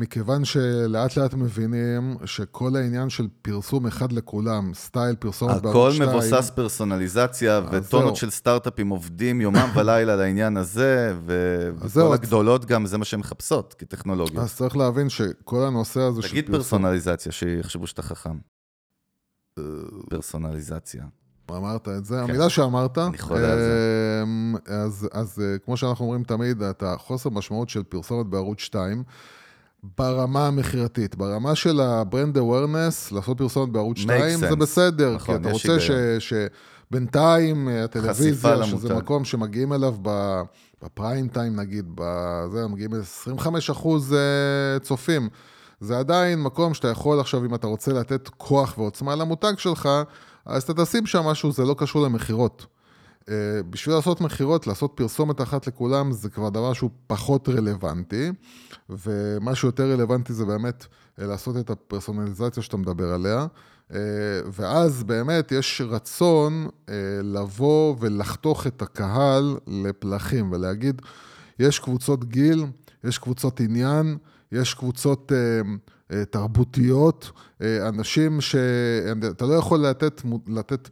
מכיוון 0.00 0.44
שלאט 0.44 1.16
לאט 1.16 1.34
מבינים 1.34 2.16
שכל 2.24 2.76
העניין 2.76 3.10
של 3.10 3.28
פרסום 3.42 3.86
אחד 3.86 4.12
לכולם, 4.12 4.74
סטייל 4.74 5.16
פרסומת 5.16 5.62
בערוץ 5.62 5.94
2... 5.94 6.08
הכל 6.08 6.12
מבוסס 6.12 6.50
פרסונליזציה, 6.50 7.60
וטונות 7.72 8.16
של 8.16 8.30
סטארט-אפים 8.30 8.88
עובדים 8.88 9.40
יומם 9.40 9.68
ולילה 9.74 10.16
לעניין 10.16 10.56
הזה, 10.56 11.14
וכל 11.26 12.14
הגדולות 12.14 12.64
גם, 12.64 12.86
זה 12.86 12.98
מה 12.98 13.04
שהן 13.04 13.20
מחפשות 13.20 13.74
כטכנולוגיה. 13.78 14.40
אז 14.40 14.56
צריך 14.56 14.76
להבין 14.76 15.08
שכל 15.08 15.62
הנושא 15.62 16.00
הזה 16.00 16.22
של 16.22 16.28
פרסום... 16.28 16.42
תגיד 16.42 16.54
פרסונליזציה, 16.54 17.32
שיחשבו 17.32 17.86
שאתה 17.86 18.02
חכם. 18.02 18.38
פרסונליזציה. 20.10 21.04
אמרת 21.50 21.88
את 21.88 22.04
זה, 22.04 22.14
כן. 22.14 22.20
המילה 22.20 22.48
שאמרת. 22.48 22.98
אני 22.98 23.18
חולה 23.18 23.52
על 23.52 23.58
זה. 23.58 24.24
אז, 24.66 25.08
אז 25.12 25.42
אה, 25.42 25.58
כמו 25.58 25.76
שאנחנו 25.76 26.04
אומרים 26.04 26.24
תמיד, 26.24 26.62
אתה 26.62 26.94
חוסר 26.98 27.30
משמעות 27.30 27.68
של 27.68 27.82
פרסומת 27.82 28.26
בערוץ 28.26 28.60
2. 28.60 29.04
ברמה 29.82 30.46
המכירתית, 30.46 31.16
ברמה 31.16 31.54
של 31.54 31.80
ה 31.80 31.90
brand 31.90 32.38
awareness, 32.38 33.12
לעשות 33.12 33.38
פרסומת 33.38 33.72
בערוץ 33.72 33.98
2 33.98 34.38
זה 34.38 34.56
בסדר, 34.56 35.14
נכון, 35.14 35.34
כי 35.36 35.40
אתה 35.40 35.52
רוצה 35.52 35.80
ש, 35.80 35.90
שבינתיים 36.18 37.68
אה, 37.68 37.84
הטלוויזיה, 37.84 38.64
שזה 38.64 38.94
מקום 38.94 39.24
שמגיעים 39.24 39.72
אליו 39.72 39.96
בפריים 40.82 41.28
טיים 41.28 41.56
נגיד, 41.56 41.84
בזה, 41.94 42.66
מגיעים 42.68 42.94
ל-25 42.94 43.48
אחוז 43.70 44.12
אה, 44.14 44.78
צופים. 44.78 45.28
זה 45.80 45.98
עדיין 45.98 46.42
מקום 46.42 46.74
שאתה 46.74 46.88
יכול 46.88 47.20
עכשיו, 47.20 47.44
אם 47.44 47.54
אתה 47.54 47.66
רוצה 47.66 47.92
לתת 47.92 48.28
כוח 48.28 48.78
ועוצמה 48.78 49.16
למותג 49.16 49.52
שלך, 49.56 49.88
אז 50.46 50.62
אתה 50.62 50.84
תשים 50.84 51.06
שם 51.06 51.24
משהו, 51.24 51.52
זה 51.52 51.64
לא 51.64 51.74
קשור 51.78 52.02
למכירות. 52.02 52.66
Uh, 53.30 53.32
בשביל 53.70 53.94
לעשות 53.94 54.20
מכירות, 54.20 54.66
לעשות 54.66 54.92
פרסומת 54.94 55.40
אחת 55.40 55.66
לכולם, 55.66 56.12
זה 56.12 56.30
כבר 56.30 56.48
דבר 56.48 56.72
שהוא 56.72 56.90
פחות 57.06 57.48
רלוונטי, 57.48 58.30
ומה 58.88 59.54
שיותר 59.54 59.92
רלוונטי 59.92 60.32
זה 60.32 60.44
באמת 60.44 60.84
uh, 60.84 61.22
לעשות 61.24 61.56
את 61.56 61.70
הפרסונליזציה 61.70 62.62
שאתה 62.62 62.76
מדבר 62.76 63.12
עליה, 63.12 63.46
uh, 63.90 63.94
ואז 64.52 65.02
באמת 65.02 65.52
יש 65.52 65.82
רצון 65.84 66.68
לבוא 67.22 67.96
ולחתוך 68.00 68.66
את 68.66 68.82
הקהל 68.82 69.58
לפלחים 69.66 70.52
ולהגיד, 70.52 71.02
יש 71.58 71.78
קבוצות 71.78 72.24
גיל, 72.24 72.66
יש 73.04 73.18
קבוצות 73.18 73.60
עניין, 73.60 74.16
יש 74.52 74.74
קבוצות 74.74 75.32
תרבותיות, 76.30 77.30
אנשים 77.60 78.40
שאתה 78.40 79.46
לא 79.46 79.54
יכול 79.54 79.78
לתת, 79.78 80.22
לתת 80.46 80.88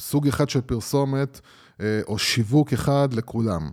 סוג 0.00 0.28
אחד 0.28 0.48
של 0.48 0.60
פרסומת, 0.60 1.40
אה, 1.80 2.00
או 2.08 2.18
שיווק 2.18 2.72
אחד 2.72 3.08
לכולם. 3.12 3.70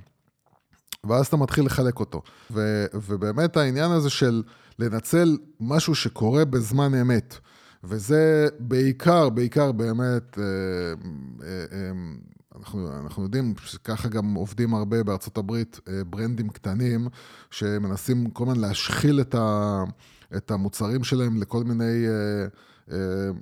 ואז 1.03 1.27
אתה 1.27 1.37
מתחיל 1.37 1.65
לחלק 1.65 1.99
אותו. 1.99 2.21
ו, 2.51 2.85
ובאמת 2.93 3.57
העניין 3.57 3.91
הזה 3.91 4.09
של 4.09 4.43
לנצל 4.79 5.37
משהו 5.59 5.95
שקורה 5.95 6.45
בזמן 6.45 6.95
אמת, 6.95 7.37
וזה 7.83 8.47
בעיקר, 8.59 9.29
בעיקר 9.29 9.71
באמת, 9.71 10.39
אה, 10.39 10.43
אה, 11.43 11.91
אנחנו, 12.55 12.99
אנחנו 13.03 13.23
יודעים 13.23 13.53
שככה 13.65 14.09
גם 14.09 14.33
עובדים 14.33 14.73
הרבה 14.73 15.03
בארצות 15.03 15.37
הברית, 15.37 15.79
ברנדים 16.07 16.49
קטנים, 16.49 17.07
שמנסים 17.51 18.29
כל 18.29 18.43
הזמן 18.43 18.59
להשחיל 18.59 19.21
את, 19.21 19.35
ה, 19.35 19.83
את 20.37 20.51
המוצרים 20.51 21.03
שלהם 21.03 21.41
לכל 21.41 21.63
מיני... 21.63 22.05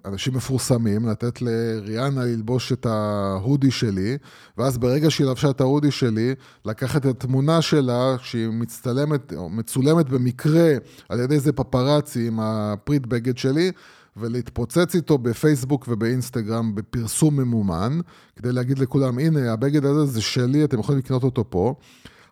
אנשים 0.06 0.34
מפורסמים, 0.34 1.08
לתת 1.08 1.42
לריאנה 1.42 2.26
ללבוש 2.26 2.72
את 2.72 2.86
ההודי 2.86 3.72
שלי, 3.72 4.18
ואז 4.58 4.78
ברגע 4.78 5.12
שהיא 5.12 5.28
לבשה 5.28 5.50
את 5.50 5.62
ההודי 5.62 5.92
שלי, 5.92 6.36
לקחת 6.65 7.02
את 7.02 7.06
התמונה 7.06 7.62
שלה, 7.62 8.15
שהיא 8.21 8.50
מצטלמת, 8.50 9.34
או 9.34 9.50
מצולמת 9.50 10.10
במקרה 10.10 10.74
על 11.10 11.19
ידי 11.19 11.36
איזה 11.36 11.52
פפראצי 11.52 12.28
עם 12.28 12.40
הפריט 12.40 13.06
בגד 13.06 13.38
שלי, 13.38 13.71
ולהתפוצץ 14.17 14.96
איתו 14.96 15.17
בפייסבוק 15.17 15.86
ובאינסטגרם 15.88 16.76
בפרסום 16.76 17.38
ממומן, 17.38 18.00
כדי 18.36 18.52
להגיד 18.52 18.80
לכולם, 18.80 19.19
הנה, 19.19 19.54
הבגד 19.54 19.86
הזה 19.86 20.06
זה 20.06 20.21
שלי, 20.21 20.63
אתם 20.63 20.80
יכולים 20.80 21.00
לקנות 21.00 21.24
אותו 21.24 21.50
פה. 21.50 21.76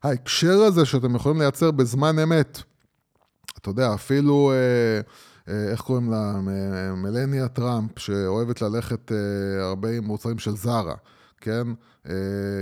ההקשר 0.03 0.53
הזה 0.53 0.85
שאתם 0.85 1.15
יכולים 1.15 1.41
לייצר 1.41 1.71
בזמן 1.71 2.19
אמת, 2.19 2.61
אתה 3.57 3.69
יודע, 3.69 3.93
אפילו... 3.93 4.51
אה, 4.51 4.55
אה, 4.55 5.01
איך 5.47 5.81
קוראים 5.81 6.11
לה? 6.11 6.33
מלניה 6.95 7.47
טראמפ, 7.47 7.99
שאוהבת 7.99 8.61
ללכת 8.61 9.11
אה, 9.11 9.65
הרבה 9.65 9.89
עם 9.91 10.03
מוצרים 10.03 10.37
של 10.37 10.55
זרה, 10.55 10.95
כן? 11.41 11.67
אה, 12.09 12.13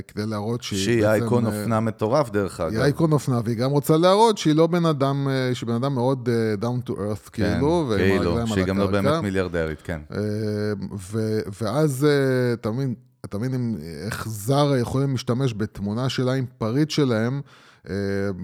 כדי 0.07 0.25
להראות 0.25 0.63
שהיא 0.63 0.83
שהיא 0.83 1.05
אייקון 1.05 1.45
אופנה 1.45 1.79
מטורף, 1.79 2.29
דרך 2.29 2.59
אגב. 2.59 2.71
היא 2.71 2.81
אייקון 2.81 3.11
אופנה, 3.11 3.39
והיא 3.45 3.57
גם 3.57 3.71
רוצה 3.71 3.97
להראות 3.97 4.37
שהיא 4.37 4.55
לא 4.55 4.67
בן 4.67 4.85
אדם, 4.85 5.27
שהיא 5.53 5.67
בן 5.67 5.73
אדם 5.73 5.93
מאוד 5.93 6.29
down 6.61 6.89
to 6.89 6.91
earth, 6.91 7.29
כן, 7.31 7.53
כאילו. 7.53 7.93
כאילו, 7.97 8.47
שהיא 8.47 8.65
גם 8.65 8.77
לא 8.77 8.87
באמת 8.87 9.23
מיליארדרית, 9.23 9.81
כן. 9.81 10.01
ואז, 11.61 12.07
אתה 12.53 12.71
מבין, 12.71 12.95
אתה 13.25 13.37
מבין 13.37 13.77
איך 14.05 14.27
זרה 14.29 14.79
יכולים 14.79 15.11
להשתמש 15.11 15.53
בתמונה 15.57 16.09
שלה 16.09 16.33
עם 16.33 16.45
פריט 16.57 16.89
שלהם, 16.89 17.33
אה, 17.35 17.62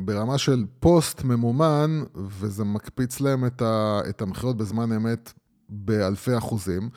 ברמה 0.06 0.38
של 0.38 0.66
פוסט 0.80 1.24
ממומן, 1.24 2.04
וזה 2.16 2.64
מקפיץ 2.64 3.20
להם 3.20 3.46
את, 3.46 3.62
ה, 3.62 4.02
את 4.10 4.22
המכירות 4.22 4.58
בזמן 4.58 4.92
אמת 4.92 5.34
באלפי 5.70 6.38
אחוזים. 6.38 6.90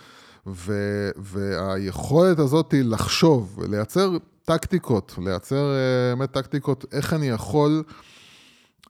ו, 0.47 0.73
והיכולת 1.17 2.39
הזאת 2.39 2.73
היא 2.73 2.83
לחשוב, 2.83 3.61
לייצר 3.69 4.17
טקטיקות, 4.45 5.15
לייצר 5.25 5.75
באמת 6.11 6.31
טקטיקות, 6.33 6.85
איך 6.93 7.13
אני 7.13 7.29
יכול 7.29 7.83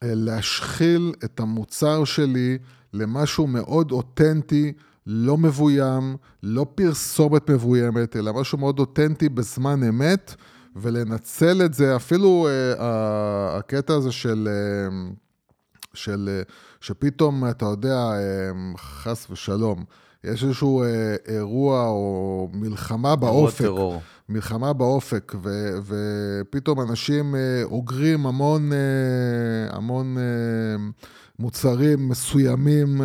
להשחיל 0.03 1.13
את 1.25 1.41
המוצר 1.41 2.05
שלי 2.05 2.59
למשהו 2.93 3.47
מאוד 3.47 3.93
אותנטי, 3.93 4.73
לא 5.07 5.39
מבוים, 5.39 6.17
לא 6.43 6.67
פרסומת 6.75 7.51
מבוימת, 7.51 8.17
אלא 8.17 8.33
משהו 8.33 8.59
מאוד 8.59 8.79
אותנטי 8.79 9.29
בזמן 9.29 9.83
אמת, 9.83 10.35
ולנצל 10.77 11.63
את 11.65 11.75
זה, 11.75 11.97
אפילו 11.97 12.49
uh, 12.49 12.81
הקטע 13.59 13.95
הזה 13.95 14.13
של, 14.13 14.49
uh, 14.49 15.15
של, 15.95 16.43
uh, 16.49 16.53
שפתאום, 16.81 17.49
אתה 17.51 17.65
יודע, 17.65 18.11
uh, 18.11 18.79
חס 18.79 19.31
ושלום, 19.31 19.85
יש 20.25 20.45
איזשהו 20.45 20.85
uh, 20.85 20.87
אירוע 21.31 21.87
או 21.87 22.49
מלחמה 22.53 23.17
באופק. 23.17 23.63
טרור. 23.65 24.03
מלחמה 24.29 24.73
באופק, 24.73 25.33
ו, 25.43 25.71
ופתאום 25.85 26.81
אנשים 26.81 27.35
uh, 27.35 27.39
אוגרים 27.65 28.27
המון, 28.27 28.73
uh, 28.73 29.77
המון 29.77 30.17
uh, 30.17 31.03
מוצרים 31.39 32.09
מסוימים, 32.09 33.01
uh, 33.01 33.05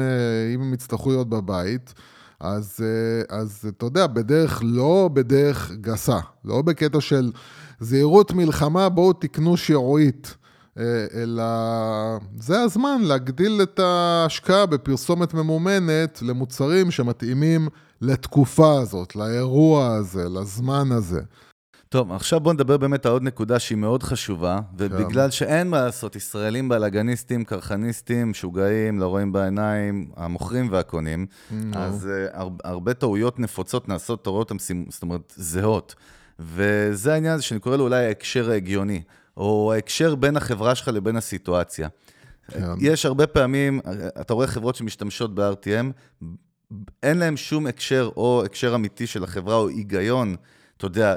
אם 0.55 0.61
הם 0.61 0.73
יצטרכו 0.73 1.09
להיות 1.09 1.29
בבית. 1.29 1.93
אז, 2.39 2.79
uh, 2.79 3.33
אז 3.33 3.65
אתה 3.77 3.85
יודע, 3.85 4.07
בדרך, 4.07 4.61
לא 4.65 5.09
בדרך 5.13 5.71
גסה, 5.81 6.19
לא 6.45 6.61
בקטע 6.61 7.01
של 7.01 7.31
זהירות 7.79 8.33
מלחמה, 8.33 8.89
בואו 8.89 9.13
תקנו 9.13 9.57
שירועית. 9.57 10.35
אלא 11.13 11.43
זה 12.39 12.61
הזמן 12.61 13.01
להגדיל 13.01 13.59
את 13.63 13.79
ההשקעה 13.79 14.65
בפרסומת 14.65 15.33
ממומנת 15.33 16.21
למוצרים 16.21 16.91
שמתאימים 16.91 17.67
לתקופה 18.01 18.79
הזאת, 18.79 19.15
לאירוע 19.15 19.87
הזה, 19.87 20.29
לזמן 20.29 20.91
הזה. 20.91 21.21
טוב, 21.89 22.11
עכשיו 22.11 22.39
בואו 22.39 22.53
נדבר 22.53 22.77
באמת 22.77 23.05
על 23.05 23.11
עוד 23.11 23.23
נקודה 23.23 23.59
שהיא 23.59 23.77
מאוד 23.77 24.03
חשובה, 24.03 24.59
ובגלל 24.77 25.31
שאין 25.31 25.69
מה 25.69 25.81
לעשות, 25.81 26.15
ישראלים 26.15 26.69
בלאגניסטים, 26.69 27.45
קרחניסטים, 27.45 28.31
משוגעים, 28.31 28.99
לא 28.99 29.07
רואים 29.07 29.31
בעיניים, 29.31 30.11
המוכרים 30.15 30.71
והקונים. 30.71 31.25
אז 31.73 32.09
הר, 32.31 32.49
הרבה 32.63 32.93
טעויות 32.93 33.39
נפוצות 33.39 33.89
נעשות 33.89 34.23
טעויות, 34.23 34.51
זאת 34.89 35.01
אומרת, 35.01 35.33
זהות. 35.35 35.95
וזה 36.39 37.13
העניין 37.13 37.33
הזה 37.33 37.43
שאני 37.43 37.59
קורא 37.59 37.75
לו 37.77 37.83
אולי 37.83 38.05
ההקשר 38.05 38.51
ההגיוני, 38.51 39.01
או 39.37 39.73
ההקשר 39.73 40.15
בין 40.15 40.37
החברה 40.37 40.75
שלך 40.75 40.87
לבין 40.87 41.15
הסיטואציה. 41.15 41.87
כן. 42.51 42.63
יש 42.79 43.05
הרבה 43.05 43.27
פעמים, 43.27 43.79
אתה 44.21 44.33
רואה 44.33 44.47
חברות 44.47 44.75
שמשתמשות 44.75 45.35
ב-RTM, 45.35 45.85
אין 47.03 47.17
להם 47.17 47.37
שום 47.37 47.67
הקשר 47.67 48.09
או 48.17 48.43
הקשר 48.45 48.75
אמיתי 48.75 49.07
של 49.07 49.23
החברה 49.23 49.55
או 49.55 49.67
היגיון 49.67 50.35
אתה 50.77 50.85
יודע, 50.85 51.15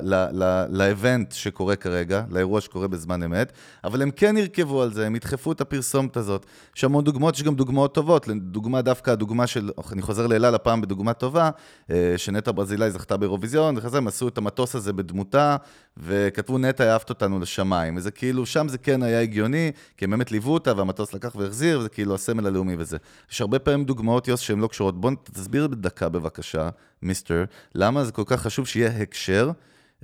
לאבנט 0.70 1.32
שקורה 1.32 1.76
כרגע, 1.76 2.22
לאירוע 2.30 2.60
שקורה 2.60 2.88
בזמן 2.88 3.22
אמת, 3.22 3.52
אבל 3.84 4.02
הם 4.02 4.10
כן 4.10 4.36
ירכבו 4.36 4.82
על 4.82 4.92
זה, 4.92 5.06
הם 5.06 5.16
ידחפו 5.16 5.52
את 5.52 5.60
הפרסומת 5.60 6.16
הזאת. 6.16 6.46
יש 6.76 6.84
המון 6.84 7.04
דוגמאות, 7.04 7.34
יש 7.34 7.42
גם 7.42 7.54
דוגמאות 7.54 7.94
טובות. 7.94 8.28
לדוגמה, 8.28 8.82
דווקא 8.82 9.10
הדוגמה 9.10 9.46
של, 9.46 9.70
אני 9.92 10.02
חוזר 10.02 10.26
לאלעל 10.26 10.54
הפעם 10.54 10.80
בדוגמה 10.80 11.12
טובה, 11.12 11.50
אה, 11.90 12.14
שנטע 12.16 12.52
ברזילאי 12.52 12.90
זכתה 12.90 13.16
באירוויזיון, 13.16 13.78
וכזה, 13.78 13.98
הם 13.98 14.06
עשו 14.06 14.28
את 14.28 14.38
המטוס 14.38 14.74
הזה 14.74 14.92
בדמותה, 14.92 15.56
וכתבו 16.02 16.58
נטע 16.58 16.92
העפת 16.92 17.10
אותנו 17.10 17.38
לשמיים. 17.38 17.96
וזה 17.96 18.10
כאילו, 18.10 18.46
שם 18.46 18.68
זה 18.68 18.78
כן 18.78 19.02
היה 19.02 19.20
הגיוני, 19.20 19.72
כי 19.96 20.04
הם 20.04 20.10
באמת 20.10 20.32
ליוו 20.32 20.52
אותה, 20.52 20.76
והמטוס 20.76 21.14
לקח 21.14 21.36
והחזיר, 21.36 21.78
וזה 21.78 21.88
כאילו 21.88 22.14
הסמל 22.14 22.46
הלאומי 22.46 22.74
וזה. 22.78 22.96
יש 23.32 23.40
הרבה 23.40 23.58
פעמים 23.58 23.84
דוגמאות, 23.84 24.28
יוס, 24.28 24.40
שהן 24.40 24.60
לא 24.60 24.66
קשורות. 24.66 25.00
בוא 25.00 25.10
תסביר 25.22 25.66
בדקה 25.66 26.08
בבקשה, 26.08 26.68
מיסטר, 27.02 27.44
למה 27.74 28.04
זה 28.04 28.12
כל 28.12 28.22
כך 28.26 28.42
חשוב 28.42 28.66
שיהיה 28.66 29.02
הקשר 29.02 29.50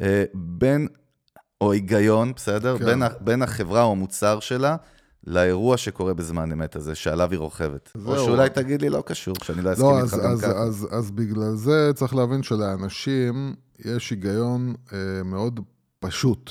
אה, 0.01 0.25
בין, 0.35 0.89
או 1.61 1.73
היגיון, 1.73 2.33
בסדר? 2.37 2.79
כן. 2.79 2.85
בין, 2.85 3.03
בין 3.21 3.43
החברה 3.43 3.83
או 3.83 3.93
המוצר 3.93 4.41
שלה 4.41 4.77
לאירוע 5.27 5.77
שקורה 5.77 6.15
בזמן 6.15 6.53
אמת 6.53 6.77
הזה, 6.77 6.95
שעליו 6.95 7.31
היא 7.31 7.39
רוכבת. 7.39 7.93
או 8.07 8.17
שאולי 8.17 8.51
תגיד 8.51 8.83
לי 8.83 8.89
לא 8.89 9.03
קשור, 9.07 9.35
שאני 9.43 9.63
לא 9.63 9.73
אסכים 9.73 9.87
לא, 9.87 10.03
איתך 10.03 10.15
גם 10.15 10.39
ככה. 10.39 10.63
אז 10.91 11.11
בגלל 11.11 11.55
זה 11.55 11.91
צריך 11.95 12.15
להבין 12.15 12.43
שלאנשים 12.43 13.55
יש 13.85 14.11
היגיון 14.11 14.75
אה, 14.93 14.99
מאוד 15.25 15.61
פשוט. 15.99 16.51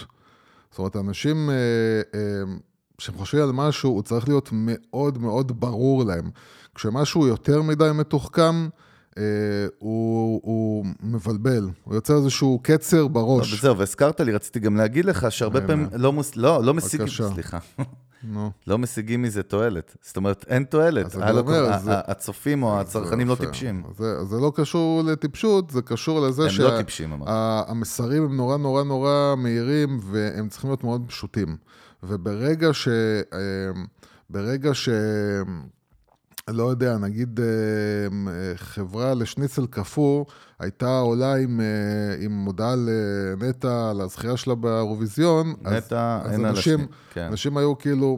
זאת 0.72 0.80
אומרת, 0.80 0.96
אנשים 0.96 1.50
אה, 1.50 1.56
אה, 2.20 2.20
שהם 3.00 3.16
חושבים 3.16 3.44
על 3.44 3.52
משהו, 3.52 3.92
הוא 3.92 4.02
צריך 4.04 4.28
להיות 4.28 4.50
מאוד 4.52 5.18
מאוד 5.18 5.60
ברור 5.60 6.04
להם. 6.04 6.30
כשמשהו 6.76 7.28
יותר 7.28 7.62
מדי 7.62 7.90
מתוחכם, 7.94 8.68
אה, 9.18 9.24
הוא, 9.80 10.42
הוא 10.44 10.86
מבלבל, 11.04 11.70
הוא 11.84 11.96
יוצר 11.96 12.18
איזשהו 12.18 12.60
קצר 12.64 13.08
בראש. 13.08 13.54
לא, 13.54 13.60
זהו, 13.60 13.78
והזכרת 13.78 14.20
לי, 14.20 14.32
רציתי 14.32 14.60
גם 14.60 14.76
להגיד 14.76 15.06
לך 15.06 15.32
שהרבה 15.32 15.68
פעמים 15.68 15.88
לא, 15.94 16.14
מוס, 16.14 16.36
לא, 16.36 16.64
לא 16.64 16.74
משיגים, 16.74 17.08
סליחה. 17.08 17.60
נו. 18.28 18.52
לא 18.68 18.78
משיגים 18.78 19.22
מזה 19.22 19.44
תועלת. 19.44 19.98
זאת 20.02 20.18
אומרת, 20.18 20.46
אין 20.48 20.64
תועלת. 20.64 21.16
אומר, 21.16 21.78
זה... 21.78 21.92
הצופים 21.96 22.64
או 22.64 22.80
הצרכנים 22.80 23.28
לא 23.28 23.36
טיפשים. 23.36 23.84
זה, 23.98 24.26
זה 24.26 24.36
לא 24.36 24.52
קשור 24.56 25.04
לטיפשות, 25.04 25.70
זה 25.70 25.82
קשור 25.82 26.28
לזה 26.28 26.50
שה... 26.50 26.66
הם 26.68 26.72
לא 26.72 26.78
טיפשים, 26.78 27.12
אמרתי. 27.12 27.32
המסרים 27.72 28.24
הם 28.24 28.38
נורא 28.38 28.58
נורא 28.58 28.84
נורא 28.84 29.36
מהירים, 29.38 30.00
והם 30.04 30.50
צריכים 30.50 30.70
להיות 30.70 30.84
מאוד 30.84 31.04
פשוטים. 31.08 31.58
וברגע 32.04 32.74
ש... 32.74 32.88
אה, 33.34 33.40
ברגע 34.30 34.74
ש... 34.74 34.90
לא 36.50 36.64
יודע, 36.64 36.98
נגיד 36.98 37.40
אה, 37.40 37.46
אה, 38.28 38.54
חברה 38.56 39.14
לשניצל 39.14 39.66
קפוא 39.66 40.26
הייתה 40.60 41.00
עולה 41.00 41.36
עם, 41.36 41.62
אה, 41.62 42.26
עם 42.26 42.32
מודעה 42.32 42.76
לנטע 42.76 43.90
על 43.90 44.02
הזכייה 44.02 44.38
שלה 44.38 44.56
באירוויזיון, 44.56 45.54
נטע, 45.62 46.22
אז, 46.24 46.32
אין 46.32 46.46
אז 46.46 46.52
אנשים, 46.52 46.88
כן. 47.14 47.22
אנשים 47.22 47.58
היו 47.58 47.78
כאילו, 47.78 48.18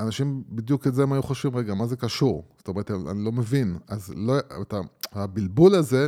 אנשים 0.00 0.42
בדיוק 0.48 0.86
את 0.86 0.94
זה 0.94 1.02
הם 1.02 1.12
היו 1.12 1.22
חושבים, 1.22 1.56
רגע, 1.56 1.74
מה 1.74 1.86
זה 1.86 1.96
קשור? 1.96 2.44
זאת 2.58 2.68
אומרת, 2.68 2.90
אני 2.90 3.24
לא 3.24 3.32
מבין. 3.32 3.78
אז 3.88 4.12
לא, 4.16 4.38
אתה, 4.62 4.80
הבלבול 5.12 5.74
הזה, 5.74 6.06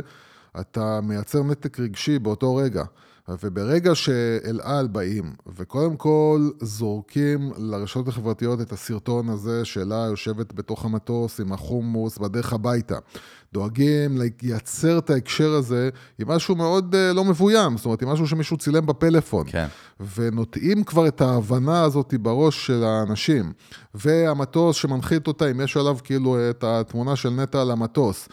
אתה 0.59 1.01
מייצר 1.01 1.43
נתק 1.43 1.79
רגשי 1.79 2.19
באותו 2.19 2.55
רגע. 2.55 2.83
וברגע 3.27 3.95
שאל 3.95 4.59
על 4.63 4.87
באים, 4.87 5.33
וקודם 5.55 5.97
כל 5.97 6.49
זורקים 6.61 7.51
לרשתות 7.57 8.07
החברתיות 8.07 8.61
את 8.61 8.71
הסרטון 8.71 9.29
הזה 9.29 9.65
שלה 9.65 10.05
יושבת 10.09 10.53
בתוך 10.53 10.85
המטוס 10.85 11.39
עם 11.39 11.53
החומוס 11.53 12.17
בדרך 12.17 12.53
הביתה, 12.53 12.97
דואגים 13.53 14.17
לייצר 14.41 14.97
את 14.97 15.09
ההקשר 15.09 15.51
הזה 15.51 15.89
עם 16.19 16.27
משהו 16.27 16.55
מאוד 16.55 16.95
uh, 16.95 17.13
לא 17.13 17.23
מבוים, 17.23 17.77
זאת 17.77 17.85
אומרת, 17.85 18.01
עם 18.01 18.09
משהו 18.09 18.27
שמישהו 18.27 18.57
צילם 18.57 18.85
בפלאפון. 18.85 19.45
כן. 19.49 19.67
ונוטעים 20.15 20.83
כבר 20.83 21.07
את 21.07 21.21
ההבנה 21.21 21.83
הזאת 21.83 22.13
בראש 22.21 22.67
של 22.67 22.83
האנשים. 22.83 23.53
והמטוס 23.93 24.75
שמנחית 24.75 25.27
אותה, 25.27 25.51
אם 25.51 25.61
יש 25.61 25.77
עליו 25.77 25.97
כאילו 26.03 26.49
את 26.49 26.63
התמונה 26.63 27.15
של 27.15 27.29
נטע 27.29 27.61
על 27.61 27.71
המטוס, 27.71 28.29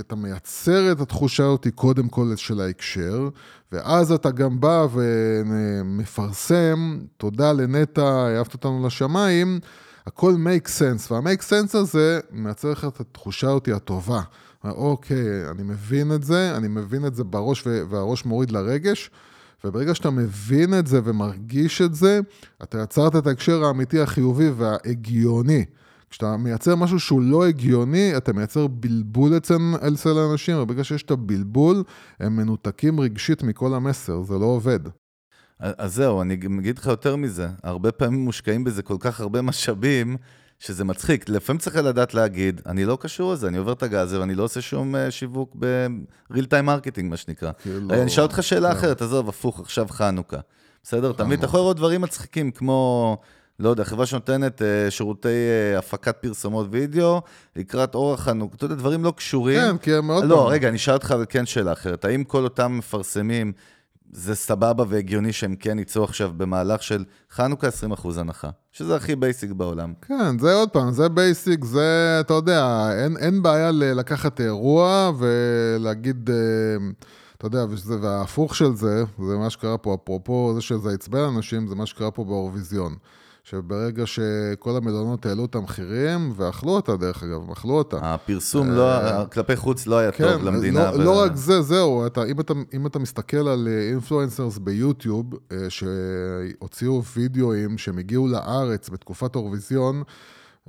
אתה 0.00 0.16
מייצר 0.16 0.92
את 0.92 1.00
התחושה 1.00 1.46
הזאת 1.46 1.66
קודם 1.74 2.08
כל 2.08 2.32
של 2.36 2.60
ההקשר, 2.60 3.28
ואז 3.72 4.12
אתה 4.12 4.30
גם 4.30 4.60
בא 4.60 4.86
ומפרסם, 4.92 6.98
תודה 7.16 7.52
לנטע, 7.52 8.02
העפת 8.02 8.54
אותנו 8.54 8.86
לשמיים, 8.86 9.60
הכל 10.10 10.34
make 10.34 10.68
sense, 10.68 11.12
וה-make 11.12 11.42
sense 11.42 11.78
הזה 11.78 12.20
מייצר 12.30 12.70
לך 12.70 12.84
את 12.84 13.00
התחושה 13.00 13.48
אותי 13.48 13.72
הטובה. 13.72 14.20
אוקיי, 14.64 15.50
אני 15.50 15.62
מבין 15.62 16.12
את 16.12 16.22
זה, 16.22 16.56
אני 16.56 16.68
מבין 16.68 17.06
את 17.06 17.14
זה 17.14 17.24
בראש, 17.24 17.66
והראש 17.66 18.24
מוריד 18.24 18.50
לרגש, 18.50 19.10
וברגע 19.64 19.94
שאתה 19.94 20.10
מבין 20.10 20.78
את 20.78 20.86
זה 20.86 21.00
ומרגיש 21.04 21.82
את 21.82 21.94
זה, 21.94 22.20
אתה 22.62 22.78
יצרת 22.82 23.16
את 23.16 23.26
ההקשר 23.26 23.64
האמיתי, 23.64 24.00
החיובי 24.00 24.50
וההגיוני. 24.50 25.64
כשאתה 26.10 26.36
מייצר 26.36 26.76
משהו 26.76 27.00
שהוא 27.00 27.22
לא 27.22 27.46
הגיוני, 27.46 28.16
אתה 28.16 28.32
מייצר 28.32 28.66
בלבול 28.66 29.36
אצל, 29.36 29.58
אצל 29.88 30.18
האנשים, 30.18 30.56
ובגלל 30.58 30.82
שיש 30.82 31.02
את 31.02 31.10
הבלבול, 31.10 31.82
הם 32.20 32.36
מנותקים 32.36 33.00
רגשית 33.00 33.42
מכל 33.42 33.74
המסר, 33.74 34.22
זה 34.22 34.34
לא 34.34 34.44
עובד. 34.44 34.80
אז 35.60 35.94
זהו, 35.94 36.22
אני 36.22 36.34
אגיד 36.34 36.78
לך 36.78 36.86
יותר 36.86 37.16
מזה, 37.16 37.48
הרבה 37.62 37.92
פעמים 37.92 38.20
מושקעים 38.20 38.64
בזה 38.64 38.82
כל 38.82 38.96
כך 39.00 39.20
הרבה 39.20 39.42
משאבים, 39.42 40.16
שזה 40.60 40.84
מצחיק. 40.84 41.28
לפעמים 41.28 41.58
צריך 41.58 41.76
לדעת 41.76 42.14
להגיד, 42.14 42.60
אני 42.66 42.84
לא 42.84 42.98
קשור 43.00 43.32
לזה, 43.32 43.48
אני 43.48 43.58
עובר 43.58 43.72
את 43.72 43.82
הגז 43.82 44.14
ואני 44.14 44.34
לא 44.34 44.42
עושה 44.42 44.60
שום 44.60 44.94
uh, 44.94 44.98
שיווק 45.10 45.56
ב-real 45.58 46.34
time 46.34 46.66
marketing, 46.66 47.02
מה 47.02 47.16
שנקרא. 47.16 47.50
כאילו... 47.62 47.94
אני 47.94 48.06
אשאל 48.06 48.22
אותך 48.22 48.42
שאלה 48.42 48.70
כן. 48.70 48.76
אחרת, 48.76 49.02
עזוב, 49.02 49.28
הפוך, 49.28 49.60
עכשיו 49.60 49.86
חנוכה. 49.90 50.36
בסדר? 50.82 51.10
אתה 51.10 51.24
מבין? 51.24 51.38
אתה 51.38 51.46
יכול 51.46 51.60
לראות 51.60 51.76
דברים 51.76 52.00
מצחיקים 52.00 52.50
כמו... 52.50 53.16
לא 53.58 53.68
יודע, 53.68 53.84
חברה 53.84 54.06
שנותנת 54.06 54.60
אה, 54.60 54.90
שירותי 54.90 55.28
אה, 55.28 55.78
הפקת 55.78 56.16
פרסומות 56.16 56.66
וידאו 56.70 57.22
לקראת 57.56 57.94
אורח 57.94 58.20
חנוכה, 58.20 58.56
אתה 58.56 58.64
יודע, 58.64 58.74
דברים 58.74 59.04
לא 59.04 59.12
קשורים. 59.16 59.60
כן, 59.60 59.78
כי 59.78 59.94
הם 59.94 60.06
מאוד... 60.06 60.24
לא, 60.24 60.50
רגע, 60.50 60.68
אני 60.68 60.76
אשאל 60.76 60.94
אותך 60.94 61.14
כן 61.28 61.46
שאלה 61.46 61.72
אחרת. 61.72 62.04
האם 62.04 62.24
כל 62.24 62.44
אותם 62.44 62.78
מפרסמים 62.78 63.52
זה 64.12 64.34
סבבה 64.34 64.84
והגיוני 64.88 65.32
שהם 65.32 65.56
כן 65.56 65.78
יצאו 65.78 66.04
עכשיו 66.04 66.30
במהלך 66.36 66.82
של 66.82 67.04
חנוכה 67.30 67.68
20% 67.68 68.08
הנחה, 68.16 68.50
שזה 68.72 68.96
הכי 68.96 69.16
basic 69.16 69.50
בעולם. 69.50 69.92
כן, 70.02 70.38
זה 70.38 70.54
עוד 70.54 70.70
פעם, 70.70 70.92
זה 70.92 71.08
basic, 71.08 71.64
זה, 71.64 72.16
אתה 72.20 72.34
יודע, 72.34 72.90
אין, 72.92 73.16
אין 73.16 73.42
בעיה 73.42 73.70
לקחת 73.72 74.40
אירוע 74.40 75.12
ולהגיד, 75.18 76.30
אה, 76.30 76.36
אתה 77.38 77.46
יודע, 77.46 77.64
וזה, 77.70 77.94
וההפוך 78.00 78.54
של 78.56 78.74
זה, 78.74 79.04
זה 79.18 79.36
מה 79.36 79.50
שקרה 79.50 79.78
פה, 79.78 79.96
אפרופו 80.02 80.52
זה 80.54 80.60
שזה 80.60 80.90
עצבן 80.90 81.20
אנשים, 81.20 81.66
זה 81.66 81.74
מה 81.74 81.86
שקרה 81.86 82.10
פה 82.10 82.24
באירוויזיון. 82.24 82.94
שברגע 83.44 84.06
שכל 84.06 84.76
המלונות 84.76 85.26
העלו 85.26 85.44
את 85.44 85.54
המחירים, 85.54 86.32
ואכלו 86.36 86.70
אותה 86.72 86.96
דרך 86.96 87.22
אגב, 87.22 87.50
אכלו 87.50 87.74
אותה. 87.74 87.96
הפרסום 88.02 88.70
לא, 88.70 89.24
כלפי 89.32 89.56
חוץ 89.56 89.86
לא 89.86 89.98
היה 89.98 90.12
כן, 90.12 90.32
טוב 90.32 90.44
למדינה. 90.44 90.90
לא, 90.90 90.96
ו- 90.96 91.04
לא 91.04 91.20
רק 91.20 91.36
זה, 91.36 91.62
זהו, 91.62 92.06
אתה, 92.06 92.24
אם, 92.24 92.40
אתה, 92.40 92.54
אם 92.74 92.86
אתה 92.86 92.98
מסתכל 92.98 93.48
על 93.48 93.68
אינפלואנסרס 93.90 94.58
ביוטיוב, 94.58 95.34
אה, 95.52 95.56
שהוציאו 95.68 97.02
וידאוים 97.16 97.78
שהם 97.78 97.98
הגיעו 97.98 98.28
לארץ 98.28 98.88
בתקופת 98.88 99.36
האירוויזיון, 99.36 100.02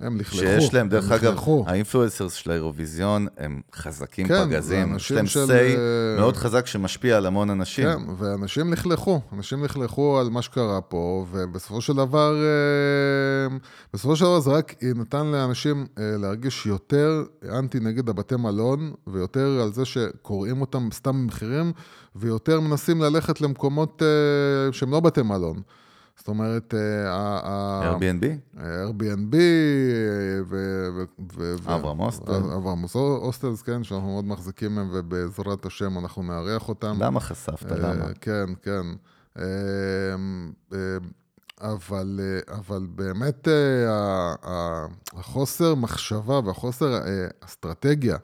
הם 0.02 0.18
לכלכו. 0.18 0.38
שיש 0.38 0.74
להם, 0.74 0.90
דרך 0.90 1.12
אגב. 1.12 1.40
האינפלואנסרס 1.66 2.34
של 2.34 2.52
האירוויזיון 2.52 3.28
הם 3.38 3.62
חזקים 3.76 4.28
כן, 4.28 4.46
פגזים, 4.46 4.96
יש 4.96 5.12
להם 5.12 5.28
של, 5.28 5.46
say 5.48 5.52
אה, 5.52 6.16
מאוד 6.18 6.38
חזק 6.38 6.68
שמשפיע 6.68 7.18
על 7.18 7.26
המון 7.26 7.50
אנשים. 7.50 7.86
כן, 7.86 7.98
ואנשים 8.18 8.74
לכלכו, 8.74 9.22
אנשים 9.34 9.64
לכלכו 9.64 10.20
על 10.20 10.30
מה 10.30 10.42
שקרה 10.42 10.82
פה, 10.82 11.26
ובסופו 11.32 11.82
של 11.82 11.94
דבר, 11.94 12.36
אה, 12.36 13.58
בסופו 13.94 14.16
של 14.16 14.26
דבר 14.26 14.40
זה 14.40 14.52
רק 14.52 14.76
נתן 14.96 15.28
לאנשים 15.28 15.86
אה, 16.00 16.04
להרגיש 16.18 16.66
יותר 16.66 17.24
אנטי 17.50 17.80
נגד 17.80 18.10
הבתי 18.10 18.36
מלון, 18.36 18.94
ויותר 19.08 19.62
על 19.62 19.74
זה 19.74 19.86
שקוראים 19.86 20.62
אותם 20.62 20.90
סתם 20.94 21.24
במחירים, 21.24 21.72
ויותר 22.16 22.60
מנסים 22.60 23.02
ללכת 23.02 23.42
למקומות 23.42 24.02
שהם 24.72 24.92
לא 24.92 25.00
בתי 25.00 25.22
מלון. 25.22 25.62
זאת 26.22 26.28
אומרת, 26.28 26.74
אה, 26.74 27.94
Airbnb? 27.94 28.58
Airbnb, 28.58 29.36
ו- 30.50 31.56
אברהם 31.66 31.98
הוסטל. 31.98 32.34
אברהם 32.34 32.86
הוסטלס, 32.94 33.62
כן, 33.62 33.84
שאנחנו 33.84 34.08
מאוד 34.08 34.26
מחזיקים 34.26 34.76
מהם, 34.76 34.90
ובעזרת 34.94 35.66
השם 35.66 35.98
אנחנו 35.98 36.24
נארח 36.24 36.70
אותם. 36.70 36.98
למה 37.00 37.20
חשפת? 37.20 37.72
אה, 37.72 37.78
למה? 37.78 38.06
כן, 38.22 38.46
כן. 38.62 38.82
אה, 39.40 39.44
אה, 40.74 40.78
אבל, 41.62 42.20
אה, 42.24 42.56
אבל 42.58 42.88
באמת 42.96 43.48
אה, 43.48 44.36
החוסר 45.14 45.76
מחשבה 45.76 46.40
והחוסר 46.46 46.94
אה, 46.94 47.28
אסטרטגיה, 47.46 48.18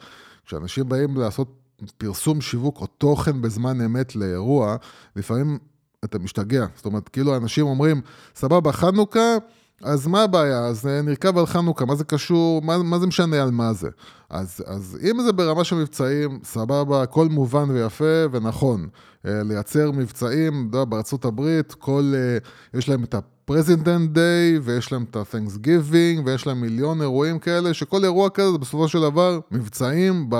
כשאנשים 0.46 0.90
באים 0.90 1.18
לעשות 1.18 1.54
פרסום 1.98 2.42
שיווק 2.42 2.82
או 2.82 2.88
תוכן 2.88 3.42
בזמן 3.42 3.82
אמת 3.82 4.16
לאירוע, 4.16 4.76
לפעמים 5.16 5.58
אתה 6.06 6.20
משתגע. 6.20 6.66
זאת 6.76 6.86
אומרת, 6.86 7.10
כאילו 7.10 7.38
אנשים 7.38 7.66
אומרים, 7.66 8.02
סבבה, 8.36 8.72
חנוכה, 8.72 9.38
אז 9.84 10.08
מה 10.08 10.24
הבעיה? 10.24 10.60
אז 10.60 10.88
אה, 10.88 11.02
נרכב 11.02 11.38
על 11.38 11.46
חנוכה, 11.46 11.86
מה 11.86 11.96
זה 11.96 12.04
קשור? 12.04 12.62
מה, 12.62 12.78
מה 12.78 13.00
זה 13.00 13.08
משנה 13.08 13.44
על 13.44 13.52
מה 13.52 13.74
זה? 13.74 13.90
אז, 14.30 14.64
אז 14.66 14.98
אם 15.12 15.22
זה 15.22 15.32
ברמה 15.34 15.64
של 15.64 15.76
מבצעים, 15.76 16.40
סבבה, 16.44 17.02
הכל 17.02 17.28
מובן 17.28 17.70
ויפה 17.70 18.26
ונכון. 18.32 18.88
אה, 19.26 19.44
לייצר 19.44 19.92
מבצעים, 19.92 20.68
אתה 20.70 20.78
יודע, 20.78 20.86
בארצות 20.86 21.26
הברית, 21.26 21.74
כל, 21.74 22.14
אה, 22.16 22.38
יש 22.80 22.90
להם 22.90 23.04
את 23.04 23.14
ה-President 23.14 24.16
Day, 24.16 24.60
ויש 24.62 24.92
להם 24.92 25.06
את 25.12 25.16
ה-Thanksgiving, 25.16 26.22
ויש 26.26 26.48
להם 26.48 26.62
מיליון 26.62 27.02
אירועים 27.02 27.40
כאלה, 27.40 27.74
שכל 27.74 28.04
אירוע 28.04 28.30
כזה 28.30 28.52
זה 28.52 28.58
בסופו 28.58 28.88
של 28.88 29.02
דבר 29.02 29.40
מבצעים 29.52 30.30
ב, 30.30 30.36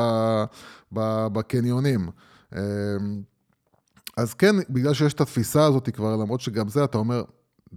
ב, 0.94 1.28
בקניונים. 1.28 2.10
אז 4.18 4.34
כן, 4.34 4.56
בגלל 4.70 4.94
שיש 4.94 5.14
את 5.14 5.22
התפיסה 5.22 5.66
הזאת 5.66 5.90
כבר, 5.90 6.16
למרות 6.16 6.42
שגם 6.42 6.68
זה 6.68 6.84
אתה 6.84 6.98
אומר, 6.98 7.24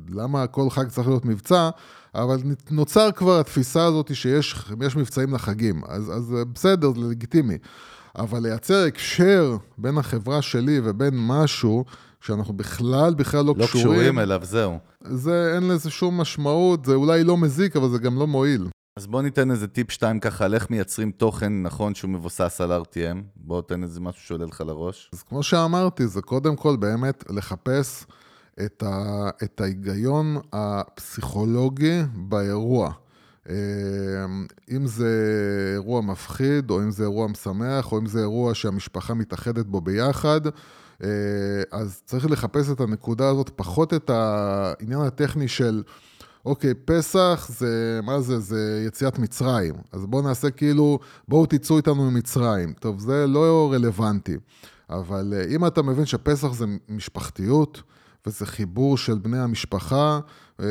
למה 0.09 0.47
כל 0.47 0.70
חג 0.70 0.88
צריך 0.88 1.09
להיות 1.09 1.24
מבצע, 1.24 1.70
אבל 2.14 2.38
נוצר 2.70 3.12
כבר 3.12 3.41
התפיסה 3.41 3.84
הזאת 3.84 4.14
שיש 4.14 4.64
יש 4.80 4.97
מבצעים 4.97 5.34
לחגים, 5.34 5.82
אז, 5.88 6.12
אז 6.16 6.34
בסדר, 6.53 6.93
זה 6.93 7.01
לגיטימי. 7.01 7.59
אבל 8.18 8.43
לייצר 8.43 8.84
הקשר 8.86 9.57
בין 9.78 9.99
החברה 9.99 10.43
שלי 10.43 10.80
ובין 10.84 11.14
משהו, 11.16 11.84
שאנחנו 12.20 12.55
בכלל, 12.55 13.14
בכלל 13.14 13.45
לא, 13.45 13.55
לא 13.59 13.66
קשורים, 13.66 13.86
קשורים 13.86 14.18
אליו, 14.18 14.41
זהו. 14.45 14.78
זה 15.05 15.53
אין 15.55 15.68
לזה 15.68 15.91
שום 15.91 16.20
משמעות, 16.20 16.84
זה 16.84 16.95
אולי 16.95 17.24
לא 17.24 17.36
מזיק, 17.36 17.76
אבל 17.76 17.88
זה 17.88 17.99
גם 17.99 18.18
לא 18.18 18.26
מועיל. 18.26 18.68
אז 19.01 19.07
בוא 19.07 19.23
ניתן 19.23 19.51
איזה 19.51 19.69
טיפ 19.69 19.91
שתיים 19.91 20.21
ככה 20.21 20.45
על 20.45 20.55
איך 20.55 20.71
מייצרים 20.71 21.11
תוכן 21.11 21.63
נכון 21.63 21.95
שהוא 21.95 22.11
מבוסס 22.11 22.61
על 22.61 22.83
RTM. 22.83 23.19
בוא 23.37 23.63
תן 23.63 23.83
איזה 23.83 24.01
משהו 24.01 24.23
שעולה 24.23 24.47
לך 24.47 24.61
לראש. 24.67 25.11
אז 25.13 25.23
כמו 25.23 25.43
שאמרתי, 25.43 26.07
זה 26.07 26.23
קודם 26.23 26.57
כל 26.57 26.77
באמת 26.77 27.25
לחפש 27.31 28.07
את, 28.65 28.83
ה, 28.83 29.29
את 29.45 29.61
ההיגיון 29.61 30.37
הפסיכולוגי 30.53 32.03
באירוע. 32.15 32.93
אה, 33.49 33.55
אם 34.71 34.87
זה 34.87 35.09
אירוע 35.75 36.01
מפחיד, 36.01 36.71
או 36.71 36.81
אם 36.81 36.91
זה 36.91 37.03
אירוע 37.03 37.27
משמח, 37.27 37.93
או 37.93 37.99
אם 37.99 38.07
זה 38.07 38.21
אירוע 38.21 38.55
שהמשפחה 38.55 39.15
מתאחדת 39.15 39.67
בו 39.67 39.81
ביחד, 39.81 40.41
אה, 41.03 41.09
אז 41.71 42.03
צריך 42.05 42.31
לחפש 42.31 42.71
את 42.71 42.81
הנקודה 42.81 43.29
הזאת, 43.29 43.51
פחות 43.57 43.95
את 43.95 44.11
העניין 44.11 45.01
הטכני 45.01 45.49
של... 45.49 45.83
אוקיי, 46.45 46.74
פסח 46.84 47.47
זה, 47.49 48.01
מה 48.03 48.20
זה? 48.20 48.38
זה 48.38 48.84
יציאת 48.86 49.18
מצרים. 49.18 49.74
אז 49.93 50.07
בואו 50.07 50.22
נעשה 50.22 50.51
כאילו, 50.51 50.99
בואו 51.28 51.47
תצאו 51.47 51.76
איתנו 51.76 52.11
ממצרים. 52.11 52.72
טוב, 52.72 52.99
זה 52.99 53.26
לא 53.26 53.70
רלוונטי. 53.72 54.36
אבל 54.91 55.34
אה, 55.36 55.45
אם 55.55 55.66
אתה 55.66 55.82
מבין 55.82 56.07
שפסח 56.07 56.53
זה 56.53 56.64
משפחתיות, 56.88 57.82
וזה 58.26 58.47
חיבור 58.47 58.99
של 58.99 59.18
בני 59.18 59.38
המשפחה, 59.38 60.20
אה, 60.61 60.66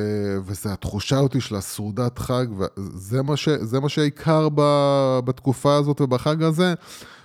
וזה 0.45 0.73
התחושה 0.73 1.19
אותי 1.19 1.41
של 1.41 1.55
הסעודת 1.55 2.19
חג, 2.19 2.45
וזה 2.57 3.21
מה, 3.21 3.37
ש, 3.37 3.49
מה 3.81 3.89
שהעיקר 3.89 4.47
ב, 4.55 4.61
בתקופה 5.25 5.75
הזאת 5.75 6.01
ובחג 6.01 6.43
הזה, 6.43 6.73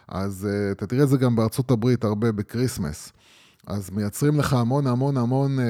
אז 0.08 0.48
אה, 0.50 0.72
אתה 0.72 0.86
תראה 0.86 1.02
את 1.02 1.08
זה 1.08 1.16
גם 1.16 1.36
בארצות 1.36 1.70
הברית 1.70 2.04
הרבה 2.04 2.32
בקריסמס. 2.32 3.12
אז 3.66 3.90
מייצרים 3.90 4.38
לך 4.38 4.52
המון 4.52 4.86
המון 4.86 5.16
המון 5.16 5.58
אה, 5.58 5.64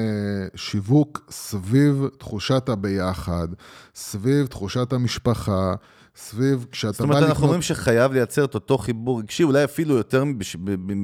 שיווק 0.55 1.25
סביב 1.29 2.07
תחושת 2.17 2.69
הביחד, 2.69 3.47
סביב 3.95 4.47
תחושת 4.47 4.93
המשפחה, 4.93 5.73
סביב 6.15 6.65
כשאתה 6.71 6.91
זאת 6.91 7.01
אומרת, 7.01 7.23
אנחנו 7.23 7.43
אומרים 7.43 7.61
שחייב 7.61 8.13
לייצר 8.13 8.45
את 8.45 8.53
אותו 8.53 8.77
חיבור 8.77 9.19
רגשי, 9.19 9.43
אולי 9.43 9.63
אפילו 9.63 9.95
יותר. 9.95 10.23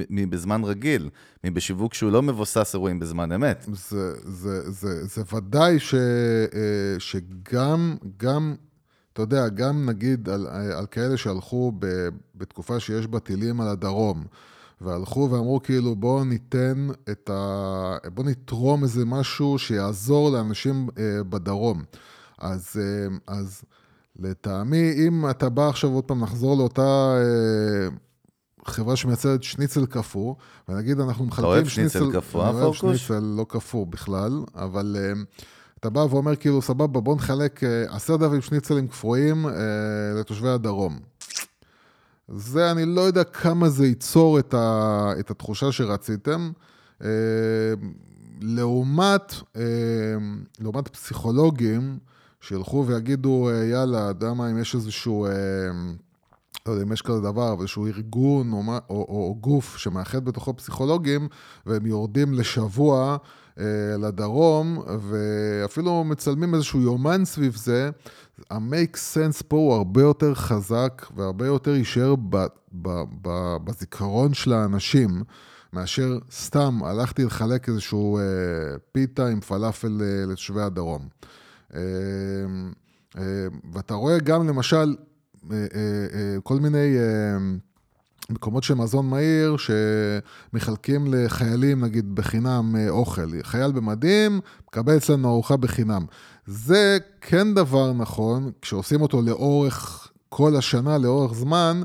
מבזמן 0.10 0.64
רגיל, 0.64 1.10
מבשיווק 1.44 1.94
שהוא 1.94 2.12
לא 2.12 2.22
מבוסס 2.22 2.72
אירועים 2.74 3.00
בזמן 3.00 3.32
אמת. 3.32 3.66
זה, 3.74 4.14
זה, 4.24 4.72
זה, 4.72 5.06
זה 5.06 5.22
ודאי 5.36 5.80
ש, 5.80 5.94
אה, 5.94 6.96
שגם, 7.00 7.96
גם, 8.18 8.56
אתה 9.14 9.22
יודע, 9.22 9.50
גם 9.50 9.90
נגיד 9.90 10.30
על, 10.30 10.48
על 10.78 10.86
כאלה 10.92 11.18
שהלכו 11.18 11.72
ב, 11.80 12.08
בתקופה 12.36 12.80
שיש 12.80 13.08
בה 13.08 13.20
טילים 13.20 13.62
על 13.62 13.68
הדרום, 13.68 14.24
והלכו 14.82 15.30
ואמרו 15.32 15.64
כאילו 15.64 15.96
בואו 15.96 16.24
ניתן 16.24 16.88
את 17.12 17.30
ה... 17.30 17.98
בואו 18.14 18.28
נתרום 18.28 18.84
איזה 18.84 19.06
משהו 19.06 19.60
שיעזור 19.60 20.32
לאנשים 20.32 20.88
אה, 20.98 21.24
בדרום. 21.24 21.84
אז, 22.40 22.68
אה, 22.80 23.18
אז 23.28 23.64
לטעמי, 24.20 24.94
אם 25.08 25.30
אתה 25.30 25.50
בא 25.50 25.68
עכשיו 25.70 25.90
עוד 25.90 26.04
פעם 26.04 26.24
לחזור 26.24 26.58
לאותה 26.58 27.16
אה, 27.18 27.88
חברה 28.66 28.96
שמייצרת 28.96 29.44
שניצל 29.44 29.86
קפוא, 29.86 30.36
ונגיד 30.70 31.00
אנחנו 31.00 31.26
מחלקים 31.26 31.46
אוהב 31.46 31.68
שניצל... 31.68 32.00
שניצל 32.00 32.20
קפוא, 32.20 32.50
אני 32.50 32.62
אוהב? 32.62 32.74
שניצל 32.74 33.20
לא 33.20 33.46
קפוא 33.50 33.86
בכלל, 33.88 34.44
אבל 34.56 34.96
אה, 35.00 35.14
אתה 35.80 35.90
בא 35.90 36.00
ואומר 36.00 36.36
כאילו 36.36 36.62
סבבה 36.62 37.02
בוא 37.02 37.16
נחלק 37.16 37.64
אה, 37.64 37.96
עשרת 37.96 38.22
אלפים 38.22 38.42
שניצלים 38.42 38.88
קפואים 38.88 39.48
אה, 39.48 39.54
לתושבי 40.20 40.50
הדרום. 40.50 41.11
זה, 42.36 42.72
אני 42.72 42.86
לא 42.86 43.02
יודע 43.02 43.24
כמה 43.24 43.70
זה 43.70 43.88
ייצור 43.88 44.40
את, 44.40 44.54
ה, 44.54 45.14
את 45.20 45.32
התחושה 45.32 45.72
שרציתם. 45.72 46.52
אה, 47.04 47.10
לעומת, 48.42 49.34
אה, 49.56 49.64
לעומת 50.60 50.88
פסיכולוגים 50.88 51.98
שילכו 52.42 52.86
ויגידו, 52.88 53.50
אה, 53.50 53.66
יאללה, 53.66 54.00
יודע 54.00 54.34
מה, 54.34 54.52
אם 54.52 54.58
יש 54.58 54.76
איזשהו, 54.76 55.26
אה, 55.26 55.32
לא 56.66 56.72
יודע 56.72 56.84
אם 56.84 56.92
יש 56.92 57.02
כזה 57.02 57.20
דבר, 57.22 57.54
אבל 57.54 57.62
איזשהו 57.62 57.88
ארגון 57.88 58.54
או, 58.54 58.64
או, 58.68 58.82
או, 58.90 59.06
או 59.10 59.38
גוף 59.42 59.78
שמאחד 59.78 60.26
בתוכו 60.26 60.58
פסיכולוגים, 60.58 61.28
והם 61.66 61.86
יורדים 61.86 62.34
לשבוע 62.34 63.18
אה, 63.60 63.66
לדרום, 64.00 64.84
ואפילו 65.10 66.04
מצלמים 66.04 66.56
איזשהו 66.56 66.82
יומן 66.82 67.26
סביב 67.26 67.56
זה, 67.56 67.90
ה-make 68.50 68.96
sense 68.96 69.44
פה 69.48 69.56
הוא 69.58 69.74
הרבה 69.74 70.02
יותר 70.02 70.36
חזק 70.36 71.06
והרבה 71.16 71.46
יותר 71.46 71.76
יישאר 71.76 72.16
ב, 72.16 72.38
ב, 72.72 72.90
ב, 73.22 73.58
בזיכרון 73.64 74.34
של 74.34 74.54
האנשים, 74.54 75.24
מאשר 75.74 76.20
סתם 76.32 76.80
הלכתי 76.84 77.24
לחלק 77.24 77.70
איזשהו 77.70 78.18
אה, 78.18 78.24
פיתה 78.92 79.28
עם 79.28 79.42
פלאפל 79.42 80.02
אה, 80.02 80.26
לתושבי 80.32 80.62
הדרום. 80.62 81.08
אה, 81.76 81.80
אה, 83.18 83.24
ואתה 83.74 83.94
רואה 83.94 84.20
גם 84.20 84.48
למשל 84.48 84.96
אה, 85.52 85.58
אה, 85.58 85.66
אה, 86.14 86.38
כל 86.44 86.60
מיני... 86.60 86.98
אה, 86.98 87.38
מקומות 88.30 88.64
של 88.64 88.74
מזון 88.74 89.10
מהיר 89.10 89.56
שמחלקים 89.58 91.14
לחיילים, 91.14 91.84
נגיד, 91.84 92.16
בחינם 92.16 92.76
אה, 92.76 92.90
אוכל. 92.90 93.42
חייל 93.42 93.72
במדים, 93.72 94.40
מקבל 94.68 94.98
אצלנו 94.98 95.30
ארוחה 95.30 95.58
בחינם. 95.58 96.06
זה 96.46 96.98
כן 97.22 97.54
דבר 97.54 97.94
נכון, 97.94 98.52
כשעושים 98.62 99.02
אותו 99.02 99.22
לאורך 99.22 100.08
כל 100.30 100.56
השנה, 100.56 100.98
לאורך 100.98 101.34
זמן, 101.34 101.82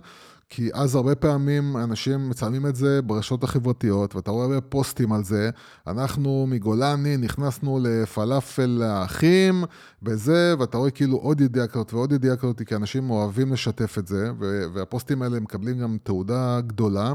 כי 0.48 0.70
אז 0.74 0.94
הרבה 0.94 1.14
פעמים 1.14 1.76
אנשים 1.76 2.28
מצלמים 2.28 2.66
את 2.66 2.76
זה 2.76 3.02
ברשתות 3.02 3.44
החברתיות, 3.44 4.16
ואתה 4.16 4.30
רואה 4.30 4.44
הרבה 4.44 4.60
פוסטים 4.60 5.12
על 5.12 5.24
זה. 5.24 5.50
אנחנו 5.86 6.46
מגולני 6.48 7.16
נכנסנו 7.16 7.78
לפלאפל 7.82 8.82
האחים, 8.84 9.64
בזה, 10.02 10.54
ואתה 10.58 10.78
רואה 10.78 10.90
כאילו 10.90 11.16
עוד 11.16 11.40
ידיעה 11.40 11.66
כזאת 11.66 11.94
ועוד 11.94 12.12
ידיעה 12.12 12.36
כזאת, 12.36 12.62
כי 12.62 12.74
אנשים 12.74 13.10
אוהבים 13.10 13.52
לשתף 13.52 13.98
את 13.98 14.06
זה, 14.06 14.30
והפוסטים 14.74 15.22
האלה 15.22 15.40
מקבלים 15.40 15.78
גם 15.78 15.96
תעודה 16.02 16.60
גדולה. 16.60 17.12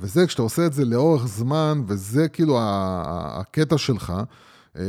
וזה, 0.00 0.26
כשאתה 0.26 0.42
עושה 0.42 0.66
את 0.66 0.72
זה 0.72 0.84
לאורך 0.84 1.26
זמן, 1.26 1.82
וזה 1.86 2.28
כאילו 2.28 2.58
הקטע 2.60 3.78
שלך, 3.78 4.12
אמ, 4.76 4.82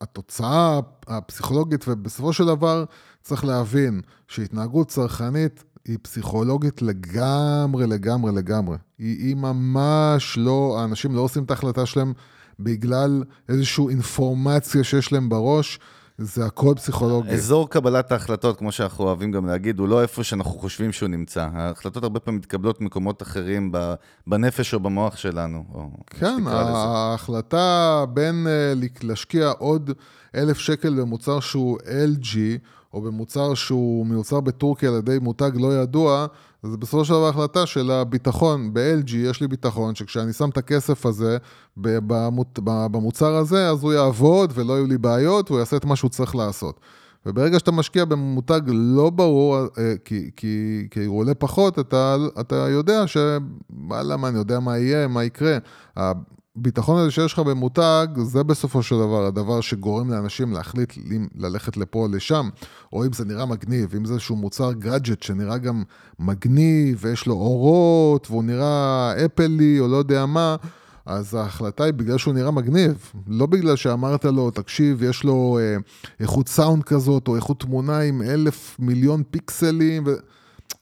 התוצאה 0.00 0.80
הפסיכולוגית, 1.06 1.84
ובסופו 1.88 2.32
של 2.32 2.46
דבר 2.46 2.84
צריך 3.22 3.44
להבין 3.44 4.00
שהתנהגות 4.28 4.88
צרכנית 4.88 5.64
היא 5.84 5.98
פסיכולוגית 6.02 6.82
לגמרי, 6.82 7.86
לגמרי, 7.86 8.32
לגמרי. 8.32 8.76
היא, 8.98 9.26
היא 9.26 9.36
ממש 9.36 10.38
לא, 10.38 10.76
האנשים 10.80 11.14
לא 11.14 11.20
עושים 11.20 11.44
את 11.44 11.50
ההחלטה 11.50 11.86
שלהם 11.86 12.12
בגלל 12.60 13.24
איזושהי 13.48 13.88
אינפורמציה 13.88 14.84
שיש 14.84 15.12
להם 15.12 15.28
בראש. 15.28 15.78
זה 16.18 16.46
הכל 16.46 16.74
פסיכולוגי. 16.76 17.30
אזור 17.30 17.70
קבלת 17.70 18.12
ההחלטות, 18.12 18.58
כמו 18.58 18.72
שאנחנו 18.72 19.04
אוהבים 19.04 19.32
גם 19.32 19.46
להגיד, 19.46 19.78
הוא 19.78 19.88
לא 19.88 20.02
איפה 20.02 20.24
שאנחנו 20.24 20.50
חושבים 20.50 20.92
שהוא 20.92 21.08
נמצא. 21.08 21.48
ההחלטות 21.52 22.02
הרבה 22.02 22.20
פעמים 22.20 22.38
מתקבלות 22.38 22.80
במקומות 22.80 23.22
אחרים, 23.22 23.72
בנפש 24.26 24.74
או 24.74 24.80
במוח 24.80 25.16
שלנו. 25.16 25.64
או 25.74 25.90
כן, 26.06 26.46
ההחלטה 26.46 28.04
בין 28.14 28.46
אה, 28.46 28.72
להשקיע 29.02 29.48
עוד 29.58 29.90
אלף 30.34 30.58
שקל 30.58 31.00
במוצר 31.00 31.40
שהוא 31.40 31.78
LG, 31.80 32.36
או 32.94 33.02
במוצר 33.02 33.54
שהוא 33.54 34.06
מיוצר 34.06 34.40
בטורקיה 34.40 34.90
על 34.90 34.96
ידי 34.96 35.18
מותג 35.20 35.50
לא 35.54 35.82
ידוע, 35.82 36.26
זה 36.70 36.76
בסופו 36.76 37.04
של 37.04 37.12
דבר 37.12 37.28
החלטה 37.28 37.66
של 37.66 37.90
הביטחון. 37.90 38.74
ב-LG 38.74 39.16
יש 39.16 39.40
לי 39.40 39.48
ביטחון 39.48 39.94
שכשאני 39.94 40.32
שם 40.32 40.48
את 40.48 40.56
הכסף 40.56 41.06
הזה 41.06 41.38
במוצר 41.76 43.34
הזה, 43.34 43.70
אז 43.70 43.82
הוא 43.82 43.92
יעבוד 43.92 44.52
ולא 44.54 44.72
יהיו 44.72 44.86
לי 44.86 44.98
בעיות, 44.98 45.50
והוא 45.50 45.60
יעשה 45.60 45.76
את 45.76 45.84
מה 45.84 45.96
שהוא 45.96 46.10
צריך 46.10 46.34
לעשות. 46.36 46.80
וברגע 47.26 47.58
שאתה 47.58 47.72
משקיע 47.72 48.04
במותג 48.04 48.60
לא 48.66 49.10
ברור, 49.10 49.56
אה, 49.56 49.94
כי, 50.04 50.30
כי, 50.36 50.86
כי 50.90 51.04
הוא 51.04 51.18
עולה 51.18 51.34
פחות, 51.34 51.78
אתה, 51.78 52.16
אתה 52.40 52.54
יודע 52.54 53.06
ש... 53.06 53.16
למה 53.90 54.28
אני 54.28 54.38
יודע 54.38 54.60
מה 54.60 54.78
יהיה, 54.78 55.08
מה 55.08 55.24
יקרה. 55.24 55.58
הביטחון 56.56 56.98
הזה 56.98 57.10
שיש 57.10 57.32
לך 57.32 57.38
במותג, 57.38 58.06
זה 58.22 58.42
בסופו 58.42 58.82
של 58.82 58.96
דבר 58.96 59.26
הדבר 59.26 59.60
שגורם 59.60 60.10
לאנשים 60.10 60.52
להחליט 60.52 60.92
ללכת 61.34 61.76
לפה 61.76 61.98
או 61.98 62.08
לשם, 62.08 62.48
או 62.92 63.04
אם 63.04 63.12
זה 63.12 63.24
נראה 63.24 63.46
מגניב, 63.46 63.94
אם 63.96 64.04
זה 64.04 64.12
איזשהו 64.12 64.36
מוצר 64.36 64.72
גאדג'ט 64.72 65.22
שנראה 65.22 65.58
גם 65.58 65.82
מגניב, 66.18 66.98
ויש 67.00 67.26
לו 67.26 67.34
אורות, 67.34 68.30
והוא 68.30 68.44
נראה 68.44 69.12
אפלי, 69.24 69.80
או 69.80 69.88
לא 69.88 69.96
יודע 69.96 70.26
מה, 70.26 70.56
אז 71.06 71.34
ההחלטה 71.34 71.84
היא 71.84 71.92
בגלל 71.92 72.18
שהוא 72.18 72.34
נראה 72.34 72.50
מגניב, 72.50 73.12
לא 73.26 73.46
בגלל 73.46 73.76
שאמרת 73.76 74.24
לו, 74.24 74.50
תקשיב, 74.50 75.02
יש 75.02 75.24
לו 75.24 75.58
אה, 75.60 75.76
איכות 76.20 76.48
סאונד 76.48 76.84
כזאת, 76.84 77.28
או 77.28 77.36
איכות 77.36 77.60
תמונה 77.60 78.00
עם 78.00 78.22
אלף 78.22 78.76
מיליון 78.78 79.22
פיקסלים, 79.30 80.02
ו... 80.06 80.10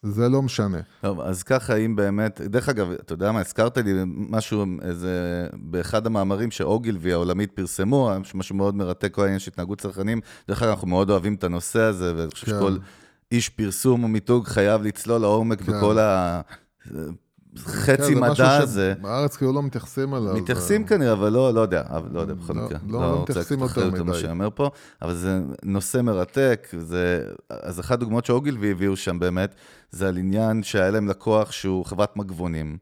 זה 0.03 0.28
לא 0.28 0.42
משנה. 0.42 0.78
טוב, 1.01 1.20
אז 1.20 1.42
ככה, 1.42 1.76
אם 1.76 1.97
באמת, 1.97 2.40
דרך 2.40 2.68
אגב, 2.68 2.90
אתה 2.90 3.12
יודע 3.12 3.32
מה, 3.32 3.40
הזכרת 3.40 3.78
לי 3.78 3.92
משהו, 4.07 4.64
איזה, 4.82 5.47
באחד 5.53 6.07
המאמרים 6.07 6.51
שאוגילבי 6.51 7.12
העולמית 7.12 7.53
פרסמו, 7.53 8.11
משהו 8.34 8.57
מאוד 8.57 8.74
מרתק, 8.74 9.14
כל 9.14 9.22
העניין 9.22 9.38
של 9.38 9.51
התנהגות 9.51 9.80
צרכנים. 9.80 10.20
דרך 10.49 10.62
אגב, 10.62 10.70
אנחנו 10.70 10.88
מאוד 10.88 11.11
אוהבים 11.11 11.34
את 11.34 11.45
הנושא 11.45 11.80
הזה, 11.80 12.12
ואני 12.16 12.30
חושב 12.30 12.47
כן. 12.47 12.53
שכל 12.53 12.76
איש 13.32 13.49
פרסום 13.49 14.03
או 14.03 14.09
מיתוג 14.09 14.47
חייב 14.47 14.82
לצלול 14.82 15.20
לעומק 15.20 15.62
כן. 15.62 15.72
בכל 15.72 15.99
ה... 15.99 16.40
חצי 17.59 18.14
כן, 18.14 18.20
מדע 18.20 18.57
הזה. 18.57 18.94
בארץ 19.00 19.36
כאילו 19.36 19.52
לא 19.52 19.62
מתייחסים 19.62 20.14
אליו. 20.14 20.34
מתייחסים 20.34 20.84
כנראה, 20.86 21.12
אבל 21.12 21.32
לא, 21.32 21.55
לא 21.55 21.61
יודע, 21.61 21.82
לא 22.12 22.20
יודע, 22.20 22.34
בכל 22.34 22.52
לא, 22.52 22.64
מקרה. 22.64 22.78
לא, 22.88 23.00
לא 23.00 23.22
מתייחסים 23.22 23.61
יותר 23.61 23.90
מדי. 23.90 24.02
מה 24.02 24.14
שאומר 24.14 24.48
פה, 24.55 24.70
אבל 25.02 25.14
זה 25.14 25.40
נושא 25.62 26.00
מרתק, 26.00 26.68
זה, 26.78 27.26
אז 27.50 27.80
אחת 27.80 27.92
הדוגמאות 27.92 28.24
שאוגילבי 28.24 28.70
הביאו 28.70 28.96
שם 28.96 29.18
באמת, 29.18 29.55
זה 29.90 30.09
על 30.09 30.16
עניין 30.16 30.62
שהיה 30.62 30.90
להם 30.90 31.09
לקוח 31.09 31.52
שהוא 31.52 31.84
חברת 31.84 32.16
מגבונים. 32.16 32.76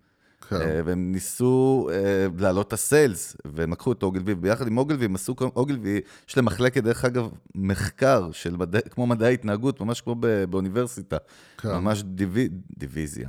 כן. 0.48 0.56
אה, 0.56 0.80
והם 0.84 1.12
ניסו 1.12 1.88
אה, 1.92 2.26
להעלות 2.38 2.68
את 2.68 2.72
הסיילס, 2.72 3.36
והם 3.44 3.72
לקחו 3.72 3.92
את 3.92 4.02
אוגלווי, 4.02 4.32
וביחד 4.32 4.66
עם 4.66 4.78
אוגלווי 4.78 5.04
הם 5.04 5.14
עשו, 5.14 5.34
אוגלווי, 5.56 6.00
יש 6.28 6.36
להם 6.36 6.44
מחלקת, 6.44 6.82
דרך 6.82 7.04
אגב, 7.04 7.28
מחקר 7.54 8.28
של 8.32 8.56
מדע, 8.56 8.80
כמו 8.80 9.06
מדעי 9.06 9.34
התנהגות, 9.34 9.80
ממש 9.80 10.00
כמו 10.00 10.16
באוניברסיטה. 10.50 11.16
כן. 11.58 11.68
ממש 11.68 12.02
דיווי, 12.02 12.48
דיוויזיה. 12.78 13.28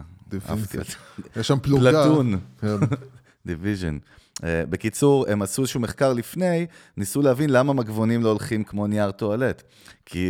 יש 1.36 1.47
שם 1.47 1.59
פלוגה. 1.59 1.91
platoon. 1.91 2.39
כן. 2.61 2.77
division. 3.45 3.97
Uh, 4.34 4.45
בקיצור, 4.69 5.25
הם 5.29 5.41
עשו 5.41 5.61
איזשהו 5.61 5.79
מחקר 5.79 6.13
לפני, 6.13 6.65
ניסו 6.97 7.21
להבין 7.21 7.49
למה 7.49 7.73
מגבונים 7.73 8.23
לא 8.23 8.29
הולכים 8.29 8.63
כמו 8.63 8.88
נייר 8.88 9.11
טואלט. 9.11 9.63
כי 10.05 10.27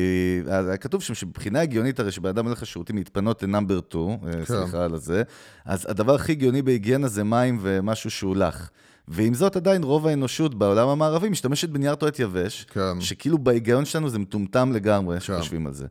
היה 0.48 0.78
כתוב 0.78 1.02
שם 1.02 1.14
שבבחינה 1.14 1.62
הגיונית, 1.62 2.00
הרי 2.00 2.12
שבן 2.12 2.30
אדם 2.30 2.46
הולך 2.46 2.62
לשירותים 2.62 2.96
להתפנות 2.96 3.44
ל 3.44 3.49
number 3.49 3.80
2, 3.90 4.10
אה, 4.10 4.32
כן. 4.32 4.46
סליחה 4.46 4.86
על 4.86 4.98
זה, 4.98 5.24
אז 5.66 5.86
הדבר 5.90 6.16
הכי 6.16 6.32
הגיוני 6.32 6.62
בהיגיינה 6.62 7.08
זה 7.08 7.24
מים 7.24 7.60
ומשהו 7.62 8.12
שהוא 8.12 8.36
לח. 8.36 8.70
ועם 9.08 9.34
זאת, 9.34 9.56
עדיין 9.56 9.84
רוב 9.84 10.08
האנושות 10.08 10.56
בעולם 10.56 10.88
המערבי 10.88 11.30
משתמשת 11.30 11.70
בנייר 11.70 11.96
טואלט 11.96 12.20
יבש, 12.20 12.66
כן. 12.74 13.02
שכאילו 13.02 13.38
בהיגיון 13.38 13.86
שלנו 13.86 14.10
זה 14.10 14.20
מטומטם 14.20 14.72
לגמרי, 14.74 15.16
כן. 15.16 15.26
שחושבים 15.26 15.68
על 15.68 15.74
זה. 15.74 15.86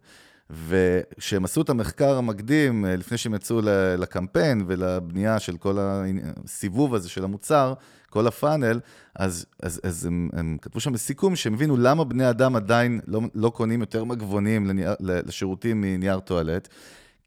וכשהם 0.53 1.45
עשו 1.45 1.63
את 1.63 1.71
המחקר 1.71 2.19
המקדים, 2.19 2.87
אה, 2.87 2.97
לפני 2.97 3.19
שהם 3.19 3.35
יצאו 3.35 3.61
לקמפיין 3.99 4.65
ולבנייה 4.67 5.39
של 5.39 5.57
כל 5.57 5.77
הסיבוב 5.81 6.95
הזה 6.95 7.09
של 7.09 7.25
המוצר, 7.25 7.75
כל 8.11 8.27
הפאנל, 8.27 8.81
אז, 9.15 9.47
אז, 9.63 9.81
אז 9.85 10.07
הם, 10.07 10.29
הם 10.33 10.57
כתבו 10.63 10.81
שם 10.81 10.93
בסיכום 10.93 11.37
שהם 11.37 11.55
הבינו 11.55 11.77
למה 11.77 12.05
בני 12.05 12.31
אדם 12.31 12.57
עדיין 12.57 13.01
לא, 13.07 13.21
לא 13.35 13.51
קונים 13.51 13.81
יותר 13.81 14.05
מגבונים 14.05 14.71
לשירותים 15.01 15.81
מנייר 15.81 16.21
טואלט. 16.21 16.69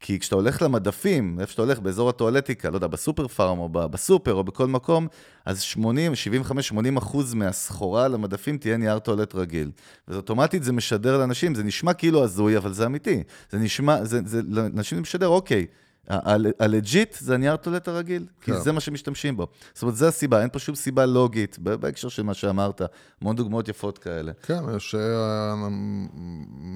כי 0.06 0.18
כשאתה 0.18 0.34
הולך 0.34 0.62
למדפים, 0.62 1.40
איפה 1.40 1.52
שאתה 1.52 1.62
הולך, 1.62 1.78
באזור 1.78 2.08
הטואלטיקה, 2.08 2.70
לא 2.70 2.76
יודע, 2.76 2.86
בסופר 2.86 3.28
פארם 3.28 3.58
או 3.58 3.68
בסופר 3.68 4.34
או 4.34 4.44
בכל 4.44 4.66
מקום, 4.66 5.06
אז 5.44 5.60
80, 5.62 6.14
75, 6.14 6.68
80 6.68 6.96
אחוז 6.96 7.34
מהסחורה 7.34 8.04
על 8.04 8.14
המדפים 8.14 8.58
תהיה 8.58 8.76
נייר 8.76 8.98
טואלט 8.98 9.34
רגיל. 9.34 9.70
ואוטומטית 10.08 10.64
זה 10.64 10.72
משדר 10.72 11.18
לאנשים, 11.18 11.54
זה 11.54 11.62
נשמע 11.64 11.92
כאילו 11.92 12.24
הזוי, 12.24 12.56
אבל 12.56 12.72
זה 12.72 12.86
אמיתי. 12.86 13.22
זה 13.50 13.58
נשמע, 13.58 14.04
זה, 14.04 14.20
זה, 14.24 14.40
לאנשים 14.48 14.96
זה 14.98 15.02
משדר, 15.02 15.28
אוקיי, 15.28 15.66
הלג'יט 16.08 17.16
זה 17.20 17.34
הנייר 17.34 17.56
טולט 17.56 17.88
הרגיל, 17.88 18.26
כי 18.40 18.52
כן. 18.52 18.60
זה 18.60 18.72
מה 18.72 18.80
שמשתמשים 18.80 19.36
בו. 19.36 19.46
זאת 19.74 19.82
אומרת, 19.82 19.96
זו 19.96 20.06
הסיבה, 20.08 20.42
אין 20.42 20.48
פה 20.52 20.58
שום 20.58 20.74
סיבה 20.74 21.06
לוגית, 21.06 21.58
בהקשר 21.58 22.08
של 22.08 22.22
מה 22.22 22.34
שאמרת, 22.34 22.82
המון 23.20 23.36
דוגמאות 23.36 23.68
יפות 23.68 23.98
כאלה. 23.98 24.32
כן, 24.42 24.60
יש, 24.76 24.94
אה, 24.94 25.68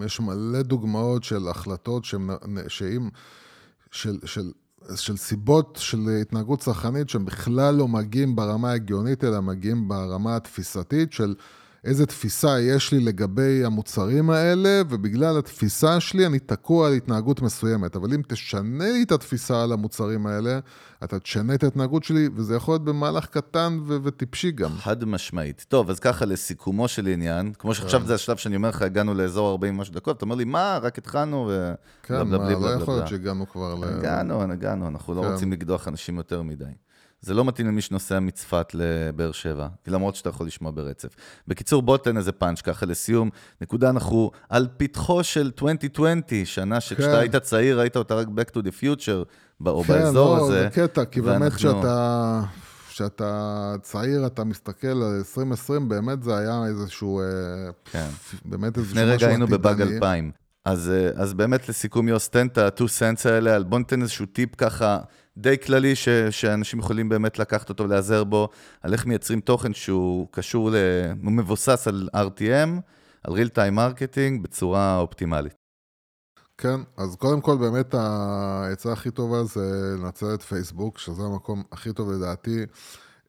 יש 0.07 0.21
מלא 0.21 0.63
דוגמאות 0.63 1.25
של 1.25 1.49
החלטות 1.49 2.05
שאם, 2.05 3.09
של, 3.91 4.19
של, 4.25 4.51
של 4.97 5.17
סיבות 5.17 5.79
של 5.83 5.99
התנהגות 6.21 6.61
צרכנית 6.61 7.09
שהם 7.09 7.25
בכלל 7.25 7.75
לא 7.75 7.89
מגיעים 7.89 8.37
ברמה 8.37 8.71
ההגיונית, 8.71 9.25
אלא 9.25 9.41
מגיעים 9.41 9.89
ברמה 9.89 10.37
התפיסתית 10.37 11.13
של... 11.13 11.35
איזה 11.85 12.07
תפיסה 12.07 12.61
יש 12.61 12.93
לי 12.93 13.01
לגבי 13.01 13.65
המוצרים 13.65 14.31
האלה, 14.31 14.83
ובגלל 14.89 15.39
התפיסה 15.39 16.01
שלי 16.01 16.27
אני 16.27 16.39
תקוע 16.39 16.87
על 16.87 16.93
התנהגות 16.93 17.43
מסוימת. 17.43 17.97
אבל 17.97 18.15
אם 18.15 18.23
תשנה 18.29 18.85
לי 18.93 19.03
את 19.03 19.13
התפיסה 19.13 19.63
על 19.63 19.73
המוצרים 19.73 20.27
האלה, 20.27 20.59
אתה 21.05 21.19
תשנה 21.19 21.55
את 21.55 21.63
ההתנהגות 21.63 22.05
שלי, 22.05 22.29
וזה 22.35 22.57
יכול 22.57 22.75
להיות 22.75 22.85
במהלך 22.85 23.27
קטן 23.27 23.79
ו- 23.87 23.97
וטיפשי 24.03 24.51
גם. 24.51 24.71
חד 24.71 25.05
משמעית. 25.05 25.67
טוב, 25.69 25.91
אז 25.91 26.01
ככה, 26.01 26.25
לסיכומו 26.25 26.89
של 26.89 27.07
עניין, 27.07 27.53
כמו 27.59 27.75
שעכשיו 27.75 28.01
כן. 28.01 28.07
זה 28.07 28.15
השלב 28.15 28.37
שאני 28.37 28.57
אומר 28.57 28.69
לך, 28.69 28.83
הגענו 28.83 29.15
לאזור 29.15 29.51
40 29.51 29.77
משהו 29.77 29.95
דקות, 29.95 30.17
אתה 30.17 30.25
אומר 30.25 30.35
לי, 30.35 30.45
מה, 30.45 30.79
רק 30.83 30.99
התחלנו, 30.99 31.47
ו... 31.51 31.73
כן, 32.03 32.29
מה, 32.29 32.51
לא 32.51 32.69
יכול 32.69 32.95
להיות 32.95 33.09
שהגענו 33.09 33.49
כבר 33.49 33.75
ל... 33.75 33.85
הגענו, 33.85 34.43
הגענו, 34.43 34.89
אנחנו 34.89 35.15
לא 35.15 35.23
כן. 35.23 35.33
רוצים 35.33 35.53
לקדוח 35.53 35.89
אנשים 35.89 36.17
יותר 36.17 36.43
מדי. 36.43 36.65
זה 37.23 37.35
לא 37.35 37.45
מתאים 37.45 37.67
למי 37.67 37.81
שנוסע 37.81 38.21
מצפת 38.21 38.67
לבאר 38.75 39.33
שבע, 39.33 39.69
למרות 39.87 40.15
שאתה 40.15 40.29
יכול 40.29 40.47
לשמוע 40.47 40.71
ברצף. 40.75 41.09
בקיצור, 41.49 41.83
בוא 41.83 41.97
תן 41.97 42.17
איזה 42.17 42.33
פאנץ' 42.33 42.61
ככה 42.61 42.87
לסיום. 42.87 43.31
נקודה, 43.61 43.91
אנחנו 43.91 44.31
על 44.49 44.69
פתחו 44.77 45.25
של 45.25 45.41
2020, 45.41 46.23
שנה 46.45 46.81
שכשאתה 46.81 47.13
כן. 47.13 47.19
היית 47.19 47.37
צעיר, 47.37 47.81
ראית 47.81 47.97
אותה 47.97 48.15
רק 48.15 48.27
Back 48.27 48.51
to 48.51 48.63
the 48.63 48.83
Future, 48.83 49.25
או 49.67 49.83
כן, 49.83 49.93
באזור 49.93 50.37
לא, 50.37 50.45
הזה. 50.45 50.69
כן, 50.73 50.81
לא, 50.81 50.87
זה 50.87 50.93
קטע, 50.93 51.05
כי 51.05 51.21
ואנחנו... 51.21 51.41
באמת 51.41 51.53
כשאתה... 51.53 52.41
כשאתה 52.89 53.75
צעיר, 53.83 54.27
אתה 54.27 54.45
מסתכל 54.45 54.87
על 54.89 55.17
2020, 55.19 55.89
באמת 55.89 56.23
זה 56.23 56.39
היה 56.39 56.65
איזשהו... 56.67 57.21
אה, 57.21 57.27
כן. 57.85 58.09
באמת 58.45 58.79
איזשהו 58.79 58.95
משהו 58.95 59.15
עתידני. 59.15 59.15
לפני 59.15 59.27
רגע 59.27 59.27
היינו 59.27 59.47
בבאג 59.47 59.81
2000. 59.81 60.31
אז, 60.65 60.91
אה, 60.91 61.23
אז 61.23 61.35
באמת 61.35 61.69
לסיכום, 61.69 62.09
יוס, 62.09 62.29
תן 62.29 62.47
את 62.47 62.59
ה-2 62.59 62.81
cents 62.81 63.29
האלה, 63.29 63.63
בוא 63.63 63.79
ניתן 63.79 64.03
איזשהו 64.03 64.27
טיפ 64.27 64.57
ככה 64.57 64.99
די 65.37 65.59
כללי, 65.59 65.97
ש, 65.97 66.09
שאנשים 66.31 66.79
יכולים 66.79 67.09
באמת 67.09 67.39
לקחת 67.39 67.69
אותו 67.69 67.85
ולהיעזר 67.85 68.25
בו, 68.25 68.49
על 68.81 68.93
איך 68.93 69.07
מייצרים 69.07 69.41
תוכן 69.41 69.75
שהוא 69.75 70.29
קשור, 70.31 70.71
ל, 70.71 70.75
הוא 71.23 71.33
מבוסס 71.33 71.89
על 71.89 72.09
RTM, 72.15 72.81
על 73.25 73.33
real 73.33 73.49
time 73.49 73.77
marketing, 73.79 74.43
בצורה 74.43 74.99
אופטימלית. 74.99 75.55
כן, 76.59 76.81
אז 76.97 77.17
קודם 77.17 77.41
כל 77.41 77.57
באמת 77.57 77.95
העצה 77.95 78.93
הכי 78.93 79.11
טובה 79.11 79.45
זה 79.45 79.95
לנצל 79.99 80.35
את 80.35 80.43
פייסבוק, 80.43 80.99
שזה 80.99 81.23
המקום 81.23 81.63
הכי 81.73 81.93
טוב 81.93 82.13
לדעתי 82.13 82.65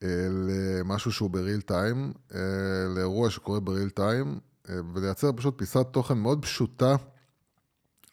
אה, 0.04 0.28
למשהו 0.48 1.12
שהוא 1.12 1.30
בריל 1.30 1.62
טיים, 1.62 2.14
אה, 2.36 2.40
לאירוע 2.96 3.30
שקורה 3.30 3.60
בריל 3.60 3.90
טיים, 3.90 4.40
אה, 4.70 4.76
ולייצר 4.94 5.32
פשוט 5.36 5.58
פיסת 5.58 5.88
תוכן 5.92 6.18
מאוד 6.18 6.42
פשוטה, 6.42 6.96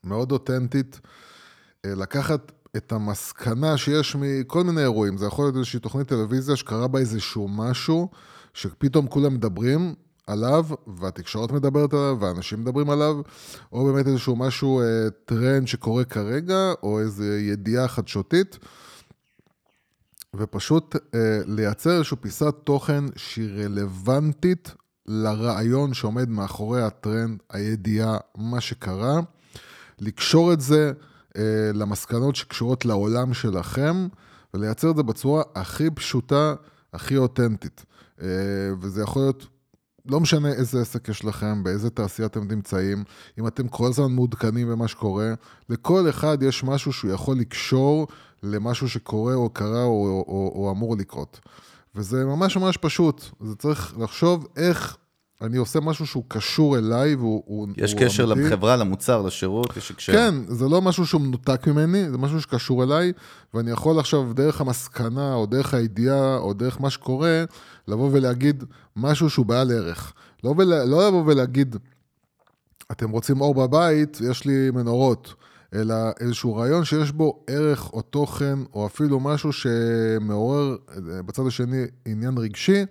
מאוד 0.05 0.33
אותנטית, 0.33 1.01
לקחת 1.87 2.53
את 2.79 2.93
המסקנה 2.93 3.77
שיש 3.77 4.17
מכל 4.17 4.65
מיני 4.65 4.81
אירועים, 4.81 5.19
זה 5.19 5.27
יכול 5.27 5.45
להיות 5.45 5.57
איזושהי 5.57 5.81
תוכנית 5.81 6.09
טלוויזיה 6.09 6.57
שקרה 6.57 6.89
בה 6.89 6.99
איזשהו 6.99 7.49
משהו, 7.49 8.09
שפתאום 8.55 9.07
כולם 9.07 9.35
מדברים, 9.35 9.95
עליו, 10.29 10.67
והתקשורת 10.87 11.53
מדברת 11.53 11.93
עליו, 11.93 12.17
ואנשים 12.21 12.61
מדברים 12.61 12.91
עליו, 12.91 13.21
או 13.73 13.85
באמת 13.85 14.07
איזשהו 14.07 14.37
משהו, 14.37 14.81
אה, 14.81 15.11
טרנד 15.25 15.67
שקורה 15.67 16.05
כרגע, 16.05 16.73
או 16.83 17.01
איזו 17.01 17.25
ידיעה 17.25 17.89
חדשותית, 17.89 18.59
ופשוט 20.37 20.97
אה, 21.15 21.41
לייצר 21.47 21.91
איזושהי 21.91 22.17
פיסת 22.17 22.55
תוכן 22.65 23.05
שהיא 23.17 23.65
רלוונטית 23.65 24.75
לרעיון 25.07 25.95
שעומד 25.95 26.29
מאחורי 26.29 26.83
הטרנד, 26.83 27.39
הידיעה, 27.51 28.19
מה 28.37 28.61
שקרה, 28.61 29.21
לקשור 30.01 30.53
את 30.53 30.61
זה 30.61 30.93
למסקנות 31.75 32.37
שקשורות 32.37 32.85
לעולם 32.85 33.35
שלכם, 33.35 34.09
ולייצר 34.55 34.91
את 34.91 34.97
זה 34.97 35.03
בצורה 35.03 35.43
הכי 35.55 35.91
פשוטה, 35.91 36.55
הכי 36.93 37.17
אותנטית. 37.17 37.85
אה, 38.23 38.27
וזה 38.81 39.03
יכול 39.03 39.23
להיות 39.23 39.47
לא 40.07 40.21
משנה 40.21 40.53
איזה 40.53 40.81
עסק 40.81 41.09
יש 41.09 41.25
לכם, 41.25 41.65
באיזה 41.65 41.91
תעשייה 41.91 42.27
אתם 42.27 42.53
נמצאים, 42.53 43.05
אם 43.39 43.47
אתם 43.47 43.69
כל 43.69 43.87
הזמן 43.89 44.13
מעודכנים 44.13 44.69
במה 44.69 44.89
שקורה, 44.89 45.35
לכל 45.69 46.09
אחד 46.09 46.43
יש 46.43 46.65
משהו 46.65 46.93
שהוא 46.93 47.11
יכול 47.11 47.37
לקשור 47.37 48.07
למשהו 48.43 48.89
שקורה 48.89 49.35
או 49.35 49.51
קרה 49.51 49.85
או, 49.85 50.07
או, 50.07 50.25
או, 50.29 50.53
או 50.55 50.71
אמור 50.71 50.97
לקרות. 50.97 51.41
וזה 51.95 52.25
ממש 52.25 52.57
ממש 52.57 52.77
פשוט, 52.77 53.25
זה 53.41 53.55
צריך 53.57 53.95
לחשוב 53.99 54.47
איך 54.57 54.97
אני 55.43 55.57
עושה 55.57 55.81
משהו 55.81 56.07
שהוא 56.07 56.25
קשור 56.29 56.79
אליי 56.79 57.15
והוא 57.15 57.69
יש 57.77 57.93
הוא 57.93 58.01
קשר 58.01 58.33
אמיתי. 58.33 58.49
לחברה, 58.49 58.77
למוצר, 58.77 59.23
לשירות, 59.23 59.77
יש 59.77 59.91
הקשר. 59.91 60.13
כן, 60.13 60.35
זה 60.49 60.69
לא 60.69 60.83
משהו 60.83 61.07
שהוא 61.07 61.21
מנותק 61.21 61.67
ממני, 61.67 62.11
זה 62.11 62.19
משהו 62.19 62.41
שקשור 62.41 62.83
אליי, 62.83 63.13
ואני 63.55 63.71
יכול 63.71 63.99
עכשיו 63.99 64.33
דרך 64.35 64.61
המסקנה, 64.61 65.35
או 65.35 65.47
דרך 65.47 65.75
הידיעה, 65.75 66.37
או 66.37 66.53
דרך 66.53 66.81
מה 66.81 66.91
שקורה, 66.91 67.45
לבוא 67.89 68.11
ולהגיד 68.13 68.65
משהו 68.97 69.31
שהוא 69.31 69.47
בעל 69.47 69.71
ערך. 69.71 70.13
לא, 70.45 70.55
ולה, 70.59 70.85
לא 70.85 71.09
לבוא 71.09 71.23
ולהגיד, 71.27 71.77
אתם 72.93 73.11
רוצים 73.11 73.41
אור 73.41 73.55
בבית, 73.55 74.19
יש 74.31 74.45
לי 74.45 74.71
מנורות. 74.71 75.35
אלא 75.75 75.95
איזשהו 76.21 76.57
רעיון 76.57 76.85
שיש 76.85 77.13
בו 77.13 77.45
ערך 77.47 77.93
או 77.93 78.03
תוכן, 78.03 78.59
או 78.75 78.87
אפילו 78.87 79.21
משהו 79.21 79.53
שמעורר 79.53 80.77
אה, 80.91 81.23
בצד 81.23 81.47
השני 81.47 81.85
עניין 82.07 82.39
רגשי, 82.39 82.85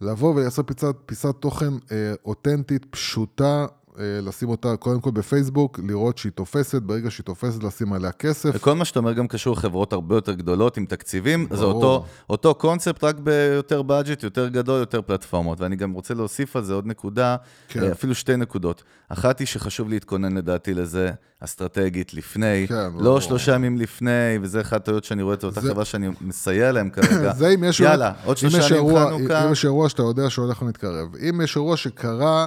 לבוא 0.00 0.34
ולייצר 0.34 0.62
פיסת, 1.06 1.34
תוכן 1.40 1.72
אה, 1.92 2.12
אותנטית, 2.24 2.86
פשוטה, 2.90 3.66
לשים 4.00 4.48
אותה 4.48 4.76
קודם 4.76 5.00
כל 5.00 5.10
בפייסבוק, 5.10 5.80
לראות 5.88 6.18
שהיא 6.18 6.32
תופסת, 6.32 6.82
ברגע 6.82 7.10
שהיא 7.10 7.24
תופסת 7.24 7.62
לשים 7.62 7.92
עליה 7.92 8.12
כסף. 8.12 8.50
וכל 8.54 8.72
מה 8.74 8.84
שאתה 8.84 8.98
אומר 8.98 9.12
גם 9.12 9.28
קשור 9.28 9.52
לחברות 9.56 9.92
הרבה 9.92 10.14
יותר 10.14 10.32
גדולות 10.32 10.76
עם 10.76 10.86
תקציבים, 10.86 11.46
זה 11.50 11.56
ברור. 11.56 11.72
אותו, 11.74 12.04
אותו 12.30 12.54
קונספט, 12.54 13.04
רק 13.04 13.16
ביותר 13.18 13.82
בדג'ט, 13.82 14.22
יותר 14.22 14.48
גדול, 14.48 14.80
יותר 14.80 15.02
פלטפורמות. 15.02 15.60
ואני 15.60 15.76
גם 15.76 15.92
רוצה 15.92 16.14
להוסיף 16.14 16.56
על 16.56 16.64
זה 16.64 16.72
עוד 16.74 16.86
נקודה, 16.86 17.36
כן. 17.68 17.82
אה, 17.82 17.92
אפילו 17.92 18.14
שתי 18.14 18.36
נקודות. 18.36 18.82
אחת 19.08 19.38
היא 19.38 19.46
שחשוב 19.46 19.88
להתכונן 19.88 20.36
לדעתי 20.36 20.74
לזה 20.74 21.10
אסטרטגית 21.40 22.14
לפני, 22.14 22.64
כן, 22.68 22.74
לא 22.74 22.88
ברור. 23.02 23.20
שלושה 23.20 23.54
ימים 23.54 23.76
לפני, 23.76 24.10
וזה 24.42 24.60
אחת 24.60 24.72
הטעויות 24.82 25.04
שאני 25.04 25.22
רואה 25.22 25.34
את 25.34 25.44
אותה 25.44 25.60
זה- 25.60 25.70
חברה 25.70 25.84
שאני 25.84 26.08
מסייע 26.20 26.72
להם 26.72 26.90
כרגע. 26.90 27.32
זה 27.38 27.48
אם 27.48 27.64
יש... 27.64 27.80
יאללה, 27.80 28.12
עוד 28.24 28.36
שלושה 28.36 28.76
ימים 28.76 28.96
חנוכה. 28.96 29.46
אם 29.46 29.52
יש 29.52 29.64
אירוע 29.64 29.88
שאתה 29.88 30.02
יודע 30.02 30.30
שהולך 30.30 30.62
ומתקרב. 30.62 31.08
אם 31.16 31.40
יש 31.44 31.56
אירוע 31.56 31.76
שקרה 31.76 32.46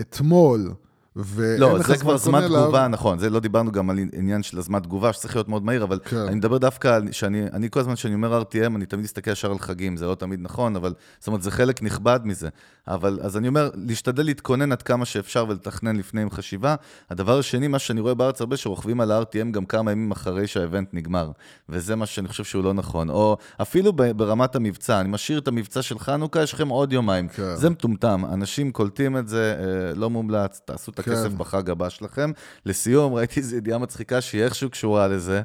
אתמול, 0.00 0.74
לא, 1.16 1.78
זה 1.82 1.96
כבר 1.96 2.16
זמן 2.16 2.40
להתכונן 2.40 2.56
אליו, 2.56 2.64
תגובה, 2.64 2.88
נכון, 2.88 3.18
זה 3.18 3.30
לא 3.30 3.40
דיברנו 3.40 3.72
גם 3.72 3.90
על 3.90 3.98
עניין 4.12 4.42
של 4.42 4.58
הזמן 4.58 4.80
תגובה, 4.80 5.12
שצריך 5.12 5.36
להיות 5.36 5.48
מאוד 5.48 5.64
מהיר, 5.64 5.84
אבל 5.84 6.00
כן. 6.04 6.16
אני 6.16 6.34
מדבר 6.34 6.58
דווקא 6.58 6.88
על 6.88 7.12
שאני, 7.12 7.46
אני 7.52 7.70
כל 7.70 7.80
הזמן 7.80 7.94
כשאני 7.94 8.14
אומר 8.14 8.42
RTM, 8.42 8.76
אני 8.76 8.86
תמיד 8.86 9.04
מסתכל 9.04 9.30
ישר 9.30 9.50
על 9.50 9.58
חגים, 9.58 9.96
זה 9.96 10.06
לא 10.06 10.14
תמיד 10.14 10.40
נכון, 10.42 10.76
אבל, 10.76 10.94
זאת 11.18 11.26
אומרת, 11.26 11.42
זה 11.42 11.50
חלק 11.50 11.82
נכבד 11.82 12.20
מזה. 12.24 12.48
אבל, 12.88 13.18
אז 13.22 13.36
אני 13.36 13.48
אומר, 13.48 13.70
להשתדל 13.74 14.24
להתכונן 14.24 14.72
עד 14.72 14.82
כמה 14.82 15.04
שאפשר 15.04 15.46
ולתכנן 15.48 15.96
לפני 15.96 16.22
עם 16.22 16.30
חשיבה. 16.30 16.74
הדבר 17.10 17.38
השני, 17.38 17.68
מה 17.68 17.78
שאני 17.78 18.00
רואה 18.00 18.14
בארץ 18.14 18.40
הרבה, 18.40 18.56
שרוכבים 18.56 19.00
על 19.00 19.12
ה-RTM 19.12 19.50
גם 19.50 19.64
כמה 19.64 19.92
ימים 19.92 20.10
אחרי 20.10 20.46
שהאבנט 20.46 20.88
נגמר, 20.92 21.30
וזה 21.68 21.96
מה 21.96 22.06
שאני 22.06 22.28
חושב 22.28 22.44
שהוא 22.44 22.64
לא 22.64 22.74
נכון. 22.74 23.10
או 23.10 23.36
אפילו 23.62 23.92
ברמת 23.92 24.56
המבצע, 24.56 25.00
אני 25.00 25.08
משאיר 25.08 25.38
את 25.38 25.48
המבצע 25.48 25.82
של 25.82 25.98
חנוכה, 25.98 26.42
יש 26.42 26.54
לכם 26.54 26.68
עוד 26.68 26.92
יומיים. 26.92 27.28
כן. 27.28 27.56
זה 27.56 27.70
מטומטם, 27.70 28.22
אנשים 28.32 28.72
קולטים 28.72 29.16
את 29.16 29.28
זה, 29.28 29.56
אה, 29.58 29.94
לא 29.94 30.10
מומלץ, 30.10 30.60
תעשו 30.64 30.92
את 31.00 31.04
כן. 31.04 31.10
הכסף 31.10 31.32
בחג 31.32 31.70
הבא 31.70 31.88
שלכם. 31.88 32.30
לסיום, 32.66 33.14
ראיתי 33.14 33.40
איזו 33.40 33.56
ידיעה 33.56 33.78
מצחיקה 33.78 34.20
שהיא 34.20 34.42
איכשהו 34.42 34.70
קשורה 34.70 35.08
לזה. 35.08 35.42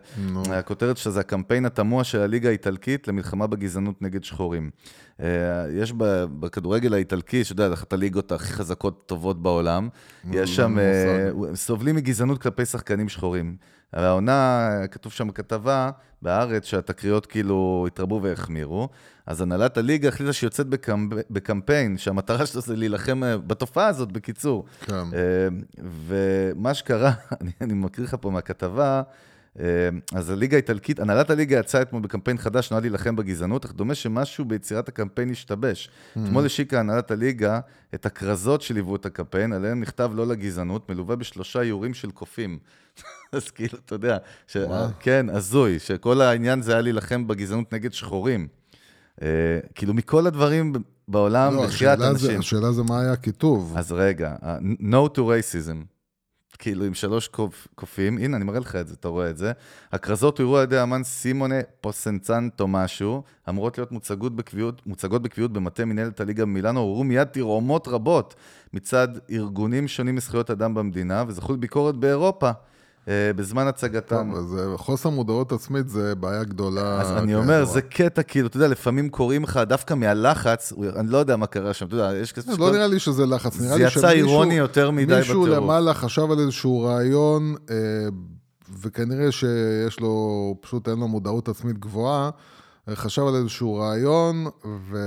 הכותרת 0.50 0.98
שלה 0.98 1.12
זה 1.12 1.20
הקמפיין 1.20 1.66
התמוה 1.66 2.04
של 2.04 2.20
הליגה 2.20 2.50
האיטלקית 2.50 3.08
למלחמה 3.08 3.48
בגזענות 3.48 4.02
נגד 4.02 4.24
שחורים. 4.24 4.70
אה, 5.20 5.28
יש 5.74 5.94
בכדורגל 6.40 6.94
האיטלקי, 6.94 7.44
שאתה 7.44 7.64
יודע, 7.64 7.74
אחת 7.74 7.94
הליגות 7.94 8.32
הכי 8.32 8.54
חזקות, 8.54 9.04
טובות 9.06 9.42
בעולם, 9.42 9.90
יש 10.32 10.56
שם, 10.56 10.80
אה. 10.80 11.56
סובלים 11.56 11.96
מגזענות 11.96 12.42
כלפי 12.42 12.66
שחקנים 12.66 13.10
שחורים. 13.10 13.56
והעונה, 13.94 14.70
כתוב 14.92 15.12
שם 15.12 15.28
בכתבה, 15.28 15.90
בהארץ, 16.22 16.66
שהתקריות 16.66 17.26
כאילו 17.26 17.86
התרבו 17.88 18.20
והחמירו. 18.24 18.90
אז 19.26 19.42
הנהלת 19.42 19.78
הליגה 19.78 20.08
החליטה 20.08 20.34
שהיא 20.34 20.48
יוצאת 20.48 20.68
בקמפ... 20.68 21.14
בקמפיין, 21.30 21.98
שהמטרה 21.98 22.46
שלו 22.46 22.62
זה 22.62 22.76
להילחם 22.76 23.24
אה, 23.24 23.38
בתופעה 23.38 23.88
הזאת, 23.88 24.12
בקיצור. 24.12 24.66
כן. 24.82 24.94
אה, 24.94 25.48
ומה 25.84 26.74
שקרה, 26.74 27.12
אני, 27.42 27.52
אני 27.62 27.74
מקריא 27.74 28.08
לך 28.08 28.16
פה 28.22 28.30
מהכתבה, 28.30 29.02
אז 30.14 30.30
הליגה 30.30 30.58
האיטלקית, 30.58 31.00
הנהלת 31.00 31.30
הליגה 31.30 31.60
יצאה 31.60 31.82
אתמול 31.82 32.02
בקמפיין 32.02 32.38
חדש 32.38 32.68
שנועד 32.68 32.84
להילחם 32.84 33.16
בגזענות, 33.16 33.66
אך 33.66 33.74
דומה 33.74 33.96
שמשהו 33.96 34.46
ביצירת 34.46 34.88
הקמפיין 34.90 35.32
השתבש. 35.32 35.90
אתמול 36.12 36.46
השיקה 36.46 36.80
הנהלת 36.80 37.12
הליגה 37.12 37.60
את 37.94 38.06
הכרזות 38.06 38.62
שליוו 38.62 38.96
את 38.96 39.06
הקמפיין, 39.06 39.54
עליהן 39.54 39.80
נכתב 39.80 40.12
לא 40.16 40.28
לגזענות, 40.28 40.90
מלווה 40.90 41.16
בשלושה 41.16 41.62
איורים 41.62 41.94
של 41.94 42.12
קופים. 42.12 42.60
אז 43.32 43.50
כאילו, 43.52 43.78
אתה 43.86 43.96
יודע, 43.96 44.18
ש... 44.48 44.58
כן, 45.00 45.26
הזוי, 45.30 45.80
שכל 45.80 46.22
העניין 46.22 46.62
זה 46.62 46.72
היה 46.72 46.82
להילחם 46.82 47.28
בגזענות 47.28 47.74
נגד 47.74 47.94
שחורים. 47.94 48.48
אה, 49.22 49.28
כאילו, 49.76 49.94
מכל 49.94 50.28
הדברים 50.28 50.74
בעולם, 51.08 51.54
לא, 51.56 51.68
זה- 51.68 51.94
אנשים. 51.94 52.40
השאלה 52.40 52.72
זה 52.72 52.84
מה 52.84 53.02
היה 53.02 53.12
הכיתוב. 53.12 53.74
אז 53.78 53.92
רגע, 53.92 54.36
No 54.82 55.10
to 55.16 55.20
racism, 55.20 55.86
כאילו 56.64 56.86
עם 56.86 56.94
שלוש 56.94 57.28
קופ, 57.28 57.68
קופים, 57.76 58.18
הנה 58.18 58.38
אני 58.38 58.46
מראה 58.46 58.60
לך 58.60 58.76
את 58.76 58.88
זה, 58.88 58.96
אתה 59.00 59.08
רואה 59.08 59.30
את 59.30 59.38
זה. 59.38 59.52
הכרזות 59.92 60.40
הוראו 60.40 60.58
על 60.58 60.64
ידי 60.64 60.78
האמן 60.78 61.04
סימונה 61.04 61.56
פוסנצנטו 61.82 62.68
משהו, 62.68 63.24
אמורות 63.50 63.78
להיות 63.78 63.92
מוצגות 63.92 64.36
בקביעות, 64.36 64.88
מוצגות 64.88 65.22
בקביעות 65.22 65.54
במטה 65.54 65.86
מנהלת 65.86 66.20
הליגה 66.20 66.46
במילאנו, 66.46 66.80
הוראו 66.80 67.04
מיד 67.04 67.28
תרעומות 67.28 67.88
רבות 67.88 68.36
מצד 68.74 69.08
ארגונים 69.32 69.88
שונים 69.88 70.18
לזכויות 70.18 70.52
אדם 70.52 70.74
במדינה, 70.74 71.24
וזכו 71.28 71.54
לביקורת 71.54 71.96
באירופה. 71.96 72.52
אה, 73.08 73.32
בזמן 73.36 73.68
הצגתם. 73.68 74.30
טוב, 74.32 74.38
אז 74.38 74.58
אה, 74.60 74.78
חוסר 74.78 75.10
מודעות 75.10 75.52
עצמית 75.52 75.90
זה 75.90 76.16
בעיה 76.16 76.44
גדולה. 76.44 77.02
אז 77.02 77.12
אני 77.12 77.20
כידוע. 77.28 77.42
אומר, 77.42 77.66
זה 77.66 77.82
קטע, 77.82 78.24
כאילו, 78.24 78.48
אתה 78.48 78.58
יודע, 78.58 78.68
לפעמים 78.68 79.10
קוראים 79.10 79.44
לך 79.44 79.60
דווקא 79.68 79.94
מהלחץ, 79.94 80.74
אני 80.96 81.08
לא 81.12 81.18
יודע 81.18 81.36
מה 81.38 81.46
קרה 81.48 81.74
שם, 81.74 81.86
אתה 81.88 81.96
יודע, 81.96 82.18
יש 82.22 82.32
כזה... 82.32 82.52
לא 82.60 82.72
נראה 82.72 82.88
לי 82.88 83.00
שזה 83.00 83.26
לחץ, 83.26 83.60
נראה 83.62 83.72
זה 83.74 83.78
לי 83.78 83.84
יצא 83.84 83.92
שמישהו- 83.94 84.10
אירוני 84.10 84.54
יותר 84.54 84.92
מדי 84.92 85.16
מישהו 85.18 85.42
בטירוף. 85.42 85.64
למעלה 85.64 85.94
חשב 85.94 86.32
על 86.32 86.40
איזשהו 86.40 86.82
רעיון, 86.82 87.56
אה, 87.72 87.76
וכנראה 88.82 89.32
שיש 89.32 90.00
לו, 90.00 90.18
פשוט 90.62 90.90
אין 90.90 91.00
לו 91.00 91.08
מודעות 91.08 91.50
עצמית 91.50 91.78
גבוהה, 91.80 92.30
חשב 92.90 93.22
על 93.28 93.36
איזשהו 93.36 93.76
רעיון, 93.76 94.48
ו... 94.92 94.98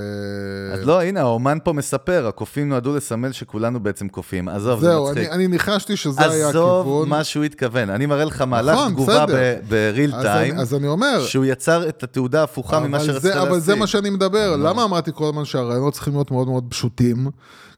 אז 0.73 0.87
לא, 0.87 1.01
הנה, 1.01 1.19
האומן 1.21 1.57
פה 1.63 1.73
מספר, 1.73 2.27
הקופים 2.27 2.69
נועדו 2.69 2.95
לסמל 2.95 3.31
שכולנו 3.31 3.79
בעצם 3.79 4.07
קופים. 4.07 4.49
עזוב, 4.49 4.79
זה 4.79 4.87
זהו, 4.87 5.07
מצחיק. 5.07 5.27
אני, 5.27 5.35
אני 5.35 5.47
ניחשתי 5.47 5.95
שזה 5.95 6.29
היה 6.29 6.49
עזוב 6.49 6.79
הכיוון. 6.79 7.09
מה 7.09 7.23
שהוא 7.23 7.43
התכוון. 7.43 7.89
אני 7.89 8.05
מראה 8.05 8.25
לך 8.25 8.41
מהלך 8.41 8.73
נכון, 8.73 8.91
תגובה. 8.93 9.25
בריל 9.69 10.15
אז 10.15 10.23
טיים, 10.23 10.53
אני, 10.53 10.61
אז 10.61 10.73
אני 10.73 10.87
אומר, 10.87 11.25
שהוא 11.25 11.45
יצר 11.45 11.89
את 11.89 12.03
התעודה 12.03 12.39
ההפוכה 12.41 12.79
ממה 12.79 12.99
שרצית 12.99 13.23
להשיג. 13.23 13.47
אבל 13.47 13.59
זה 13.59 13.75
מה 13.75 13.87
שאני 13.87 14.09
מדבר. 14.09 14.55
נו. 14.57 14.63
למה 14.63 14.83
אמרתי 14.83 15.11
כל 15.13 15.25
הזמן 15.29 15.45
שהרעיונות 15.45 15.93
צריכים 15.93 16.13
להיות 16.13 16.31
מאוד 16.31 16.47
מאוד 16.47 16.63
פשוטים? 16.69 17.27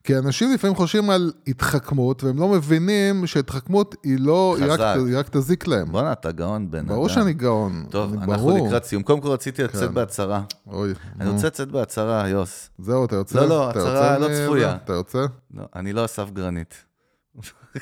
כי 0.04 0.18
אנשים 0.18 0.54
לפעמים 0.54 0.76
חושבים 0.76 1.10
על 1.10 1.32
התחכמות, 1.48 2.24
והם 2.24 2.38
לא 2.40 2.48
מבינים 2.48 3.28
שהתחכמות 3.28 3.96
היא 4.04 4.20
לא, 4.20 4.56
היא 4.60 4.66
רק. 4.72 4.80
היא 4.80 5.18
רק 5.18 5.30
תזיק 5.30 5.68
להם. 5.68 5.92
בואנה, 5.92 6.12
אתה 6.12 6.32
גאון, 6.32 6.72
בן 6.72 6.78
אדם. 6.78 6.88
ברור 6.88 7.10
שאני 7.10 7.34
גאון. 7.34 7.86
טוב, 7.90 8.14
אני 8.14 8.22
אנחנו 8.22 8.34
ברור. 8.34 8.68
לקראת 8.68 8.84
סיום. 8.84 9.04
קודם 9.04 9.22
כל 9.22 9.28
רציתי 9.28 9.64
לצאת 9.64 9.90
כן. 9.90 9.94
בהצהרה. 9.94 10.42
אוי, 10.68 10.94
אני. 11.20 11.30
רוצה 11.30 11.48
לצאת 11.48 11.72
בהצהרה, 11.72 12.30
יוס. 12.30 12.70
זהו, 12.80 13.06
אתה 13.06 13.16
יוצא? 13.16 13.40
לא, 13.40 13.48
לא, 13.50 13.70
הצהרה 13.70 14.18
לא? 14.18 14.28
צפויה. 14.28 14.76
אתה 14.84 14.94
יוצא? 14.94 15.26
לא, 15.54 15.64
אני 15.76 15.94
לא 15.94 16.06
אסף 16.06 16.32
גרנית. 16.32 16.89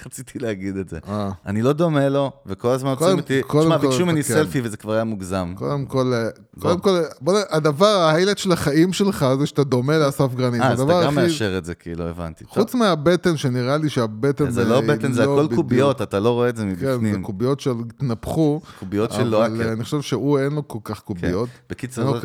רציתי 0.06 0.40
להגיד 0.40 0.78
את 0.78 0.90
זה. 0.90 1.00
אה. 1.08 1.32
אני 1.46 1.62
לא 1.62 1.74
דומה 1.74 2.10
לו, 2.10 2.32
וכל 2.46 2.70
הזמן 2.70 2.90
עוצרים 2.90 3.18
אותי. 3.18 3.42
תשמע, 3.50 3.78
ביקשו 3.78 4.06
ממני 4.06 4.24
כן. 4.24 4.34
סלפי 4.34 4.62
וזה 4.64 4.78
כבר 4.78 4.94
היה 4.94 5.04
מוגזם. 5.04 5.54
קודם 5.58 5.86
כל, 5.86 6.14
אה, 6.14 6.30
קודם 6.60 6.80
כל, 6.80 7.00
בוא. 7.22 7.40
הדבר, 7.50 7.86
ההיילט 7.86 8.38
של 8.38 8.52
החיים 8.52 8.94
שלך 8.94 9.26
זה 9.40 9.46
שאתה 9.46 9.64
דומה 9.64 9.98
לאסף 9.98 10.36
גרנית. 10.36 10.62
אה, 10.62 10.72
אז 10.72 10.82
אתה 10.82 11.02
גם 11.04 11.16
מאשר 11.16 11.58
את 11.58 11.66
זה, 11.66 11.76
כי 11.76 11.96
לא 11.96 12.04
הבנתי. 12.04 12.46
חוץ 12.48 12.76
מהבטן, 12.76 13.38
שנראה 13.38 13.78
לי 13.78 13.90
שהבטן 13.90 14.50
זה 14.50 14.64
לא 14.64 14.80
היא 14.80 14.90
בטן, 14.90 15.12
זה 15.12 15.26
לא 15.26 15.44
הכל 15.44 15.56
קוביות, 15.56 16.02
אתה 16.02 16.20
לא 16.20 16.30
רואה 16.30 16.50
את 16.50 16.58
זה 16.58 16.64
כן, 16.64 16.76
זה 16.76 16.98
מבפנים. 16.98 17.24
קוביות 17.24 17.60
שהתנפחו. 17.60 18.62
קוביות 18.80 19.12
של 19.12 19.20
אבל 19.22 19.30
לואקר. 19.30 19.68
אה, 19.68 19.74
אני 19.74 19.84
חושב 19.84 20.02
שהוא 20.02 20.40
אין 20.40 20.54
לו 20.54 20.68
כל 20.68 20.80
כך 20.84 20.98
כן. 20.98 21.04
קוביות. 21.06 21.50
בקיצור. 21.70 22.16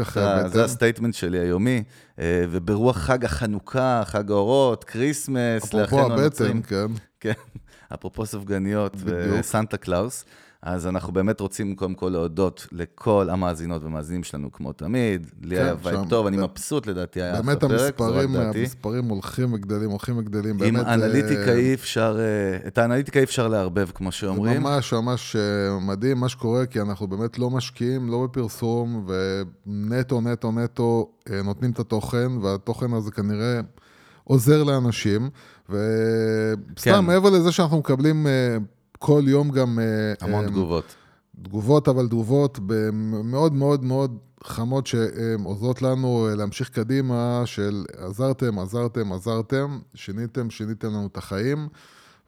זה 0.46 0.64
ה 0.64 0.69
statement 0.69 1.14
שלי 1.14 1.38
היומי, 1.38 1.76
אה, 1.76 2.11
וברוח 2.50 2.96
חג 2.96 3.24
החנוכה, 3.24 4.02
חג 4.04 4.30
האורות, 4.30 4.84
כריסמס, 4.84 5.64
אפרופו 5.64 5.78
לאחינו 5.78 6.02
הבטן, 6.02 6.20
הנוצרים. 6.20 6.62
כן. 6.62 6.86
כן, 7.20 7.32
אפרופו 7.94 8.26
סופגניות. 8.26 8.96
וסנטה 9.04 9.76
קלאוס. 9.76 10.24
אז 10.62 10.86
אנחנו 10.86 11.12
באמת 11.12 11.40
רוצים 11.40 11.76
קודם 11.76 11.94
כל 11.94 12.08
להודות 12.08 12.66
לכל 12.72 13.28
המאזינות 13.30 13.82
והמאזינים 13.82 14.24
שלנו, 14.24 14.52
כמו 14.52 14.72
תמיד. 14.72 15.26
לי 15.42 15.56
כן, 15.56 15.62
היה 15.62 15.74
vibe. 15.82 16.08
טוב, 16.08 16.26
אני 16.26 16.36
ב- 16.36 16.40
מבסוט 16.40 16.86
לדעתי 16.86 17.22
היה 17.22 17.32
אחלה 17.32 17.42
באמת 17.42 17.60
פרק, 17.60 17.70
זו 17.70 17.84
רק 17.86 18.00
המספרים, 18.00 18.32
דעתי. 18.32 18.60
המספרים 18.60 19.04
הולכים 19.08 19.52
וגדלים, 19.52 19.90
הולכים 19.90 20.18
וגדלים. 20.18 20.50
עם 20.50 20.58
באמת, 20.58 20.86
אה, 20.86 20.94
אנליטיקה 20.94 21.52
אי 21.52 21.74
אפשר, 21.74 22.18
אה, 22.20 22.68
את 22.68 22.78
האנליטיקה 22.78 23.18
אי 23.18 23.24
אפשר 23.24 23.48
לערבב, 23.48 23.88
כמו 23.94 24.10
זה 24.10 24.16
שאומרים. 24.16 24.62
ממש 24.62 24.92
ממש 24.92 25.36
אה, 25.36 25.80
מדהים 25.80 26.18
מה 26.20 26.28
שקורה, 26.28 26.66
כי 26.66 26.80
אנחנו 26.80 27.06
באמת 27.06 27.38
לא 27.38 27.50
משקיעים, 27.50 28.08
לא 28.08 28.24
בפרסום, 28.24 29.06
ונטו, 29.66 30.20
נטו, 30.20 30.52
נטו 30.52 31.10
אה, 31.30 31.42
נותנים 31.42 31.70
את 31.70 31.78
התוכן, 31.78 32.32
והתוכן 32.42 32.92
הזה 32.92 33.10
כנראה 33.10 33.60
עוזר 34.24 34.62
לאנשים. 34.62 35.30
וסתם, 35.68 36.90
כן. 36.92 37.04
מעבר 37.04 37.30
לזה 37.30 37.52
שאנחנו 37.52 37.78
מקבלים 37.78 38.26
אה, 38.26 38.56
כל 39.02 39.22
יום 39.26 39.50
גם... 39.50 39.78
אה, 39.78 40.14
המון 40.20 40.44
אה, 40.44 40.50
תגובות. 40.50 40.94
תגובות, 41.42 41.88
אבל 41.88 42.06
תגובות 42.06 42.58
מאוד 43.24 43.54
מאוד 43.54 43.84
מאוד 43.84 44.18
חמות 44.44 44.86
שעוזרות 44.86 45.82
לנו 45.82 46.28
אה, 46.28 46.34
להמשיך 46.34 46.68
קדימה, 46.68 47.42
של 47.44 47.84
עזרתם, 47.96 48.58
עזרתם, 48.58 49.12
עזרתם, 49.12 49.78
שיניתם, 49.94 50.50
שיניתם 50.50 50.88
לנו 50.88 51.06
את 51.06 51.16
החיים, 51.16 51.68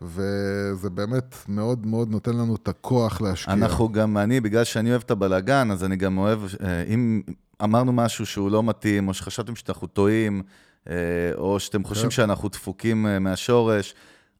וזה 0.02 0.90
באמת 0.90 1.36
מאוד 1.48 1.86
מאוד 1.86 2.10
נותן 2.10 2.36
לנו 2.36 2.56
את 2.56 2.68
הכוח 2.68 3.20
להשקיע. 3.20 3.54
אנחנו 3.54 3.92
גם, 3.92 4.18
אני, 4.18 4.40
בגלל 4.40 4.64
שאני 4.64 4.90
אוהב 4.90 5.02
את 5.06 5.10
הבלאגן, 5.10 5.70
אז 5.70 5.84
אני 5.84 5.96
גם 5.96 6.18
אוהב, 6.18 6.40
אם 6.88 7.22
אמרנו 7.64 7.92
משהו 7.92 8.26
שהוא 8.26 8.50
לא 8.50 8.62
מתאים, 8.62 9.08
או 9.08 9.14
שחשבתם 9.14 9.56
שאנחנו 9.56 9.86
טועים, 9.86 10.42
או 11.36 11.60
שאתם 11.60 11.84
חושבים 11.84 12.10
כן. 12.10 12.16
שאנחנו 12.16 12.48
דפוקים 12.48 13.06
מהשורש, 13.20 13.94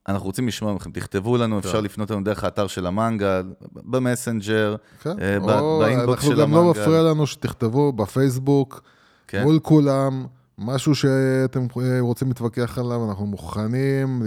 אנחנו 0.08 0.26
רוצים 0.26 0.48
לשמוע 0.48 0.72
מכם, 0.74 0.90
תכתבו 0.90 1.36
לנו, 1.36 1.58
אפשר 1.58 1.80
לפנות 1.80 2.10
לנו 2.10 2.24
דרך 2.24 2.44
האתר 2.44 2.66
של 2.66 2.86
המנגל, 2.86 3.42
במסנג'ר, 3.72 4.76
כן? 5.02 5.10
אה, 5.20 5.38
באינבוקס 5.80 6.22
של 6.22 6.30
אנחנו 6.30 6.42
גם 6.42 6.52
לא 6.52 6.58
המנגל. 6.58 6.80
מפריע 6.80 7.02
לנו 7.02 7.26
שתכתבו 7.26 7.92
בפייסבוק, 7.92 8.82
כן. 9.28 9.42
מול 9.42 9.58
כולם, 9.62 10.26
משהו 10.58 10.94
שאתם 10.94 11.66
אה, 11.82 12.00
רוצים 12.00 12.28
להתווכח 12.28 12.78
עליו, 12.78 13.08
אנחנו 13.08 13.26
מוכנים 13.26 14.22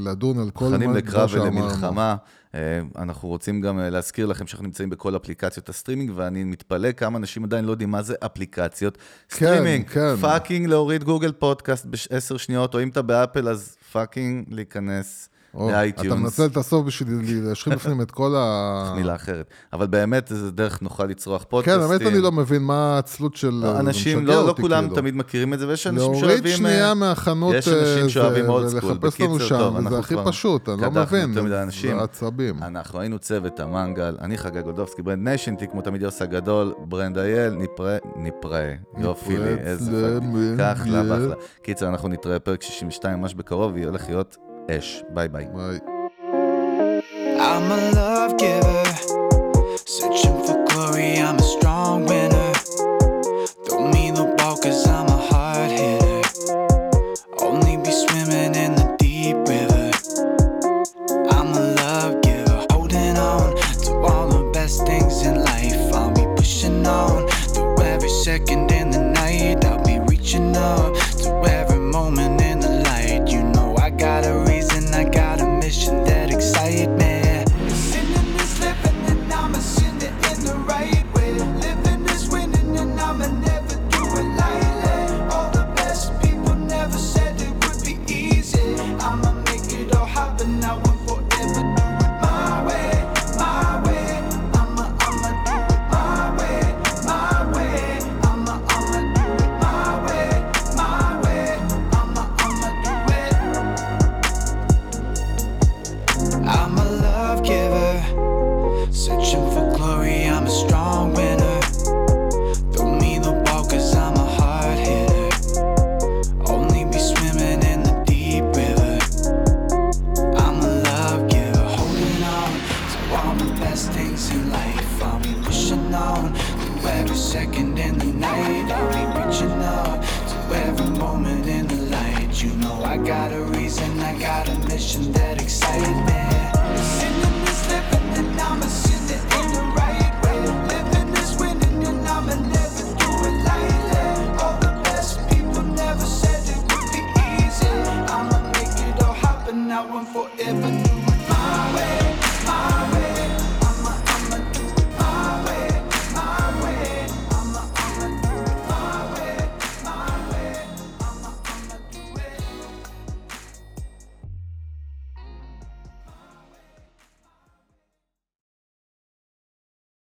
לדון 0.00 0.38
על 0.38 0.50
כל 0.50 0.64
מוכנים 0.64 0.90
מה 0.90 0.96
לקרב 0.96 1.28
שאמרנו. 1.28 1.50
ולמלחמה. 1.50 2.16
אה, 2.54 2.80
אנחנו 2.98 3.28
רוצים 3.28 3.60
גם 3.60 3.80
אה, 3.80 3.90
להזכיר 3.90 4.26
לכם 4.26 4.46
שאנחנו 4.46 4.66
נמצאים 4.66 4.90
בכל 4.90 5.16
אפליקציות 5.16 5.68
הסטרימינג, 5.68 6.12
ואני 6.14 6.44
מתפלא 6.44 6.92
כמה 6.92 7.18
אנשים 7.18 7.44
עדיין 7.44 7.64
לא 7.64 7.70
יודעים 7.70 7.90
מה 7.90 8.02
זה 8.02 8.14
אפליקציות 8.26 8.98
סטרימינג. 9.30 9.88
כן. 9.88 10.16
פאקינג 10.20 10.66
להוריד 10.66 11.04
גוגל 11.04 11.32
פודקאסט 11.32 11.86
בעשר 11.86 12.36
שניות, 12.36 12.74
או 12.74 12.82
אם 12.82 12.88
אתה 12.88 13.02
באפל, 13.02 13.48
אז 13.48 13.76
פאקינג 13.92 14.46
להיכנס 14.50 15.28
או, 15.54 15.68
אתה 15.68 15.76
לאייטיונס. 15.76 16.20
מנצל 16.20 16.46
את 16.46 16.56
הסוף 16.56 16.86
בשביל 16.86 17.08
להשחיל 17.48 17.74
בפנים 17.76 18.00
את 18.00 18.10
כל 18.10 18.34
ה... 18.36 18.92
מילה 18.96 19.14
אחרת. 19.14 19.50
אבל 19.72 19.86
באמת, 19.86 20.32
זו 20.34 20.50
דרך 20.50 20.82
נוחה 20.82 21.04
לצרוך 21.04 21.42
כן, 21.42 21.48
פודקאסטים. 21.48 21.88
באמת 21.88 22.02
אני 22.02 22.18
לא 22.18 22.32
מבין 22.32 22.62
מה 22.62 22.94
העצלות 22.94 23.36
של... 23.36 23.60
זה 23.62 23.78
אנשים, 23.78 24.26
לא, 24.26 24.46
לא 24.46 24.54
כולם 24.60 24.82
כאילו. 24.84 24.96
תמיד 24.96 25.16
מכירים 25.16 25.54
את 25.54 25.58
זה, 25.58 25.68
ויש 25.68 25.86
אנשים 25.86 26.12
להוריד 26.12 26.20
שאוהבים... 26.20 26.56
שנייה 26.56 26.88
אה, 26.88 26.94
מהחנות 26.94 27.54
יש 27.54 27.68
אנשים 27.68 28.04
אה, 28.04 28.08
שאוהבים 28.08 28.44
זה, 28.66 28.80
לנו 28.82 28.94
בקיצור, 28.94 29.38
שם, 29.38 29.58
טוב, 29.58 29.76
אנחנו 29.76 29.98
הכי 29.98 30.14
כבר 30.14 30.30
פשוט, 30.30 30.68
אני 30.68 30.82
לא 30.82 30.90
מבין. 30.90 31.34
זה 31.34 32.02
עצבים. 32.02 32.62
אנחנו 32.62 33.00
היינו 33.00 33.18
צוות 33.18 33.60
המנגל, 33.60 34.16
אני 34.20 34.38
חגי 34.38 34.62
גולדובסקי, 34.62 35.02
ברנד 35.02 35.28
ניישנטי, 35.28 35.66
כמו 35.68 35.82
תמיד 35.82 36.02
יוסי 36.02 36.24
הגדול, 36.24 36.74
ברנד 36.78 37.18
אייל, 37.18 37.54
נפרה, 37.54 37.96
נפרה, 38.16 38.72
יופי 38.98 39.36
לי, 39.36 39.54
איזה 39.54 40.18
פאק, 40.56 40.76
אחלה. 40.76 41.34
קיצר, 41.62 41.88
אנחנו 41.88 42.08
נתראה 42.08 42.38
פרק 42.38 42.62
62 42.62 43.20
ממש 43.20 43.34
בקרוב, 43.34 43.76
הולך 43.76 44.08
להיות 44.08 44.36
Ash. 44.68 45.02
Bye 45.12 45.28
bye. 45.28 45.44
Bye. 45.44 45.80
I'm 47.40 47.70
a 47.70 47.90
love 47.94 48.38
giver. 48.38 48.73